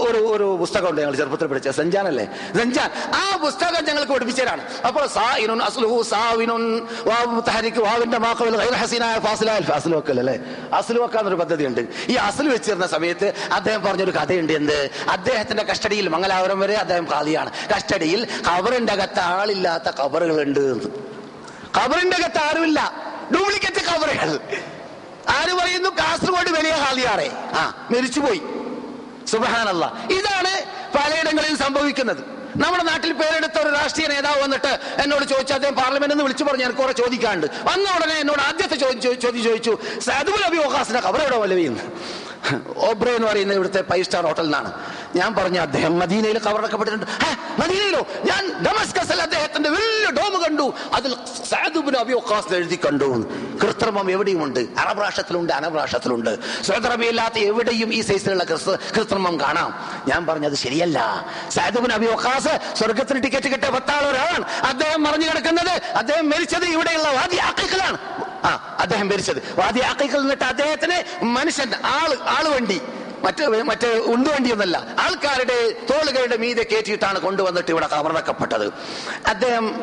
[0.09, 1.68] ഒരു ഒരു പുസ്തകമുണ്ട് ഞങ്ങൾ ചെറുപ്പത്തിൽ പഠിച്ച.
[1.80, 2.26] സഞ്ചാൻ അല്ലേ?
[2.61, 2.90] സഞ്ചാൻ
[3.22, 6.64] ആ പുസ്തകം ഞങ്ങൾക്ക് പഠിപ്പിച്ചതാണ് അപ്പോൾ സാഇനുൻ അസ്ലുഹു സാവിനുൻ
[7.11, 10.34] വാവ് തഹരിക്ക് വാവിന്റെ മാക്കവൽ ഹസീനായ ഫാസിലായ ഫാസിലുവക്കൽ വെക്കൽ അല്ലേ?
[10.78, 11.80] അസ്ലു വെക്കാന്നൊരു പദ്ധതി ഉണ്ട്
[12.12, 14.91] ഈ അസ്ലു വെച്ചിരുന്ന സമയത്ത് അദ്ദേഹം പറഞ്ഞൊരു കഥയുണ്ട് എന്ത്?
[15.09, 17.51] അദ്ദേഹത്തിന്റെ കസ്റ്റഡിയിൽ മംഗലാപുരം വരെ അദ്ദേഹം ഖാദിയാണ്.
[17.76, 20.88] കസ്റ്റഡിയിൽ ഖബറിന്റെ അകത്ത് ആളില്ലാത്ത ഖബറുകളുണ്ട് എന്ന്.
[21.78, 22.80] ഖബറിന്റെ അകത്ത് ആരുമില്ല.
[23.32, 24.30] ഡ്യൂപ്ലിക്കേറ്റ് ഖബറുകൾ.
[25.36, 25.91] ആര് പറയുന്നു?
[25.91, 27.28] കാസർഗോഡ് വലിയ ഖാദിയാറേ
[27.61, 28.43] ആ മരിച്ചുപോയി.
[29.26, 29.84] സുബഹാനല്ല.
[30.11, 30.53] ഇതാണ്
[30.97, 32.41] പലയിടങ്ങളിൽ സംഭവിക്കുന്നത്.
[32.57, 34.72] നമ്മുടെ നാട്ടിൽ പേരെടുത്ത ഒരു രാഷ്ട്രീയ നേതാവ് വന്നിട്ട്
[35.03, 39.20] എന്നോട് ചോദിച്ചു അദ്ദേഹം പാർലമെന്റ് എന്ന് വിളിച്ചു പറഞ്ഞു എനിക്ക് കുറെ ചോദിക്കാണ്ട് വന്ന ഉടനെ എന്നോട് ആദ്യത്തെ ചോദ്യം
[39.20, 41.84] ചോദിച്ചു സദുൽ അബി ഓഹാസിന്റെ ഖബർ എവിടെ വല്ലവിയെന്ന്
[42.76, 44.51] ഓബ്രേ എന്ന് പറയുന്ന ഇവിടുത്തെ ഫൈവ് സ്റ്റാർ ഹോട്ടൽ
[45.16, 47.07] ഞാൻ പറഞ്ഞു അദ്ദേഹം മദീനയിൽ കവറക്കപ്പെട്ടിട്ടുണ്ട്
[47.61, 48.07] മദീനയിലോ?
[48.24, 48.64] ഞാൻ
[49.20, 49.70] അദ്ദേഹത്തിന്റെ
[50.11, 50.74] ഡോം കണ്ടു.
[50.93, 51.16] അതിൽ
[52.55, 53.05] എഴുതി കണ്ടു.
[53.62, 54.61] കൃത്രിമം എവിടെയുമുണ്ട്?
[54.78, 56.62] അറബ് രാഷ്ട്രത്തിലുണ്ട് അനബ് രാഷ്ട്രത്തിലുണ്ട്.
[56.62, 58.45] സൗദി എവിടെയും ഈ സൈസിലുള്ള
[58.97, 60.03] കൃത്രിമം കാണാം.
[60.09, 61.26] ഞാൻ പറഞ്ഞത് ശരിയല്ല.
[61.51, 64.45] സഅദുബ്നു അബി വഖാസ് സ്വർഗത്തിന് ടിക്കറ്റ് കിട്ടിയ പത്താളൊരാളാണ്.
[64.62, 69.55] അദ്ദേഹം മറിഞ്ഞു കിടക്കുന്നത് അദ്ദേഹം മരിച്ചത് ഇവിടെയുള്ള വാദി ആ അദ്ദേഹം മരിച്ചത്.
[69.59, 69.80] വാദി
[70.22, 72.61] എന്നിട്ട് അദ്ദേഹത്തിന് മനുഷ്യൻ ആൾ ആൾ
[73.24, 74.87] മറ്റേ മറ്റ് ഉണ്ടുവണ്ടിയൊന്നല്ല.
[74.99, 78.72] ആൾക്കാരുടെ തോളുകളുടെ മീതെ കയറ്റിയിട്ടാണ് കൊണ്ടുവന്നിട്ട് ഇവിടെ കവർന്നക്കപ്പെട്ടത്.
[79.26, 79.81] അദ്ദേഹം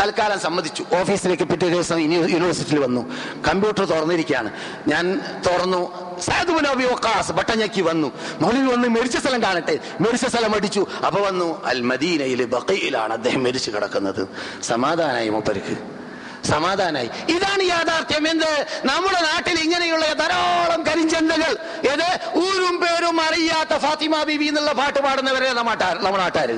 [0.00, 0.84] തൽക്കാലം സമ്മതിച്ചു.
[1.00, 3.14] ഓഫീസിലേക്ക് പിറ്റേ ദിവസം യൂണി- യൂണിവേഴ്സിറ്റിയിൽ വന്നു.
[3.48, 4.50] കമ്പ്യൂട്ടർ തുറന്നിരിക്കുകയാണ്.
[4.88, 6.20] ഞാൻ തുറന്നു.
[6.20, 8.12] സാധുബിൻ അബി വക്കാസ് ബട്ടഞ്ഞക്കി വന്നു.
[8.40, 9.78] മൗലിൽ വന്ന് മരിച്ച സ്ഥലം കാണട്ടെ.
[10.00, 10.86] മരിച്ച സ്ഥലം അടിച്ചു.
[11.06, 11.64] അപ്പൊ വന്നു.
[11.64, 14.28] അൽ മദീനയിൽ ബക്കയിലാണ് അദ്ദേഹം മരിച്ചു കിടക്കുന്നത്.
[14.62, 16.01] സമാധാനായി മൂപ്പർക്ക്.
[16.44, 17.10] സമാധാനായി.
[17.28, 18.28] ഇതാണ് യാഥാർത്ഥ്യം.
[18.28, 18.66] എന്ത്?
[18.84, 21.58] നമ്മുടെ നാട്ടിൽ ഇങ്ങനെയുള്ള ധാരാളം കരിഞ്ചന്തകൾ.
[21.92, 22.20] ഏത്?
[22.36, 26.54] ഊരും പേരും അറിയാത്ത ഫാത്തിമ ബീവി എന്നുള്ള പാട്ട് പാടുന്നവരെ നമ്മുടെ നാട്ടാർ നമ്മുടെ നാട്ടാര്.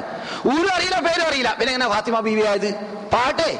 [0.47, 1.57] ഊരും അറിയില്ല പേരും അറിയില്ല.
[1.61, 2.75] പിന്നെ എങ്ങനെ ഫാത്തിമ ബീവി ആയത്?
[3.13, 3.59] പാട്ടേ?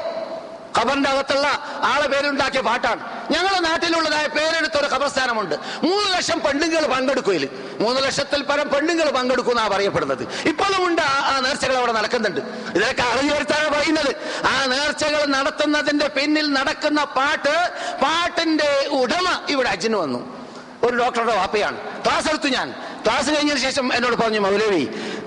[0.79, 1.47] ഖബറിന്റെ അകത്തുള്ള
[1.83, 2.99] ആളെ പേരുണ്ടാക്കിയ പാട്ടാണ്.
[3.31, 5.55] ഞങ്ങളുടെ നാട്ടിലുള്ളതായ പേരെടുത്ത ഒരു ഖബർസ്ഥാനമുണ്ട്.
[5.83, 7.49] മൂന്ന് ലക്ഷം പെണ്ണുങ്ങൾ പങ്കെടുക്കുകയിൽ
[7.79, 10.27] മൂന്ന് ലക്ഷത്തിൽ പരം പെണ്ണുങ്ങൾ പങ്കെടുക്കുന്ന പറയപ്പെടുന്നത്.
[10.45, 11.01] ഇപ്പോഴും ഉണ്ട്.
[11.01, 12.41] ആ- നേർച്ചകൾ അവിടെ നടക്കുന്നുണ്ട്.
[12.77, 14.15] ഇതൊക്കെ അറിയുവരുത്താണ് പറയുന്നത്.
[14.45, 17.71] ആ നേർച്ചകൾ നടത്തുന്നതിന്റെ പിന്നിൽ നടക്കുന്ന പാട്ട്
[18.01, 20.45] പാട്ടിന്റെ ഉടമ ഇവിടെ അജിന് വന്നു.
[20.83, 21.77] ഒരു ഡോക്ടറുടെ വാപ്പയാണ്.
[22.05, 22.75] ക്ലാസ് എടുത്തു ഞാൻ.
[23.05, 24.83] ക്ലാസ് കഴിഞ്ഞതിന് ശേഷം എന്നോട് പറഞ്ഞു മൗലവി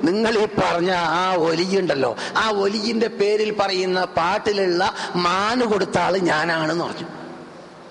[0.09, 2.11] നിങ്ങൾ ഈ പറഞ്ഞ ആ ഒലിയുണ്ടല്ലോ
[2.43, 4.83] ആ ഒലിയിന്റെ പേരിൽ പറയുന്ന പാട്ടിലുള്ള
[5.27, 7.09] മാന് കൊടുത്ത ആൾ ഞാനാണെന്ന് പറഞ്ഞു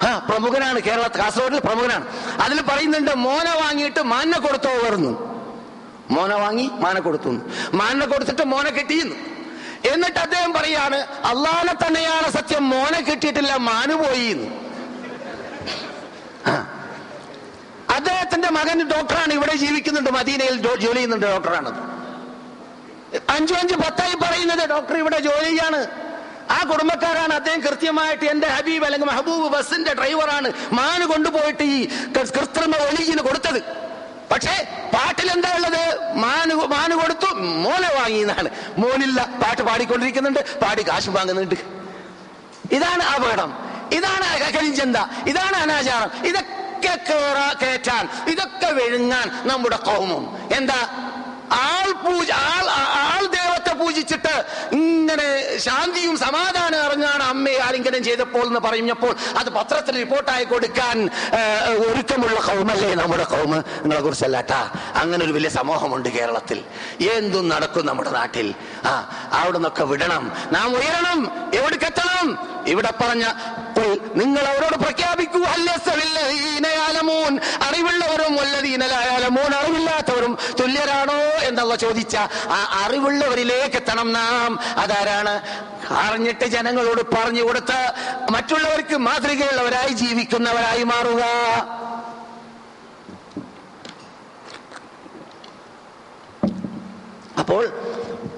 [0.08, 2.06] ആ പ്രമുഖനാണ് കേരള കാസർഗോഡിൽ പ്രമുഖനാണ്
[2.46, 5.14] അതിൽ പറയുന്നുണ്ട് മോനെ വാങ്ങിയിട്ട് മാനെ കൊടുത്തോ വരുന്നു
[6.16, 7.32] മോനെ വാങ്ങി മാനെ കൊടുത്തു.
[7.80, 9.16] മാനെ കൊടുത്തിട്ട് മോനെ കെട്ടിയുന്നു
[9.92, 11.00] എന്നിട്ട് അദ്ദേഹം പറയാണ്
[11.32, 14.30] അള്ളാനെ തന്നെയാണ് സത്യം മോനെ കിട്ടിയിട്ടില്ല മാനു പോയി.
[17.98, 19.34] അദ്ദേഹത്തിന്റെ മകൻ ഡോക്ടറാണ്.
[19.34, 20.10] ഇവിടെ ജീവിക്കുന്നുണ്ട്.
[20.10, 21.98] മദീനയിൽ ജോലി ചെയ്യുന്നുണ്ട് ഡോക്ടറാണ്.
[23.30, 25.88] അഞ്ചു അഞ്ച് പത്തായി പറയുന്നത് ഡോക്ടർ ഇവിടെ ജോലി ചെയ്യാണ്
[26.52, 27.34] ആ കുടുംബക്കാരാണ്.
[27.34, 30.52] അദ്ദേഹം കൃത്യമായിട്ട് എന്റെ ഹബീബ് അല്ലെങ്കിൽ മെഹബൂബ് ബസിന്റെ ഡ്രൈവറാണ്.
[30.74, 33.62] മാന് കൊണ്ടുപോയിട്ട് ഈ കൃത്രിമ ഒലിജിന് കൊടുത്തത്.
[34.32, 34.56] പക്ഷേ
[34.94, 36.14] പാട്ടിൽ എന്താ ഉള്ളത്?
[36.14, 37.34] മാന് മാന് കൊടുത്തു.
[37.36, 38.50] മോനെ വാങ്ങി എന്നാണ്.
[38.78, 39.30] മോനില്ല.
[39.44, 40.60] പാട്ട് പാടിക്കൊണ്ടിരിക്കുന്നുണ്ട്.
[40.60, 41.56] പാടി കാശ് വാങ്ങുന്നുണ്ട്.
[42.72, 43.54] ഇതാണ് അപകടം.
[43.92, 44.98] ഇതാണ് കരിഞ്ചന്ത.
[45.28, 46.26] ഇതാണ് അനാചാരം.
[46.26, 50.38] ഇതൊക്കെ കേറാ കയറ്റാൻ ഇതൊക്കെ വിഴുങ്ങാൻ നമ്മുടെ കോമും.
[50.56, 50.82] എന്താ?
[51.52, 54.34] ആൾ പൂജ ആൾ ആൾ ദൈവത്തെ പൂജിച്ചിട്ട്
[54.72, 61.10] ഇങ്ങനെ ശാന്തിയും സമാധാനം അറിഞ്ഞാണ് അമ്മയെ ആലിംഗനം ചെയ്തപ്പോൾ എന്ന് പറഞ്ഞപ്പോൾ അത് പത്രത്തിൽ റിപ്പോർട്ടായി കൊടുക്കാൻ
[61.88, 63.58] ഒരുക്കമുള്ള കൗമല്ലേ നമ്മുടെ കൗമ്.
[63.82, 66.64] നിങ്ങളെ കുറിച്ചല്ലാട്ടാ അങ്ങനെ ഒരു വലിയ സമൂഹമുണ്ട് കേരളത്തിൽ.
[67.16, 68.56] എന്തും നടക്കും നമ്മുടെ നാട്ടിൽ.
[68.86, 68.92] ആ
[69.32, 70.32] അവിടെ നിന്നൊക്കെ വിടണം.
[70.52, 71.20] നാം ഉയരണം
[71.54, 72.58] എവിടേക്കെത്തണം?
[72.68, 73.26] ഇവിടെ പറഞ്ഞ
[73.78, 75.46] "ഖുൽ", നിങ്ങൾ അവരോട് പ്രഖ്യാപിക്കൂ
[77.68, 82.16] അറിവുള്ളവരും വല്ലതീനലായാലമൂൻ അറിവില്ലാത്തവരും തുല്യരാണോ എന്നുള്ള ചോദിച്ച
[82.50, 84.60] ആ അറിവുള്ളവരിലേക്ക് എത്തണം നാം.
[84.78, 85.42] അതാരാണ്?
[85.92, 87.92] അറിഞ്ഞിട്ട് ജനങ്ങളോട് പറഞ്ഞു കൊടുത്ത്
[88.32, 91.24] മറ്റുള്ളവർക്ക് മാതൃകയുള്ളവരായി ജീവിക്കുന്നവരായി മാറുക.
[97.40, 97.64] അപ്പോൾ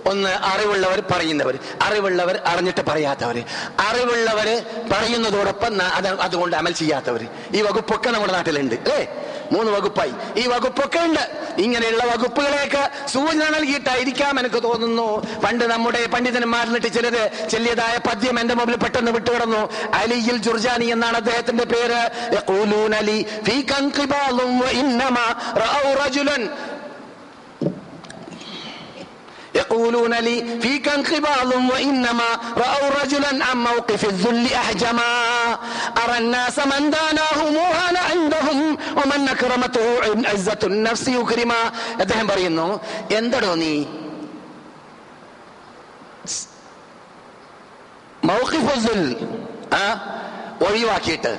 [0.09, 1.59] ഒന്ന് അറിവുള്ളവർ പറയുന്നവർ.
[1.81, 3.43] അറിവുള്ളവർ അറിഞ്ഞിട്ട് പറയാത്തവർ.
[3.79, 7.27] അറിവുള്ളവർ പറയുന്നതോടൊപ്പം അത് അതുകൊണ്ട് അമൽ ചെയ്യാത്തവർ.
[7.53, 9.07] ഈ വകുപ്പൊക്കെ നമ്മുടെ നാട്ടിലുണ്ട് അല്ലേ?
[9.51, 10.11] മൂന്ന് വകുപ്പായി.
[10.37, 11.23] ഈ വകുപ്പൊക്കെ ഉണ്ട്.
[11.57, 15.39] ഇങ്ങനെയുള്ള വകുപ്പുകളെയൊക്കെ സൂചന നൽകിയിട്ടായിരിക്കാം എനിക്ക് തോന്നുന്നു.
[15.45, 21.99] പണ്ട് നമ്മുടെ പണ്ഡിതന്മാരിലിട്ട് ചിലര് ചെല്ലിയതായ പദ്യം എന്റെ മുമ്പിൽ പെട്ടെന്ന് വിട്ടുകിടന്നു അലിയിൽ ജുർജാനി എന്നാണ് അദ്ദേഹത്തിന്റെ പേര്.
[29.58, 32.28] يقولون لي فيك انقباض وانما
[32.62, 35.10] راوا رجلا عن موقف الذل احجما
[36.04, 38.58] ارى الناس من داناهم وهان عندهم
[38.98, 39.86] ومن اكرمته
[40.30, 41.60] عزه النفس يكرما
[42.02, 42.68] അദ്ദേഹം പറയുന്നു
[43.18, 43.74] എന്തടോ നീ
[48.30, 49.02] മൗഖിഫുൽ
[49.80, 49.84] ആ
[50.66, 51.32] ഒഴിവാക്കിയിട്ട്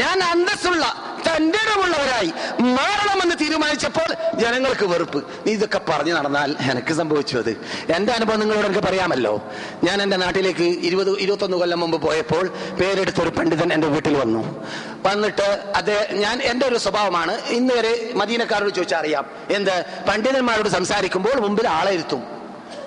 [0.00, 0.84] ഞാൻ അന്തസ്സുള്ള
[1.17, 5.23] തന്റെ ഇടമുള്ളവരായി മാറണമെന്ന് തീരുമാനിച്ചപ്പോൾ ജനങ്ങൾക്ക് വെറുപ്പ്.
[5.47, 7.49] നീ ഇതൊക്കെ പറഞ്ഞു നടന്നാൽ എനിക്ക് സംഭവിച്ചു അത്.
[7.95, 9.43] എന്റെ അനുഭവം നിങ്ങളോട് എനിക്ക് പറയാമല്ലോ.
[9.83, 12.49] ഞാൻ എന്റെ നാട്ടിലേക്ക് ഇരുപത് ഇരുപത്തൊന്ന് കൊല്ലം മുമ്പ് പോയപ്പോൾ
[12.79, 14.65] പേരെടുത്തൊരു പണ്ഡിതൻ എന്റെ വീട്ടിൽ വന്നു.
[15.05, 17.41] വന്നിട്ട് അത് ഞാൻ എന്റെ ഒരു സ്വഭാവമാണ്.
[17.41, 19.25] ഇന്ന് വരെ മദീനക്കാരോട് ചോദിച്ചാൽ അറിയാം.
[19.49, 19.85] എന്ത്?
[20.07, 22.36] പണ്ഡിതന്മാരോട് സംസാരിക്കുമ്പോൾ മുമ്പിൽ ആളെ ഇരുത്തും.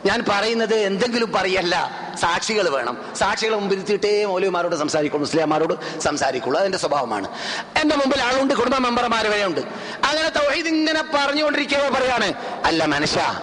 [0.06, 1.90] ഞാൻ പറയുന്നത് എന്തെങ്കിലും പറയല്ല.
[2.20, 2.98] സാക്ഷികൾ വേണം.
[3.16, 6.60] സാക്ഷികളെ മുമ്പിൽ തീട്ടേ മൗലവിമാരോട് സംസാരിക്കുള്ളൂ മുസ്ലിംമാരോട് സംസാരിക്കുള്ളൂ.
[6.60, 7.28] അതിന്റെ സ്വഭാവമാണ്.
[7.80, 9.60] എന്റെ മുമ്പിൽ ആളുണ്ട് കുടുംബ മെമ്പർമാർ വരെ ഉണ്ട്.
[10.04, 12.34] അങ്ങനെ തൗഹീദ് ഇങ്ങനെ പറഞ്ഞുകൊണ്ടിരിക്കുക പറയാണ്
[12.64, 13.40] അല്ല മനുഷ്യ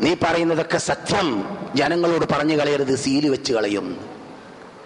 [0.00, 1.58] നീ പറയുന്നതൊക്കെ സത്യം.
[1.74, 4.12] ജനങ്ങളോട് പറഞ്ഞു കളയരുത് സീൽ വെച്ച് കളയും.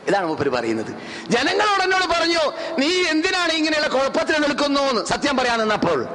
[0.06, 0.94] ഇതാണ് മൂപ്പര് പറയുന്നത്.
[1.28, 5.04] ജനങ്ങളോട് എന്നോട് പറഞ്ഞു നീ എന്തിനാണ് ഇങ്ങനെയുള്ള കുഴപ്പത്തിൽ നിൽക്കുന്നു?
[5.04, 6.08] സത്യം പറയാൻ നിന്നപ്പോൾ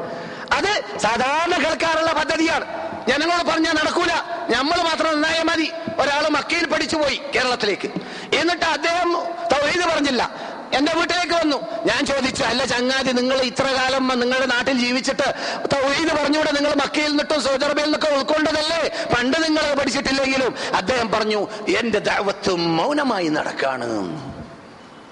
[0.53, 2.80] അത് സാധാരണ കേൾക്കാറുള്ള പദ്ധതിയാണ്.
[3.07, 4.11] ജനങ്ങളോട് പറഞ്ഞാൽ നടക്കൂല.
[4.55, 5.71] നമ്മൾ മാത്രം നന്നായാൽ മതി.
[5.99, 7.87] ഒരാൾ മക്കയിൽ പഠിച്ചു പോയി കേരളത്തിലേക്ക്.
[8.35, 9.13] എന്നിട്ട് അദ്ദേഹം
[9.51, 10.51] തൗഹീദ് പറഞ്ഞില്ല.
[10.73, 11.57] എന്റെ വീട്ടിലേക്ക് വന്നു.
[11.85, 15.33] ഞാൻ ചോദിച്ചു അല്ല ചങ്ങാതി നിങ്ങൾ ഇത്ര കാലം നിങ്ങളുടെ നാട്ടിൽ ജീവിച്ചിട്ട്
[15.73, 16.51] തൗഹീദ് പറഞ്ഞുകൂടെ?
[16.51, 19.05] നിങ്ങൾ മക്കയിൽ നിന്നിട്ടും സൗദി അറേബ്യയിൽ നിന്നൊക്കെ ഉൾക്കൊണ്ടതല്ലേ?
[19.17, 20.55] പണ്ട് നിങ്ങൾ പഠിച്ചിട്ടില്ലെങ്കിലും.
[20.75, 21.47] അദ്ദേഹം പറഞ്ഞു
[21.77, 23.89] എന്റെ ദൈവത്വം മൗനമായി നടക്കാണ്.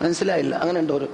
[0.02, 0.56] മനസ്സിലായില്ല?
[0.56, 1.10] അങ്ങനെ ഉണ്ടോ ഒരു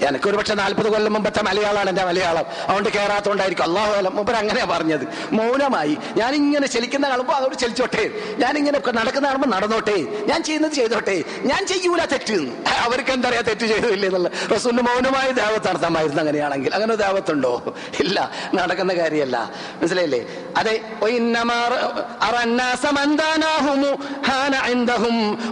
[0.00, 2.44] എനിക്ക് ഒരുപക്ഷെ നാൽപ്പത് കൊല്ലം മുമ്പത്തെ മലയാളമാണ് എന്റെ മലയാളം.
[2.62, 4.16] അതുകൊണ്ട് കയറാത്തോണ്ടായിരിക്കും അള്ളാഹു അലം.
[4.16, 5.08] മുമ്പ് അങ്ങനെ പറഞ്ഞത്.
[5.32, 5.98] മൗനമായി.
[6.16, 8.10] ഞാൻ ഇങ്ങനെ ചലിക്കുന്ന കാണുമ്പോൾ അതോട് ചലിച്ചോട്ടെ.
[8.38, 9.96] ഞാൻ ഇങ്ങനെ നടക്കുന്ന കാണുമ്പോൾ നടന്നോട്ടെ.
[10.26, 11.24] ഞാൻ ചെയ്യുന്നത് ചെയ്തോട്ടെ.
[11.38, 12.52] ഞാൻ ചെയ്യൂല തെറ്റ്.
[12.78, 14.30] അവർക്ക് എന്തറിയാ തെറ്റ് ചെയ്തില്ലേ എന്നുള്ള.
[14.54, 16.74] റസൂലിന് മൗനമായ ദേവത്ത് അർത്ഥമായിരുന്നു അങ്ങനെയാണെങ്കിൽ.
[16.74, 17.74] അങ്ങനെ ദേവത്തുണ്ടോ?
[18.00, 18.30] ഇല്ല.
[18.54, 19.50] നടക്കുന്ന കാര്യമല്ല.
[19.80, 20.26] മനസ്സിലായില്ലേ?
[20.56, 20.80] അതെ.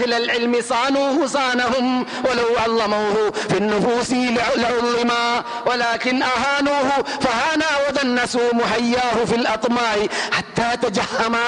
[0.00, 4.12] أهل العلم صانوه صانهم ولو علموه في النفوس
[4.56, 6.88] لعظما ولكن أهانوه
[7.20, 9.92] فهانا ودنسوا محياه في الأطماع
[10.32, 11.38] حتى تجهما.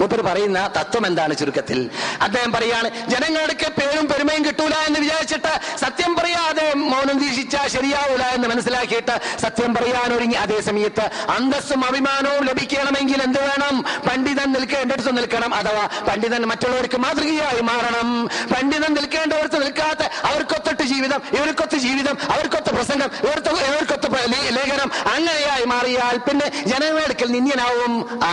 [0.00, 1.90] മൂപ്പർ പറയുന്ന തത്വം എന്താണ് ചുരുക്കത്തിൽ?
[2.22, 9.14] അദ്ദേഹം പറയാണ് ജനങ്ങൾക്ക് പേരും പെരുമയും കിട്ടൂല എന്ന് വിചാരിച്ചിട്ട് സത്യം പറയാതെ മൗനം വീക്ഷിച്ച ശരിയാവൂല എന്ന് മനസ്സിലാക്കിയിട്ട്
[9.40, 13.84] സത്യം പറയാൻ ഒരുങ്ങി അതേ സമയത്ത് അന്തസ്സും അഭിമാനവും ലഭിക്കണമെങ്കിൽ എന്ത് വേണം?
[14.08, 18.28] പണ്ഡിതൻ നിൽക്കേണ്ടടുത്ത് നിൽക്കണം അഥവാ പണ്ഡിതൻ മറ്റുള്ളവർക്ക് മാതൃകയായി മാറണം.
[18.54, 24.08] പണ്ഡിതൻ നിൽക്കേണ്ടവർക്ക് നിൽക്കാത്ത അവർക്കൊത്തൊട്ട് ജീവിതം ഇവർക്കൊത്ത് ജീവിതം അവർക്കൊത്ത് പ്രസംഗം ഇവർക്ക് ഇവർക്കൊത്ത്
[24.56, 27.94] ലേഖനം അങ്ങനെയായി മാറിയാൽ പിന്നെ ജനങ്ങളുടെ അടുക്കൽ നിന്ദ്യനാവും.
[28.24, 28.32] ആ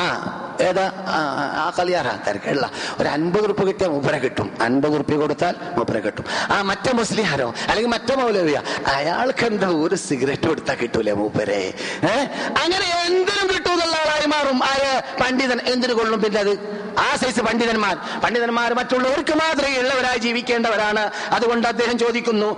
[0.61, 0.83] ഏതാ?
[1.07, 1.17] ആ,
[1.55, 4.47] ആ കളിയാറാ തിരക്കുള്ള ഒരു അൻപത് ഉറുപ്പ് കിട്ടിയാൽ മൂപ്പരെ കിട്ടും.
[4.61, 6.25] അൻപത് ഉറുപ്പ്യ കൊടുത്താൽ മൂപ്പരെ കിട്ടും.
[6.51, 8.61] ആ മറ്റേ മുസ്ലിഹാരോ അല്ലെങ്കിൽ മറ്റേ മൗലവിയ
[8.95, 11.61] അയാൾക്ക് എന്താ ഒരു സിഗരറ്റ് കൊടുത്താൽ കിട്ടൂലേ മൂപ്പരെ?
[12.03, 12.25] ഏഹ്
[12.63, 14.59] അങ്ങനെ എന്തിനും കിട്ടൂന്നുള്ള ആളായി മാറും.
[14.63, 14.93] ആര്?
[15.21, 15.59] പണ്ഡിതൻ.
[15.73, 16.53] എന്തിനു കൊള്ളും പിന്നെ അത്?
[16.99, 17.95] ആ സൈസ് പണ്ഡിതന്മാർ.
[18.23, 21.03] പണ്ഡിതന്മാർ മറ്റുള്ളവർക്ക് മാത്രമേ ഉള്ളവരായി ജീവിക്കേണ്ടവരാണ്.
[21.31, 22.49] അതുകൊണ്ട് അദ്ദേഹം ചോദിക്കുന്നു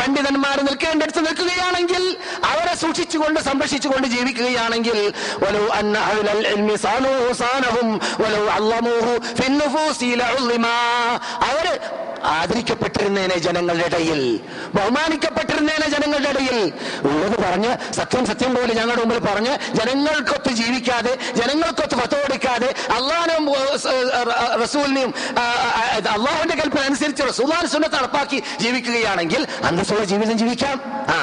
[0.00, 4.98] പണ്ഡിതന്മാർ നിൽക്കേണ്ടടുത്ത് നിൽക്കുകയാണെങ്കിൽ അവരെ സൂക്ഷിച്ചുകൊണ്ട് സംരക്ഷിച്ചുകൊണ്ട് ജീവിക്കുകയാണെങ്കിൽ
[5.48, 7.88] വലൗ أهل العلم ഇൽമി صانهم സാനഹും
[8.22, 8.42] വലൗ
[9.38, 10.76] في النفوس لعلما
[11.48, 11.66] അവർ
[12.38, 14.20] ആദരിക്കപ്പെട്ടിരുന്നേനെ ജനങ്ങളുടെ ഇടയിൽ.
[14.76, 16.58] ബഹുമാനിക്കപ്പെട്ടിരുന്നേനെ ജനങ്ങളുടെ ഇടയിൽ.
[17.08, 23.44] ഉള്ളത് പറഞ്ഞ് സത്യം സത്യം പോലെ ഞങ്ങളുടെ മുമ്പിൽ പറഞ്ഞ് ജനങ്ങൾക്കൊത്ത് ജീവിക്കാതെ ജനങ്ങൾക്കൊത്ത് ഫത്തോടിക്കാതെ അള്ളാനും
[24.62, 25.12] റസൂലിനെയും
[26.16, 30.76] അള്ളാഹുവിന്റെ കൽപ്പന അനുസരിച്ച് റസൂലാൻ സുന്നത്ത് നടപ്പാക്കി ജീവിക്കുകയാണെങ്കിൽ അന്തസ്സുള്ള ജീവിതം ജീവിക്കാം.
[31.16, 31.18] ആ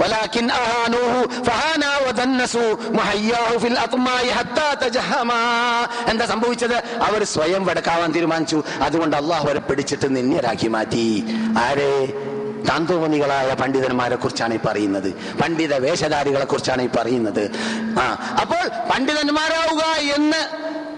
[0.00, 1.14] ولكن أهانوه
[1.46, 5.40] فهانا ودنسوا محياه في الأطماء حتى تجهما
[6.10, 11.04] എന്താ സംഭവിച്ചത് അവർ സ്വയം വെടക്കാവാൻ തീരുമാനിച്ചു അതുകൊണ്ട് അള്ളാഹു അവരെ പിടിച്ചിട്ട് നിന്യരാക്കി മാറ്റി
[11.66, 11.92] ആരെ
[12.70, 15.08] താന്തോമണികളായ പണ്ഡിതന്മാരെ കുറിച്ചാണ് ഈ പറയുന്നത്
[15.40, 17.44] പണ്ഡിത വേഷധാരികളെ കുറിച്ചാണ് ഈ പറയുന്നത്
[18.00, 18.06] ആ
[18.42, 19.82] അപ്പോൾ പണ്ഡിതന്മാരാവുക
[20.16, 20.40] എന്ന്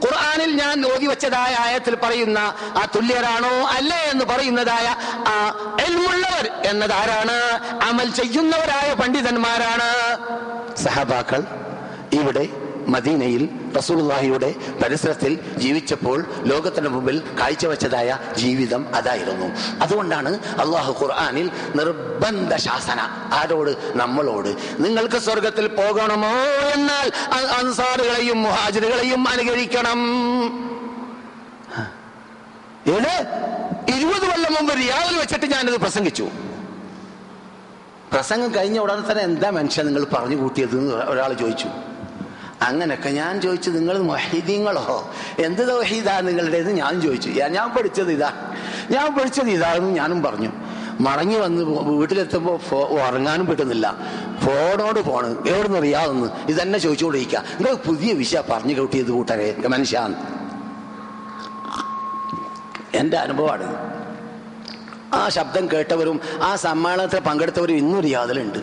[0.04, 2.40] ഖുർആനിൽ ഞാൻ ഓതി വെച്ചതായ ആയത്തിൽ പറയുന്ന
[2.80, 4.88] ആ തുല്യരാണോ അല്ലേ എന്ന് പറയുന്നതായ
[5.28, 5.36] ആ
[5.86, 7.38] എൽമുള്ളവർ എന്നതാരാണ്?
[7.90, 9.90] അമൽ ചെയ്യുന്നവരായ പണ്ഡിതന്മാരാണ്.
[10.84, 11.42] സഹബാക്കൾ
[12.12, 12.46] ഇവിടെ
[12.88, 19.46] മദീനയിൽ റസൂലുള്ളാഹിയുടെ പരിസരത്തിൽ ജീവിച്ചപ്പോൾ ലോകത്തിന് മുമ്പിൽ കാഴ്ചവെച്ചതായ ജീവിതം അതായിരുന്നു.
[19.84, 23.00] അതുകൊണ്ടാണ് അള്ളാഹു ഖുർആാനിൽ നിർബന്ധ ശാസന.
[23.34, 23.98] ആരോട്?
[23.98, 24.58] നമ്മളോട്.
[24.80, 26.36] നിങ്ങൾക്ക് സ്വർഗത്തിൽ പോകണമോ
[26.74, 30.00] എന്നാൽ അൻസാറുകളെയും മുഹാജിറുകളെയും അനുകരിക്കണം.
[32.88, 33.14] ഏത്
[33.98, 36.30] ഇരുപത് കൊല്ലം മുമ്പ് റിയാദിൽ വെച്ചിട്ട് ഞാനിത് പ്രസംഗിച്ചു.
[38.14, 41.68] പ്രസംഗം കഴിഞ്ഞ ഉടനെ തന്നെ എന്താ മനുഷ്യൻ നിങ്ങൾ പറഞ്ഞു കൂട്ടിയത് ഒരാൾ ചോദിച്ചു.
[42.64, 45.10] അങ്ങനൊക്കെ ഞാൻ ചോദിച്ചു നിങ്ങൾ മൊഹീദീങ്ങളോ?
[45.40, 46.72] എന്ത് തൗഹീദാ നിങ്ങളുടേത്?
[46.72, 47.30] ഞാൻ ചോദിച്ചു.
[47.30, 48.54] ഞാൻ പഠിച്ചത് ഇതാ.
[48.90, 50.50] ഞാൻ പഠിച്ചത് ഇതാന്ന് ഞാനും പറഞ്ഞു.
[51.00, 53.96] മടങ്ങി വന്ന് വീട്ടിലെത്തുമ്പോൾ ഫോ- ഉറങ്ങാനും പറ്റുന്നില്ല.
[54.42, 55.48] ഫോണോട് ഫോണ്.
[55.48, 56.32] എവിടുന്ന് അറിയാവുന്ന?
[56.50, 60.44] ഇതന്നെ ചോദിച്ചുകൊണ്ടിരിക്കുക നിങ്ങൾ പുതിയ വിഷയ പറഞ്ഞു കൂട്ടിയത് കൂട്ടരെ മനുഷ്യാന്ന്
[62.98, 63.94] എന്റെ അനുഭവമാണ്
[65.14, 68.60] ആ ശബ്ദം കേട്ടവരും ആ സമ്മേളനത്തിൽ പങ്കെടുത്തവരും ഇന്നും അറിയാതിലുണ്ട്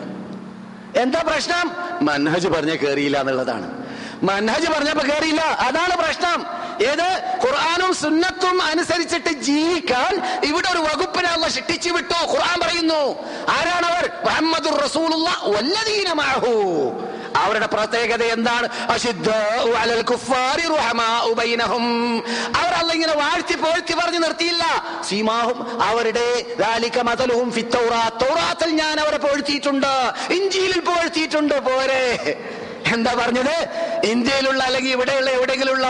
[0.99, 1.71] എന്താ പ്രശ്നം?
[2.05, 3.80] മൻഹജ് പറഞ്ഞ കേറിയില്ല എന്നുള്ളതാണ്.
[4.23, 6.45] മനഹജ് പറഞ്ഞപ്പോ കയറിയില്ല അതാണ് പ്രശ്നം.
[6.87, 7.21] ഏത്?
[7.45, 12.25] ഖുർആാനും സുന്നത്തും അനുസരിച്ചിട്ട് ജീവിക്കാൻ ഇവിടെ ഒരു വകുപ്പിനെ അവ ശിക്ഷിച്ചു വിട്ടു.
[12.25, 14.09] ഖുർആൻ പറയുന്നു ആരാണവർ?
[14.25, 15.41] മുഹമ്മദ് റസൂലുള്ള
[17.37, 18.69] അവരുടെ പ്രത്യേകത എന്താണ്?
[22.55, 24.63] അവർ ഇങ്ങനെ വാഴ്ത്തി പോഴ്ത്തി പറഞ്ഞു നിർത്തിയില്ല.
[25.09, 26.45] സീമാഹും അവരുടെ
[28.71, 30.13] ഞാൻ അവരെ പോഴ്ത്തിയിട്ടുണ്ട്.
[30.33, 31.59] ഇഞ്ചിയിൽ പോഴ്ത്തിയിട്ടുണ്ട്.
[31.59, 32.19] പോരെ.
[32.93, 33.55] എന്താ പറഞ്ഞത്?
[34.03, 35.89] ഇന്ത്യയിലുള്ള അല്ലെങ്കിൽ ഇവിടെയുള്ള എവിടെയെങ്കിലുള്ള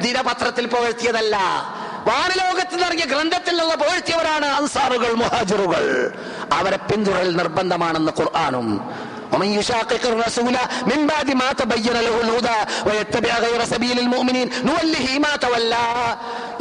[0.00, 1.36] ദിനപത്രത്തിൽ പുകഴ്ത്തിയതല്ല.
[2.06, 5.84] വാനലോകത്ത് നിറങ്ങിയ ഗ്രന്ഥത്തിൽ നിന്ന് പോഴ്ത്തിയവരാണ് അൻസാറുകൾ മുഹാജിറുകൾ.
[6.52, 8.68] അവരെ പിന്തുടരൽ നിർബന്ധമാണെന്ന് ഖുർആാനും
[9.33, 10.55] ومن يشاقق الرسول
[10.85, 15.85] من بعد ما تبين له الهدى ويتبع غير سبيل المؤمنين نوله ما تولى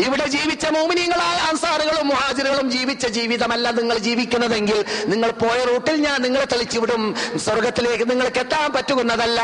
[0.07, 4.79] ഇവിടെ ജീവിച്ച മോമിനിയങ്ങളായ അൻസാറുകളും മുഹാജിറുകളും ജീവിച്ച ജീവിതമല്ല നിങ്ങൾ ജീവിക്കുന്നതെങ്കിൽ
[5.13, 7.03] നിങ്ങൾ പോയ റൂട്ടിൽ ഞാൻ നിങ്ങളെ തെളിച്ചുവിടും
[7.45, 9.41] സ്വർഗത്തിലേക്ക് നിങ്ങൾക്ക് എത്താൻ പറ്റുന്നതല്ല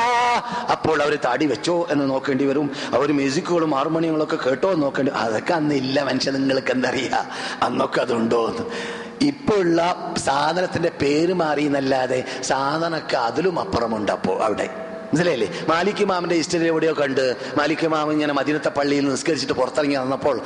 [0.74, 5.55] അപ്പോൾ അവർ താടി വെച്ചോ എന്ന് നോക്കേണ്ടി വരും അവർ മ്യൂസിക്കുകളും ഹാർമോണിയങ്ങളും ഒക്കെ കേട്ടോ എന്ന് നോക്കേണ്ടി അതൊക്കെ
[5.61, 7.20] അന്ന് ഇല്ല മനുഷ്യൻ നിങ്ങൾക്ക് എന്തറിയാ
[7.68, 8.66] അന്നൊക്കെ അതുണ്ടോ എന്ന്
[9.22, 14.70] ഇപ്പൊ ഉള്ള സാധനത്തിന്റെ പേര് മാറി എന്നല്ലാതെ സാധനമൊക്കെ അതിലും അപ്പുറമുണ്ട് അപ്പോ അവിടെ.
[15.07, 15.65] മനസ്സിലായില്ലേ?
[15.70, 20.41] മാലിക് മാമിന്റെ ഹിസ്റ്ററി എവിടെയോ കണ്ട് മാലിക് മാമ ഇങ്ങനെ മദീനത്തെ പള്ളിയിൽ നിസ്കരിച്ചിട്ട് പുറത്തിറങ്ങി വന്നപ്പോൾ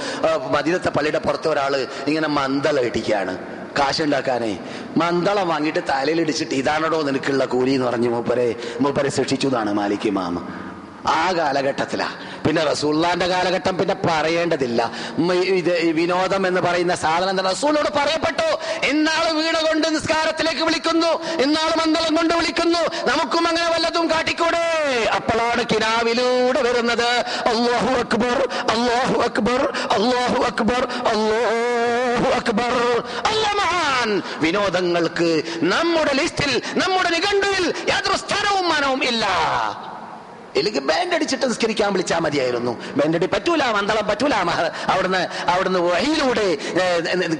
[0.51, 3.38] മദിനത്തെ പള്ളിയുടെ പുറത്ത് ഒരാൾ ഇങ്ങനെ മന്ദള ഇടിക്കുകയാണ്.
[3.80, 4.59] കാശുണ്ടാക്കാനേ
[4.97, 8.55] മന്ദളം വാങ്ങിയിട്ട് തലയിൽ ഇടിച്ചിട്ട് ഇതാണോ നിനക്കുള്ള കൂലി എന്ന് പറഞ്ഞു മൂപ്പരെ.
[8.82, 10.61] മൂപ്പരെ ശിക്ഷിച്ചു എന്നാണ് മാലിക് ഇമാം
[11.07, 12.09] ആ കാലഘട്ടത്തിലാ.
[12.47, 14.91] പിന്നെ റസൂള്ളാന്റെ കാലഘട്ടം പിന്നെ പറയേണ്ടതില്ല.
[15.41, 18.47] ഇത് വിനോദം എന്ന് പറയുന്ന സാധനം റസൂലോട് പറയപ്പെട്ടു.
[18.85, 21.41] ഇന്നാൾ വീണ കൊണ്ട് നിസ്കാരത്തിലേക്ക് വിളിക്കുന്നു.
[21.41, 22.79] ഇന്നാൾ മന്ദളം കൊണ്ട് വിളിക്കുന്നു.
[23.09, 24.65] നമുക്കും അങ്ങനെ വല്ലതും കാട്ടിക്കൂടെ?
[25.15, 27.09] അപ്പോഴാണ് കിനാവിലൂടെ വരുന്നത്.
[27.51, 33.03] അള്ളാഹു അക്ബർ അള്ളാഹു അക്ബർ അള്ളാഹു അക്ബർ അള്ളാഹു അക്ബർ.
[33.25, 39.27] അല്ലമാൻ വിനോദങ്ങൾക്ക് നമ്മുടെ ലിസ്റ്റിൽ നമ്മുടെ നിഘണ്ടുവിൽ യാതൊരു സ്ഥാനവും മാനവും ഇല്ല.
[40.62, 42.74] എനിക്ക് ബാൻഡ് അടിച്ചിട്ട് നിസ്കരിക്കാൻ വിളിച്ചാൽ മതിയായിരുന്നു.
[42.97, 44.36] ബാൻഡ് അടി പറ്റൂല മന്ദളം പറ്റൂല
[44.93, 46.47] അവിടുന്ന് അവിടുന്ന് വഴിയിലൂടെ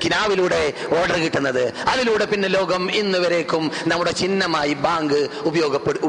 [0.04, 0.62] കിനാവിലൂടെ
[1.00, 1.64] ഓർഡർ കിട്ടുന്നത്.
[1.94, 5.20] അതിലൂടെ പിന്നെ ലോകം ഇന്ന് വരേക്കും നമ്മുടെ ചിഹ്നമായി ബാങ്ക്
[5.50, 6.00] ഉപയോഗപ്പെടു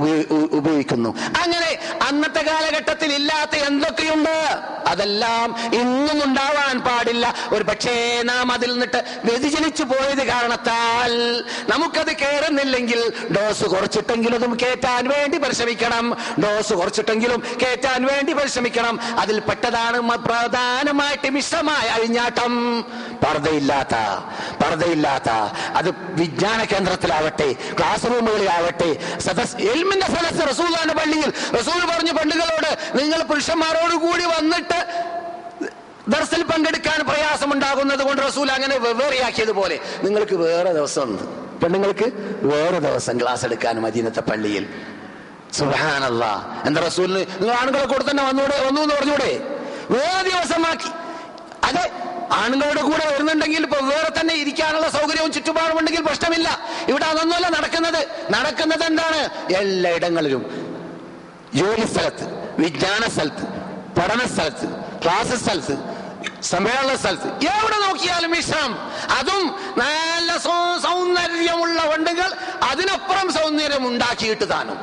[0.61, 1.11] ഉപയോഗിക്കുന്നു.
[1.43, 1.71] അങ്ങനെ
[2.09, 4.37] അന്നത്തെ കാലഘട്ടത്തിൽ ഇല്ലാത്ത എന്തൊക്കെയുണ്ട്?
[4.93, 5.49] അതെല്ലാം
[5.81, 7.27] ഇന്നും ഉണ്ടാവാൻ പാടില്ല.
[7.53, 7.95] ഒരു പക്ഷേ
[8.31, 11.13] നാം അതിൽ നിന്നിട്ട് വ്യതിചലിച്ചു പോയത് കാരണത്താൽ
[11.71, 13.01] നമുക്കത് കയറുന്നില്ലെങ്കിൽ
[13.37, 16.07] ഡോസ് കുറച്ചിട്ടെങ്കിലും അതും കയറ്റാൻ വേണ്ടി പരിശ്രമിക്കണം.
[16.45, 18.95] ഡോസ് കുറച്ചിട്ടെങ്കിലും കേറ്റാൻ വേണ്ടി പരിശ്രമിക്കണം.
[19.23, 19.99] അതിൽ പെട്ടതാണ്
[20.29, 22.53] പ്രധാനമായിട്ട് മിശ്രമായ അഴിഞ്ഞാട്ടം.
[23.25, 23.95] പർദ്ദയില്ലാത്ത
[24.63, 25.31] പർദ്ദയില്ലാത്ത.
[25.79, 25.91] അത്
[26.21, 27.49] വിജ്ഞാന കേന്ദ്രത്തിലാവട്ടെ
[27.79, 28.91] ക്ലാസ് റൂമുകളിലാവട്ടെ
[29.27, 31.31] സദസ് എൽമിന്റെ സദസ് റസൂലാണ് പള്ളിയിൽ.
[31.59, 34.81] റസൂൽ പറഞ്ഞു പെണ്ണുകളോട് നിങ്ങൾ പുരുഷന്മാരോട് കൂടി വന്നിട്ട്
[36.13, 41.09] ദർസിൽ പങ്കെടുക്കാൻ പ്രയാസമുണ്ടാകുന്നത് കൊണ്ട് റസൂൽ അങ്ങനെ വെവ്വേറെയാക്കിയതുപോലെ നിങ്ങൾക്ക് വേറെ ദിവസം
[41.63, 42.07] പെണ്ണുങ്ങൾക്ക്
[42.53, 44.65] വേറെ ദിവസം ക്ലാസ് എടുക്കാൻ മദീനത്തെ പള്ളിയിൽ.
[45.59, 46.25] സുഹാനല്ല
[46.67, 47.23] എന്റെ റസൂലിന്?
[47.41, 48.57] നിങ്ങൾ ആണുങ്ങളെ കൂടെ തന്നെ വന്നൂടെ?
[48.67, 49.33] വന്നു എന്ന് പറഞ്ഞൂടെ?
[49.95, 50.91] വേറെ ദിവസമാക്കി.
[51.69, 51.85] അതെ
[52.41, 56.49] ആണുങ്ങളുടെ കൂടെ വരുന്നുണ്ടെങ്കിൽ ഇപ്പൊ വേറെ തന്നെ ഇരിക്കാനുള്ള സൗകര്യവും ചുറ്റുപാടും ഉണ്ടെങ്കിൽ പ്രശ്നമില്ല.
[56.91, 58.01] ഇവിടെ അതൊന്നുമല്ല നടക്കുന്നത്.
[58.37, 59.21] നടക്കുന്നത് എന്താണ്?
[59.63, 60.45] എല്ലായിടങ്ങളിലും.
[61.55, 62.27] ജോലി സ്ഥലത്ത്
[62.63, 63.45] വിജ്ഞാന സ്ഥലത്ത്
[63.99, 64.69] പഠന സ്ഥലത്ത്
[65.03, 65.75] ക്ലാസ് സ്ഥലത്ത്
[66.53, 68.73] സമ്മേളന സ്ഥലത്ത് എവിടെ നോക്കിയാലും വിശ്രം
[69.19, 69.43] അതും
[69.83, 70.31] നല്ല
[70.87, 72.31] സൗന്ദര്യമുള്ള വണ്ടുകൾ
[72.71, 74.79] അതിനപ്പുറം സൗന്ദര്യം ഉണ്ടാക്കിയിട്ട് താനും.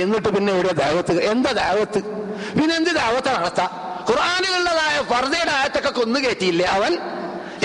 [0.00, 2.00] എന്നിട്ട് പിന്നെ ഇവിടെ ദാവത്ത് എന്താ ദാവത്ത്?
[2.58, 3.66] പിന്നെ എന്ത് ദാവത്ത നടത്താ?
[4.10, 6.92] ഖുർആാനുകളുടേതായ ഫർദയുടെ ആയത്തൊക്കെ കൊന്നു കയറ്റിയില്ലേ അവൻ?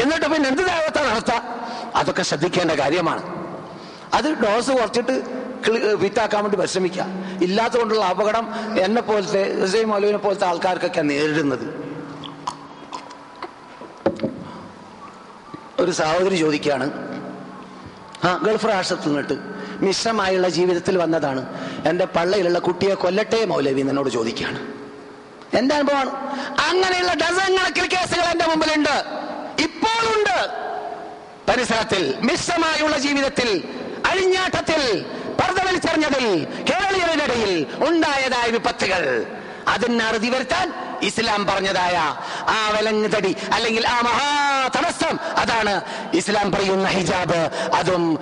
[0.01, 1.38] എന്നിട്ട് പിന്നെ എന്ത് ദാവത്ത നടത്താ?
[1.95, 3.23] അതൊക്കെ ശ്രദ്ധിക്കേണ്ട കാര്യമാണ്.
[4.13, 5.38] അത് ഡോസ് കുറച്ചിട്ട്
[5.95, 7.05] വിത്താക്കാൻ വേണ്ടി പരിശ്രമിക്കുക.
[7.41, 8.45] ഇല്ലാത്തതുകൊണ്ടുള്ള അപകടം
[8.80, 11.65] എന്നെ പോലത്തെ ഹുസൈൻ മൗലുവിനെ പോലത്തെ ആൾക്കാർക്കൊക്കെ നേരിടുന്നത്.
[15.80, 16.88] ഒരു സഹോദരി ചോദിക്കുകയാണ്
[18.28, 21.45] ആ ഗൾഫ് രാഷ്ട്രത്തിൽ നിന്നിട്ട് മിശ്രമായുള്ള ജീവിതത്തിൽ വന്നതാണ്.
[21.88, 24.59] എന്റെ പള്ളയിലുള്ള കുട്ടിയെ കൊല്ലട്ടെ മൗലവി എന്നോട് ചോദിക്കുകയാണ്.
[25.57, 26.09] എന്റെ അനുഭവമാണ്.
[26.59, 27.55] അങ്ങനെയുള്ള ഡസൻ
[27.88, 29.03] കേസുകൾ എന്റെ മുമ്പിലുണ്ട്.
[29.61, 30.67] ഇപ്പോഴുണ്ട്.
[31.51, 33.63] പരിസരത്തിൽ മിശ്രമായുള്ള ജീവിതത്തിൽ
[34.05, 35.05] അഴിഞ്ഞാട്ടത്തിൽ
[35.39, 39.25] പർദ്ദ വലിച്ചെറിഞ്ഞതിൽ കേരളീയരുടെ ഉണ്ടായതായ വിപത്തുകൾ.
[39.67, 41.97] അതിന് അറുതി വരുത്താൻ ഇസ്ലാം പറഞ്ഞതായ
[42.49, 44.29] ആ വിലങ്ങ് തടി അല്ലെങ്കിൽ ആ മഹാ
[44.77, 45.81] തടസ്സം അതാണ്
[46.13, 47.39] ഇസ്ലാം പറയുന്ന ഹിജാബ്.
[47.73, 48.19] അതും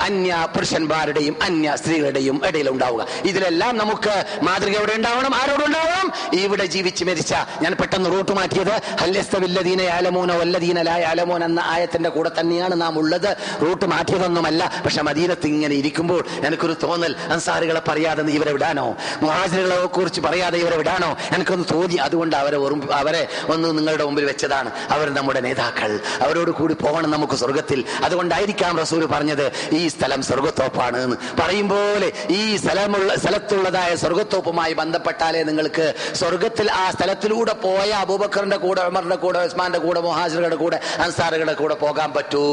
[0.00, 5.34] അന്യ പുരുഷന്മാരുടെയും അന്യ സ്ത്രീകളുടെയും ഇടയിൽ ഉണ്ടാവുക ഇതിലെല്ലാം നമുക്ക് മാതൃക എവിടെ ഉണ്ടാവണം?
[5.34, 6.12] ആരോട് ഉണ്ടാവണം?
[6.32, 12.80] ഇവിടെ ജീവിച്ച് മരിച്ച ഞാൻ പെട്ടെന്ന് റൂട്ട് മാറ്റിയത് ഹല്യസ്തവില്ലദീന യാലമൂന വല്ലദീന ആലമോൻ എന്ന ആയത്തിന്റെ കൂടെ തന്നെയാണ്
[12.80, 13.36] നാം ഉള്ളത്.
[13.62, 17.16] റൂട്ട് മാറ്റിയതൊന്നുമല്ല പക്ഷെ മദീനത്ത് ഇങ്ങനെ ഇരിക്കുമ്പോൾ എനിക്കൊരു തോന്നൽ.
[17.32, 18.96] അൻസാറുകളെ പറയാതെ ഇവരെ വിടാനോ?
[19.22, 21.16] മുഹാജിറുകളെ കുറിച്ച് പറയാതെ ഇവരെ വിടാനോ?
[21.48, 24.70] എനിക്കൊന്ന് തോന്നി അതുകൊണ്ട് അവരെ ഓർമ്മ അവരെ ഒന്ന് നിങ്ങളുടെ മുമ്പിൽ വെച്ചതാണ്.
[24.90, 26.00] അവർ നമ്മുടെ നേതാക്കൾ.
[26.22, 27.84] അവരോട് കൂടി പോകണം നമുക്ക് സ്വർഗത്തിൽ.
[28.04, 31.16] അതുകൊണ്ടായിരിക്കാം റസൂൽ പറഞ്ഞത് ഈ സ്ഥലം സ്വർഗത്തോപ്പാണ് എന്ന്.
[31.40, 39.16] പറയും പോലെ ഈ സ്ഥലമുള്ള സ്ഥലത്തുള്ളതായ സ്വർഗത്തോപ്പുമായി ബന്ധപ്പെട്ടാലേ നിങ്ങൾക്ക് സ്വർഗത്തിൽ ആ സ്ഥലത്തിലൂടെ പോയ അബൂബക്കറിന്റെ കൂടെ ഉമറിന്റെ
[39.16, 42.44] കൂടെ ഉസ്മാന്റെ കൂടെ മൊഹാജറുടെ കൂടെ അൻസാറുകളുടെ കൂടെ പോകാൻ പറ്റൂ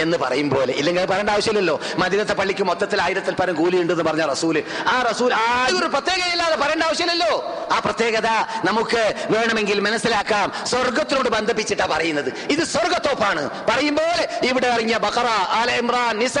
[0.00, 0.72] എന്ന് പറയും പോലെ.
[0.72, 1.80] ഇല്ലെങ്കിൽ പറയേണ്ട ആവശ്യമില്ലല്ലോ.
[1.98, 4.62] മദിനത്തെ പള്ളിക്ക് മൊത്തത്തിൽ ആയിരത്തിൽ പരം കൂലിയുണ്ടെന്ന് പറഞ്ഞ റസൂൽ.
[4.88, 7.34] ആ റസൂൽ ആ ഒരു പ്രത്യേകതയില്ലാതെ പറയേണ്ട ആവശ്യമില്ലല്ലോ.
[7.72, 8.28] ആ പ്രത്യേകത
[8.64, 10.52] നമുക്ക് വേണമെങ്കിൽ മനസ്സിലാക്കാം.
[10.66, 12.32] സ്വർഗത്തിനോട് ബന്ധിപ്പിച്ചിട്ടാ പറയുന്നത്.
[12.50, 16.34] ഇത് സ്വർഗത്തോപ്പാണ് പറയുമ്പോൾ ഇവിടെ ഇറങ്ങിയ ബഹറ ആല ഇമ്രാൻ നിസ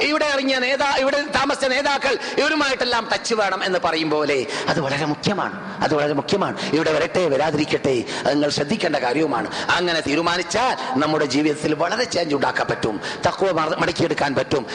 [0.00, 5.82] ഇവിടെ ഇറങ്ങിയ നേതാ ഇവിടെ താമസിച്ച നേതാക്കൾ ഇവരുമായിട്ടെല്ലാം ടച്ച് വേണം എന്ന് പറയും പോലെ അത് വളരെ മുഖ്യമാണ്.
[5.82, 6.56] അത് വളരെ മുഖ്യമാണ്.
[6.72, 8.04] ഇവിടെ വരട്ടെ വരാതിരിക്കട്ടെ.
[8.28, 9.50] നിങ്ങൾ ശ്രദ്ധിക്കേണ്ട കാര്യവുമാണ്.
[9.70, 13.00] അങ്ങനെ തീരുമാനിച്ചാൽ നമ്മുടെ ജീവിതത്തിൽ വളരെ ചേഞ്ച് ഉണ്ടാക്കാൻ പറ്റും.
[13.26, 14.66] തക്കുവ മട- മടക്കിയെടുക്കാൻ പറ്റും.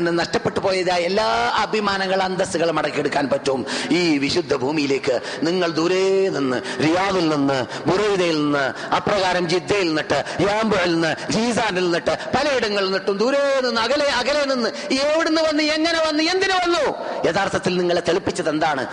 [0.00, 3.66] നഷ്ടപ്പെട്ടു പോയതായ എല്ലാ അഭിമാനങ്ങൾ അന്തസ്സുകൾ മടക്കിയെടുക്കാൻ പറ്റും.
[3.90, 11.32] ഈ വിശുദ്ധ ഭൂമിയിലേക്ക് നിങ്ങൾ ദൂരെ നിന്ന് റിയാദിൽ നിന്ന് ബുറൈദയിൽ നിന്ന് അപ്രകാരം ജിദ്ദയിൽ നിന്നിട്ട് യാമ്പുഴയിൽ നിന്ന്
[11.32, 17.04] ജീസാനിൽ നിന്നിട്ട് പലയിടങ്ങളിൽ നിന്നിട്ടും ദൂരെ നിന്ന് അകലെ അകലെ നിന്ന് എവിടുന്ന് വന്ന് എങ്ങനെ വന്ന് എന്തിനു വന്നു?
[17.28, 18.88] യഥാർത്ഥത്തിൽ നിങ്ങളെ തെളിപ്പിച്ചത് എന്താണ്?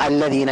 [0.00, 0.50] അല്ലദീന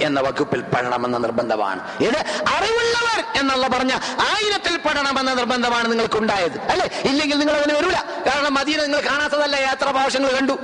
[0.00, 1.80] എന്ന വകുപ്പിൽ പെടണമെന്ന നിർബന്ധമാണ്.
[2.00, 2.18] ഇത്
[2.56, 3.92] അറിവുള്ളവർ എന്നുള്ള പറഞ്ഞ
[4.34, 6.90] ആയിരത്തിൽ പെടണമെന്ന നിർബന്ധമാണ് നിങ്ങൾക്ക് ഉണ്ടായത് അല്ലെ?
[7.04, 7.96] ഇല്ലെങ്കിൽ നിങ്ങൾ അതിന് വരൂല.
[8.26, 9.88] കാരണം മദീന നിങ്ങൾ കാണാത്തതല്ല യാത്ര
[10.34, 10.58] കണ്ടു.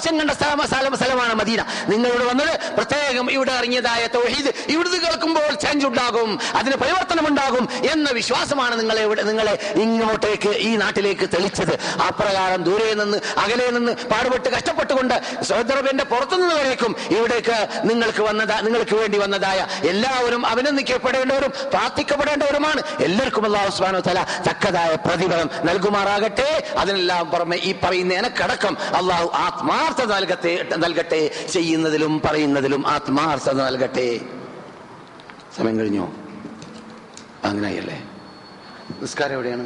[0.00, 1.60] ആവശ്യം കണ്ട സ്ഥലം സ്ഥലം സ്ഥലമാണ് മദീന.
[1.92, 8.08] നിങ്ങൾ ഇവിടെ വന്നത് പ്രത്യേകം ഇവിടെ ഇറങ്ങിയതായ തൗഹീദ് ഇവിടുന്ന് കേൾക്കുമ്പോൾ ചേഞ്ച് ഉണ്ടാകും അതിന് പരിവർത്തനം ഉണ്ടാകും എന്ന
[8.18, 11.74] വിശ്വാസമാണ് നിങ്ങളെ നിങ്ങളെ ഇങ്ങോട്ടേക്ക് ഈ നാട്ടിലേക്ക് തെളിച്ചത്.
[12.06, 15.16] അപ്രകാരം ദൂരെ നിന്ന് അകലെ നിന്ന് പാടുപെട്ട് കഷ്ടപ്പെട്ടുകൊണ്ട്
[15.48, 16.92] സഹോദരന്റെ പുറത്തുനിന്ന് വരേക്കും.
[17.16, 17.58] ഇവിടേക്ക്
[17.90, 19.60] നിങ്ങൾക്ക് വന്നതാ നിങ്ങൾക്ക് വേണ്ടി വന്നതായ
[19.92, 22.82] എല്ലാവരും അഭിനന്ദിക്കപ്പെടേണ്ടവരും പ്രാർത്ഥിക്കപ്പെടേണ്ടവരുമാണ്.
[23.00, 26.48] എല്ലാവർക്കും അള്ളാഹു സുബ്ഹാനഹു തല തക്കതായ പ്രതിഫലം നൽകുമാറാകട്ടെ.
[26.78, 29.28] അതിനെല്ലാം പുറമെ ഈ പറയുന്ന എനക്കടക്കം അള്ളാഹു
[29.90, 31.20] ആത്മാർത്ഥത നൽകട്ടെ നൽകട്ടെ
[31.52, 34.08] ചെയ്യുന്നതിലും പറയുന്നതിലും ആത്മാർത്ഥത നൽകട്ടെ.
[35.56, 36.04] സമയം കഴിഞ്ഞോ?
[37.44, 37.96] അങ്ങനെയല്ലേ?
[39.00, 39.64] നിസ്കാരം എവിടെയാണ്?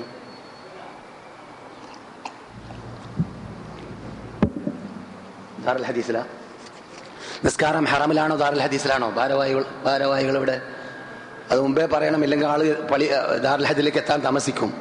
[5.67, 6.25] ദാറുൽ ഹദീസിലാ?
[7.45, 9.11] നിസ്കാരം ഹറമിലാണോ ദാറുൽ ഹദീസിലാണോ?
[9.21, 10.57] ഭാരവാഹികൾ ഭാരവാഹികൾ ഇവിടെ
[11.51, 12.61] അത് മുമ്പേ പറയണം ഇല്ലെങ്കിൽ ആൾ
[12.93, 13.07] പളി
[13.45, 14.73] ദാറുൽ ഹദീസിലേക്ക് എത്താൻ താമസിക്കും.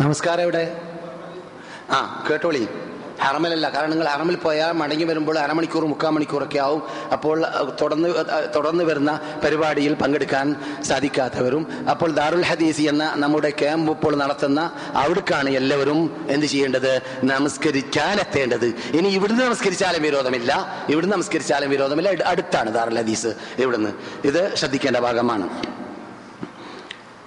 [0.00, 0.62] നമസ്കാരം എവിടെ
[1.96, 2.64] ആ കേട്ടോളി.
[3.22, 6.82] ഹറമിലല്ല കാരണം നിങ്ങൾ ഹറമിൽ പോയാൽ മടങ്ങി വരുമ്പോൾ അരമണിക്കൂർ മുക്കാൽ മണിക്കൂറൊക്കെ ആവും.
[7.14, 7.36] അപ്പോൾ
[7.80, 8.08] തുടർന്ന്
[8.56, 9.12] തുടർന്ന് വരുന്ന
[9.44, 10.46] പരിപാടിയിൽ പങ്കെടുക്കാൻ
[10.88, 14.60] സാധിക്കാത്തവരും അപ്പോൾ ദാറുൽ ഹദീസ് എന്ന നമ്മുടെ ക്യാമ്പ് ഇപ്പോൾ നടത്തുന്ന
[15.02, 16.00] അവിടേക്കാണ് എല്ലാവരും
[16.34, 16.92] എന്ത് ചെയ്യേണ്ടത്?
[17.32, 18.68] നമസ്കരിക്കാൻ എത്തേണ്ടത്
[18.98, 20.52] ഇനി ഇവിടുന്ന് നമസ്കരിച്ചാലും വിരോധമില്ല.
[20.94, 22.10] ഇവിടുന്ന് നമസ്കരിച്ചാലും വിരോധമില്ല.
[22.34, 23.32] അടുത്താണ് ദാറുൽ ഹദീസ്
[23.64, 23.92] ഇവിടുന്ന്.
[24.30, 25.48] ഇത് ശ്രദ്ധിക്കേണ്ട ഭാഗമാണ്.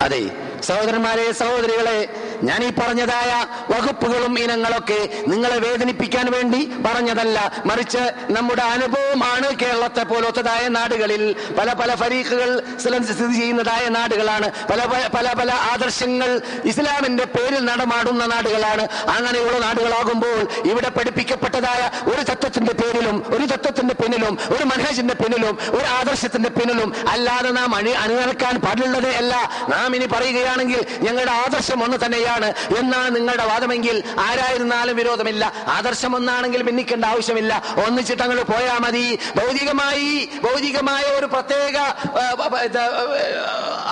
[0.07, 0.21] അതെ
[0.61, 2.09] സഹോദരന്മാരെ സഹോദരികളെ
[2.43, 7.61] ഞാൻ ഈ പറഞ്ഞതായ വകുപ്പുകളും ഇനങ്ങളൊക്കെ നിങ്ങളെ വേദനിപ്പിക്കാൻ വേണ്ടി പറഞ്ഞതല്ല.
[7.65, 14.51] മറിച്ച് നമ്മുടെ അനുഭവമാണ് കേരളത്തെ പോലത്തതായ നാടുകളിൽ പല പല ഫരീഖുകൾ സ്ഥിതി ചെയ്യുന്നതായ നാടുകളാണ്.
[14.71, 18.87] പല പല- പല ആദർശങ്ങൾ ഇസ്ലാമിന്റെ പേരിൽ നടമാടുന്ന നാടുകളാണ്.
[19.09, 26.49] അങ്ങനെയുള്ള നാടുകളാകുമ്പോൾ ഇവിടെ പഠിപ്പിക്കപ്പെട്ടതായ ഒരു തത്വത്തിന്റെ പേരിലും ഒരു തത്വത്തിന്റെ പിന്നിലും ഒരു മനഹജിന്റെ പിന്നിലും ഒരു ആദർശത്തിന്റെ
[26.49, 29.49] പിന്നിലും അല്ലാതെ നാം അണി അണിനിൽക്കാൻ പാടുള്ളത് അല്ല.
[29.69, 30.05] നാം ഇനി
[30.49, 32.53] പറയുകയാണെങ്കിൽ ഞങ്ങളുടെ ആദർശം ഒന്ന് തന്നെയാണ്.
[32.77, 35.53] എന്നാണ് നിങ്ങളുടെ വാദമെങ്കിൽ ആരായിരുന്നാലും വിരോധമില്ല.
[35.67, 37.53] ആദർശം ഒന്നാണെങ്കിൽ ഭിന്നിക്കേണ്ട ആവശ്യമില്ല.
[37.85, 39.19] ഒന്നിച്ചിട്ട് അങ്ങോട്ട് പോയാൽ മതി.
[39.37, 41.77] ഭൗതികമായി ഭൗതികമായ ഒരു പ്രത്യേക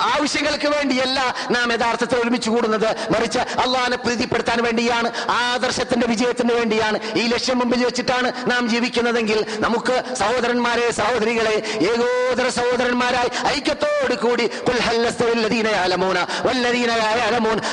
[0.04, 1.18] ആവശ്യങ്ങൾക്ക് വേണ്ടിയല്ല
[1.50, 2.88] നാം യഥാർത്ഥത്തിൽ ഒരുമിച്ച് കൂടുന്നത്.
[3.10, 10.90] മറിച്ച് അള്ളാഹിനെ പ്രീതിപ്പെടുത്താൻ വേണ്ടിയാണ് ആദർശത്തിന്റെ വിജയത്തിന് വേണ്ടിയാണ് ഈ ലക്ഷ്യം മുമ്പിൽ വെച്ചിട്ടാണ് നാം ജീവിക്കുന്നതെങ്കിൽ നമുക്ക് സഹോദരന്മാരെ
[10.90, 11.56] സഹോദരികളെ
[11.90, 14.44] ഏകോദര സഹോദരന്മാരായി ഐക്യത്തോട് കൂടി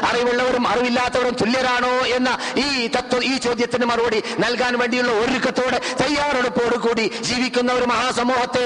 [0.10, 7.72] അറിവുള്ളവരും അറിവില്ലാത്തവരും തുല്യരാണോ എന്ന ഈ തത്വ ഈ ചോദ്യത്തിന് മറുപടി നൽകാൻ വേണ്ടിയുള്ള ഒരുക്കത്തോടെ തയ്യാറെടുപ്പോട് കൂടി ജീവിക്കുന്ന
[7.74, 8.66] ഒരു മഹാസമൂഹത്തെ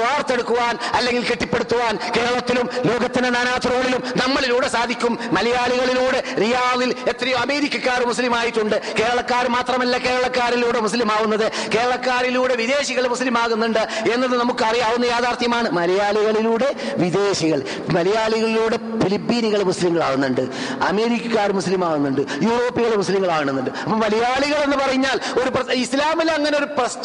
[0.00, 5.18] വാർത്തെടുക്കുവാൻ അല്ലെങ്കിൽ കെട്ടിപ്പടുത്തുവാൻ കേരളത്തിലും ലോകത്തിന്റെ നാനാതുറകളിലും നമ്മളിലൂടെ സാധിക്കും.
[5.32, 13.78] മലയാളികളിലൂടെ റിയാദിൽ എത്രയോ അമേരിക്കക്കാർ മുസ്ലിം ആയിട്ടുണ്ട് കേരളക്കാർ മാത്രമല്ല കേരളക്കാരിലൂടെ മുസ്ലിം ആവുന്നത് കേരളക്കാരിലൂടെ വിദേശികൾ മുസ്ലിം ആകുന്നുണ്ട്
[14.12, 15.70] എന്നത് നമുക്ക് അറിയാവുന്ന യാഥാർത്ഥ്യമാണ്.
[15.70, 20.40] മലയാളികളിലൂടെ വിദേശികൾ മലയാളികളിലൂടെ ഫിലിപ്പീനികൾ മുസ്ലിങ്ങളാവുന്നുണ്ട്.
[20.84, 23.70] അമേരിക്കക്കാർ മുസ്ലിം ആവുന്നുണ്ട് യൂറോപ്പികൾ മുസ്ലിങ്ങളാവുന്നുണ്ട്.
[23.70, 26.64] അപ്പൊ മലയാളികൾ എന്ന് പറഞ്ഞാൽ ഒരു ഇസ്ലാമിൽ അങ്ങനെ ഒരു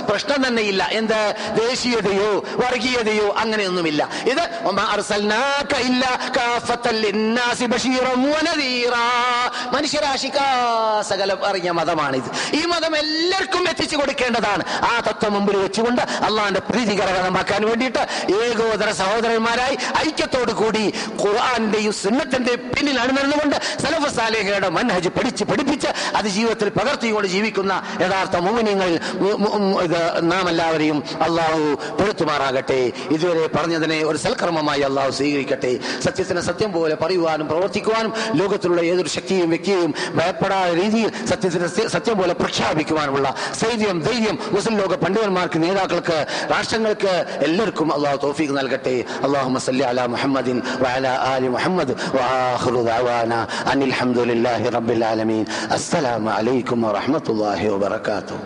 [0.09, 0.89] പ്രശ്നം തന്നെയില്ല.
[0.91, 1.35] എന്ത്?
[1.69, 4.09] ദേശീയതയോ വർഗീയതയോ അങ്ങനെയൊന്നുമില്ല.
[4.25, 4.43] ഇത്
[9.73, 10.45] മനുഷ്യരാശിക്കാ
[11.09, 12.29] സകലം അറിഞ്ഞ മതമാണിത്.
[12.55, 14.63] ഈ മതം എല്ലാവർക്കും എത്തിച്ചു കൊടുക്കേണ്ടതാണ്.
[14.69, 18.03] ആ തത്വം മുമ്പിൽ വെച്ചുകൊണ്ട് അള്ളാന്റെ പ്രീതി കരകരമാക്കാൻ വേണ്ടിയിട്ട്
[18.43, 19.77] ഏകോദര സഹോദരന്മാരായി
[20.07, 27.83] ഐക്യത്തോടു കൂടി ഖുർആാന്റെയും സുന്നത്തിന്റെയും പിന്നിലാണ് നടന്നുകൊണ്ട് സലഫ് സാലേഹയുടെ മൻഹജ് പഠിച്ച് പഠിപ്പിച്ച് അത് ജീവിതത്തിൽ പകർത്തിക്കൊണ്ട് ജീവിക്കുന്ന
[28.01, 28.89] യഥാർത്ഥ മോമിനിയങ്ങൾ
[29.83, 31.61] ഇത് നാം എല്ലാവരെയും അള്ളാഹു
[31.99, 32.91] പൊരുത്തുമാറാകട്ടെ.
[33.11, 35.11] ഇതുവരെ പറഞ്ഞതിനെ ഒരു സൽക്കർമ്മമായി അള്ളാഹു
[35.43, 35.71] സ്വീകരിക്കട്ടെ
[36.05, 39.89] സത്യത്തിന് സത്യം പോലെ പറയുവാനും പ്രവർത്തിക്കുവാനും ലോകത്തിലുള്ള ഏതൊരു ശക്തിയും വ്യക്തിയും
[40.19, 43.27] ഭയപ്പെടാത്ത രീതിയിൽ സത്യത്തിന് സത്യം പോലെ പ്രഖ്യാപിക്കുവാനുമുള്ള
[43.59, 46.17] സ്ഥൈര്യം ധൈര്യം മുസ്ലിം ലോക പണ്ഡിതന്മാർക്ക് നേതാക്കൾക്ക്
[46.53, 47.13] രാഷ്ട്രങ്ങൾക്ക്
[47.47, 48.95] എല്ലാവർക്കും അള്ളാഹു തൗഫീഖ് നൽകട്ടെ.
[49.25, 53.33] അള്ളാഹു സല്ലി അലാ മുഹമ്മദിൻ വഅലാ ആലി മുഹമ്മദ് വആഖിറു ദഅവാന
[53.73, 55.43] അനിൽ ഹംദുലില്ലാഹി റബ്ബിൽ ആലമീൻ.
[55.77, 58.41] അസ്സലാമു അലൈക്കും വറഹ്മത്തുള്ളാഹി വബറകാതുഹു.